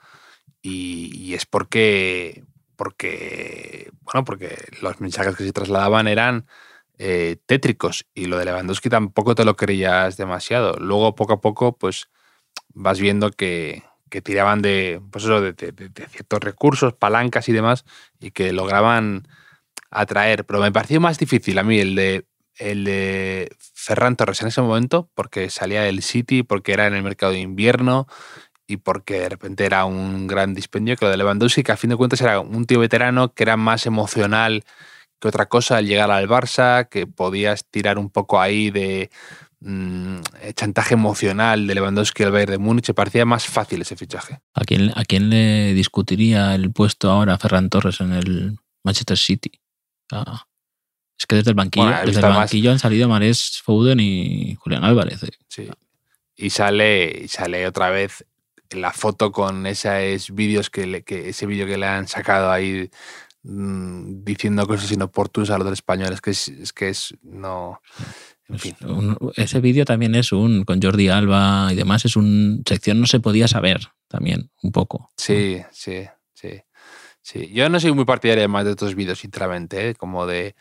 Y, 0.61 1.11
y 1.15 1.33
es 1.33 1.45
porque, 1.45 2.43
porque, 2.75 3.91
bueno, 4.01 4.23
porque 4.23 4.55
los 4.81 4.99
mensajes 5.01 5.35
que 5.35 5.43
se 5.43 5.51
trasladaban 5.53 6.07
eran 6.07 6.47
eh, 6.97 7.37
tétricos 7.45 8.05
y 8.13 8.25
lo 8.25 8.37
de 8.37 8.45
Lewandowski 8.45 8.87
tampoco 8.89 9.35
te 9.35 9.45
lo 9.45 9.55
creías 9.55 10.15
demasiado. 10.17 10.75
Luego, 10.79 11.15
poco 11.15 11.33
a 11.33 11.41
poco, 11.41 11.77
pues 11.77 12.07
vas 12.69 12.99
viendo 12.99 13.31
que, 13.31 13.83
que 14.13 14.21
tiraban 14.21 14.61
de, 14.61 15.01
pues 15.09 15.23
eso, 15.23 15.41
de, 15.41 15.55
ciertos 15.55 16.39
recursos, 16.39 16.93
palancas 16.93 17.49
y 17.49 17.51
demás, 17.51 17.83
y 18.19 18.29
que 18.29 18.53
lograban 18.53 19.27
atraer. 19.89 20.45
Pero 20.45 20.59
me 20.59 20.71
pareció 20.71 21.01
más 21.01 21.17
difícil 21.17 21.57
a 21.57 21.63
mí 21.63 21.79
el 21.79 21.95
de, 21.95 22.27
el 22.59 22.83
de 22.83 23.49
Ferran 23.57 24.15
Torres 24.15 24.39
en 24.43 24.49
ese 24.49 24.61
momento, 24.61 25.09
porque 25.15 25.49
salía 25.49 25.81
del 25.81 26.03
City, 26.03 26.43
porque 26.43 26.73
era 26.73 26.85
en 26.85 26.93
el 26.93 27.01
mercado 27.01 27.31
de 27.31 27.39
invierno 27.39 28.05
y 28.67 28.77
porque 28.77 29.21
de 29.21 29.29
repente 29.29 29.65
era 29.65 29.85
un 29.85 30.27
gran 30.27 30.53
dispendio, 30.53 30.95
que 30.95 31.05
lo 31.05 31.11
de 31.11 31.17
Lewandowski, 31.17 31.63
que 31.63 31.71
a 31.71 31.77
fin 31.77 31.89
de 31.89 31.95
cuentas 31.95 32.21
era 32.21 32.39
un 32.39 32.65
tío 32.65 32.79
veterano 32.79 33.33
que 33.33 33.41
era 33.41 33.57
más 33.57 33.87
emocional 33.87 34.63
que 35.19 35.27
otra 35.27 35.47
cosa 35.47 35.77
al 35.77 35.87
llegar 35.87 36.11
al 36.11 36.29
Barça, 36.29 36.87
que 36.87 37.07
podías 37.07 37.65
tirar 37.65 37.97
un 37.97 38.11
poco 38.11 38.39
ahí 38.39 38.69
de 38.69 39.09
mm, 39.63 40.17
chantaje 40.55 40.93
emocional 40.93 41.65
de 41.67 41.75
Lewandowski 41.75 42.23
al 42.23 42.31
Bayern 42.31 42.51
de 42.51 42.57
Múnich, 42.57 42.93
parecía 42.93 43.25
más 43.25 43.45
fácil 43.47 43.81
ese 43.81 43.95
fichaje. 43.95 44.39
¿A 44.53 44.61
quién, 44.65 44.91
¿A 44.95 45.03
quién 45.05 45.29
le 45.29 45.73
discutiría 45.73 46.53
el 46.55 46.71
puesto 46.71 47.09
ahora 47.09 47.33
a 47.35 47.37
Ferran 47.37 47.69
Torres 47.69 47.99
en 48.01 48.13
el 48.13 48.57
Manchester 48.83 49.17
City? 49.17 49.51
Ah, 50.11 50.45
es 51.17 51.25
que 51.25 51.35
desde 51.37 51.51
el 51.51 51.55
banquillo, 51.55 51.85
Bueno, 51.85 52.05
desde 52.05 52.19
el 52.19 52.25
más- 52.27 52.35
banquillo 52.37 52.71
han 52.71 52.79
salido 52.79 53.07
Marés 53.07 53.61
Foden 53.63 53.99
y 53.99 54.55
Julián 54.55 54.83
Álvarez. 54.83 55.23
eh. 55.23 55.31
Sí. 55.47 55.69
Y 56.35 56.49
sale, 56.49 57.21
y 57.23 57.27
sale 57.27 57.65
otra 57.67 57.89
vez 57.89 58.25
la 58.71 58.91
foto 58.91 59.31
con 59.31 59.67
esos 59.67 60.31
vídeos 60.33 60.69
que, 60.69 60.87
le- 60.87 61.03
que 61.03 61.29
ese 61.29 61.45
vídeo 61.45 61.65
que 61.67 61.77
le 61.77 61.85
han 61.85 62.07
sacado 62.07 62.51
ahí 62.51 62.89
mm, 63.43 64.23
diciendo 64.23 64.65
cosas 64.67 64.91
inoportunas 64.91 65.49
a 65.51 65.57
los 65.59 65.71
españoles, 65.71 66.21
que 66.21 66.31
es, 66.31 66.47
es 66.47 66.73
que 66.73 66.89
es 66.89 67.13
no. 67.21 67.81
En 68.53 68.59
fin. 68.59 68.75
Pues 68.79 68.91
un- 68.91 69.17
ese 69.35 69.59
vídeo 69.59 69.83
también 69.85 70.15
es 70.15 70.31
un, 70.31 70.63
con 70.63 70.81
Jordi 70.81 71.09
Alba 71.09 71.69
y 71.71 71.75
demás, 71.75 72.05
es 72.05 72.15
un 72.15 72.63
sección 72.67 72.99
no 73.01 73.07
se 73.07 73.19
podía 73.19 73.47
saber 73.47 73.89
también, 74.07 74.49
un 74.61 74.71
poco. 74.71 75.11
Sí, 75.17 75.61
sí, 75.71 76.05
sí. 76.33 76.61
Sí. 77.25 77.49
Yo 77.53 77.69
no 77.69 77.79
soy 77.79 77.93
muy 77.93 78.03
partidario 78.03 78.47
más 78.49 78.65
de 78.65 78.71
estos 78.71 78.95
vídeos, 78.95 79.19
sinceramente, 79.19 79.89
¿eh? 79.89 79.95
como 79.95 80.25
de 80.25 80.55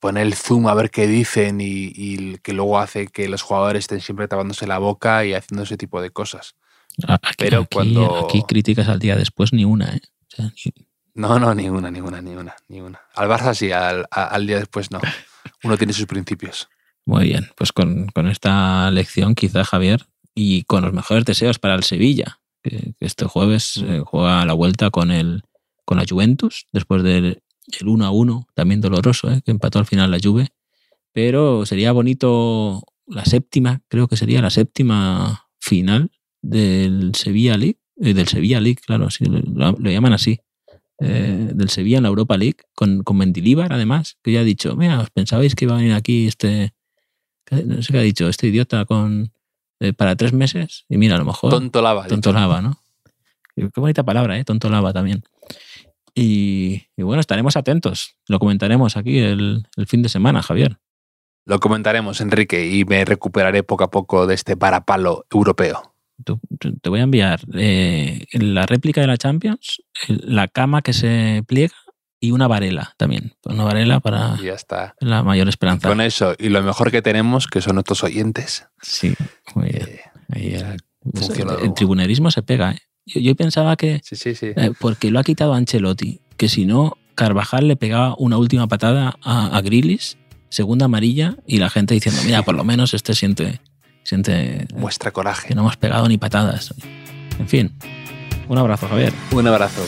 poner 0.00 0.26
el 0.26 0.34
zoom 0.34 0.68
a 0.68 0.74
ver 0.74 0.90
qué 0.90 1.06
dicen 1.06 1.60
y, 1.60 1.92
y 1.94 2.38
que 2.38 2.52
luego 2.54 2.78
hace 2.78 3.08
que 3.08 3.28
los 3.28 3.42
jugadores 3.42 3.80
estén 3.84 4.00
siempre 4.00 4.26
tapándose 4.28 4.66
la 4.66 4.78
boca 4.78 5.24
y 5.26 5.34
haciendo 5.34 5.64
ese 5.64 5.76
tipo 5.76 6.00
de 6.00 6.10
cosas. 6.10 6.54
Aquí, 7.06 7.34
Pero 7.36 7.58
aquí- 7.62 7.68
cuando- 7.74 8.24
aquí 8.26 8.42
críticas 8.48 8.88
al 8.88 8.98
día 9.00 9.16
después 9.16 9.52
ni 9.52 9.64
una, 9.66 9.96
¿eh? 9.96 10.00
O 10.32 10.34
sea, 10.36 10.44
ni- 10.64 10.72
No, 11.14 11.38
no, 11.38 11.54
ninguna, 11.54 11.90
ninguna, 11.90 12.22
ninguna, 12.22 12.54
ninguna. 12.68 13.00
Al 13.14 13.28
Barça 13.28 13.52
sí, 13.54 13.70
al, 13.72 14.06
al 14.10 14.46
día 14.46 14.58
después 14.58 14.90
no. 14.90 15.00
Uno 15.64 15.76
tiene 15.76 15.92
sus 15.92 16.06
principios. 16.06 16.68
Muy 17.04 17.24
bien, 17.24 17.48
pues 17.56 17.72
con, 17.72 18.08
con 18.08 18.28
esta 18.28 18.90
lección 18.90 19.34
quizá 19.34 19.64
Javier 19.64 20.06
y 20.34 20.64
con 20.64 20.84
los 20.84 20.92
mejores 20.92 21.24
deseos 21.24 21.58
para 21.58 21.74
el 21.74 21.82
Sevilla, 21.82 22.40
que, 22.62 22.92
este 23.00 23.24
jueves 23.24 23.78
eh, 23.78 24.02
juega 24.04 24.44
la 24.44 24.52
vuelta 24.52 24.90
con, 24.90 25.10
el, 25.10 25.42
con 25.84 25.98
la 25.98 26.04
Juventus, 26.08 26.66
después 26.72 27.02
del 27.02 27.42
el 27.80 27.88
1 27.88 28.04
a 28.04 28.10
1, 28.10 28.46
también 28.54 28.80
doloroso, 28.80 29.30
¿eh? 29.30 29.42
que 29.44 29.50
empató 29.50 29.78
al 29.78 29.86
final 29.86 30.10
la 30.10 30.18
Juve. 30.22 30.48
Pero 31.12 31.66
sería 31.66 31.92
bonito 31.92 32.82
la 33.06 33.24
séptima, 33.24 33.82
creo 33.88 34.08
que 34.08 34.16
sería 34.16 34.42
la 34.42 34.50
séptima 34.50 35.48
final 35.58 36.10
del 36.40 37.14
Sevilla 37.14 37.56
League, 37.56 37.78
eh, 37.96 38.14
del 38.14 38.28
Sevilla 38.28 38.60
League, 38.60 38.80
claro, 38.84 39.10
sí, 39.10 39.24
lo 39.24 39.90
llaman 39.90 40.12
así, 40.12 40.40
eh, 41.00 41.50
del 41.52 41.68
Sevilla 41.68 41.98
en 41.98 42.02
la 42.04 42.08
Europa 42.08 42.36
League, 42.36 42.58
con, 42.74 43.02
con 43.02 43.16
Mendilíbar 43.16 43.72
además, 43.72 44.18
que 44.22 44.32
ya 44.32 44.40
ha 44.40 44.44
dicho, 44.44 44.76
mira, 44.76 45.00
¿os 45.00 45.10
pensabais 45.10 45.54
que 45.54 45.64
iba 45.64 45.74
a 45.74 45.78
venir 45.78 45.94
aquí 45.94 46.26
este, 46.26 46.74
no 47.50 47.82
sé 47.82 47.92
qué 47.92 47.98
ha 47.98 48.02
dicho, 48.02 48.28
este 48.28 48.48
idiota 48.48 48.84
con 48.84 49.32
eh, 49.80 49.92
para 49.92 50.16
tres 50.16 50.32
meses? 50.32 50.84
Y 50.88 50.98
mira, 50.98 51.16
a 51.16 51.18
lo 51.18 51.24
mejor... 51.24 51.50
Tonto 51.50 51.82
lava. 51.82 52.06
Tonto 52.06 52.32
lava, 52.32 52.60
¿no? 52.60 52.78
Qué 53.54 53.68
bonita 53.76 54.04
palabra, 54.04 54.38
¿eh? 54.38 54.44
Tonto 54.44 54.68
lava 54.68 54.92
también. 54.92 55.24
Y, 56.14 56.84
y 56.96 57.02
bueno, 57.02 57.20
estaremos 57.20 57.56
atentos. 57.56 58.16
Lo 58.26 58.38
comentaremos 58.38 58.96
aquí 58.96 59.18
el, 59.18 59.66
el 59.76 59.86
fin 59.86 60.02
de 60.02 60.08
semana, 60.08 60.42
Javier. 60.42 60.78
Lo 61.44 61.60
comentaremos, 61.60 62.20
Enrique, 62.20 62.68
y 62.68 62.84
me 62.84 63.04
recuperaré 63.04 63.62
poco 63.62 63.84
a 63.84 63.90
poco 63.90 64.26
de 64.26 64.34
este 64.34 64.56
parapalo 64.56 65.24
europeo. 65.30 65.87
Te 66.24 66.88
voy 66.90 67.00
a 67.00 67.04
enviar 67.04 67.40
eh, 67.54 68.26
la 68.32 68.66
réplica 68.66 69.00
de 69.00 69.06
la 69.06 69.16
Champions, 69.16 69.82
el- 70.08 70.22
la 70.26 70.48
cama 70.48 70.82
que 70.82 70.92
se 70.92 71.42
pliega 71.46 71.74
y 72.20 72.32
una 72.32 72.48
varela 72.48 72.94
también. 72.96 73.34
Una 73.44 73.64
varela 73.64 74.00
para 74.00 74.36
Y 74.40 74.46
ya 74.46 74.54
está. 74.54 74.94
la 75.00 75.22
mayor 75.22 75.48
esperanza. 75.48 75.88
Con 75.88 76.00
eso, 76.00 76.34
y 76.38 76.48
lo 76.48 76.62
mejor 76.62 76.90
que 76.90 77.02
tenemos, 77.02 77.46
que 77.46 77.60
son 77.60 77.74
nuestros 77.76 78.02
oyentes, 78.02 78.66
Sí, 78.82 79.14
muy 79.54 79.68
bien. 79.68 79.82
eh, 79.88 80.00
Ahí, 80.30 80.54
eh, 80.56 80.76
pues, 81.12 81.30
el, 81.30 81.44
luego. 81.46 81.74
tribunerismo 81.74 82.30
se 82.30 82.42
pega. 82.42 82.72
¿eh? 82.72 82.78
Yo, 83.06 83.20
yo 83.20 83.34
pensaba 83.36 83.76
que, 83.76 84.00
sí, 84.04 84.16
sí, 84.16 84.34
sí. 84.34 84.48
porque 84.80 85.10
lo 85.10 85.20
ha 85.20 85.24
quitado 85.24 85.54
Ancelotti, 85.54 86.20
que 86.36 86.48
si 86.48 86.66
no, 86.66 86.94
Carvajal 87.14 87.66
le 87.68 87.76
pegaba 87.76 88.14
una 88.18 88.36
última 88.36 88.66
patada 88.66 89.16
a, 89.22 89.56
a 89.56 89.60
Grilis, 89.62 90.18
segunda 90.50 90.86
amarilla, 90.86 91.36
y 91.46 91.58
la 91.58 91.70
gente 91.70 91.94
diciendo, 91.94 92.20
mira, 92.24 92.42
por 92.42 92.54
lo 92.56 92.64
menos 92.64 92.94
este 92.94 93.14
siente, 93.14 93.60
siente 94.08 94.66
Muestra 94.74 95.10
que 95.10 95.14
coraje. 95.14 95.54
no 95.54 95.60
hemos 95.60 95.76
pegado 95.76 96.08
ni 96.08 96.16
patadas. 96.16 96.72
En 97.38 97.46
fin, 97.46 97.72
un 98.48 98.56
abrazo, 98.56 98.88
Javier. 98.88 99.12
Un 99.32 99.46
abrazo. 99.46 99.82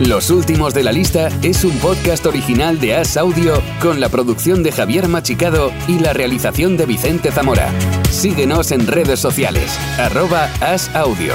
Los 0.00 0.30
últimos 0.30 0.74
de 0.74 0.82
la 0.82 0.90
lista 0.90 1.28
es 1.42 1.62
un 1.62 1.78
podcast 1.78 2.26
original 2.26 2.80
de 2.80 2.96
As 2.96 3.16
Audio 3.16 3.62
con 3.80 4.00
la 4.00 4.08
producción 4.08 4.64
de 4.64 4.72
Javier 4.72 5.06
Machicado 5.06 5.70
y 5.86 6.00
la 6.00 6.12
realización 6.12 6.76
de 6.76 6.86
Vicente 6.86 7.30
Zamora. 7.30 7.70
Síguenos 8.10 8.72
en 8.72 8.88
redes 8.88 9.20
sociales, 9.20 9.78
arroba 9.98 10.46
As 10.60 10.92
Audio. 10.96 11.34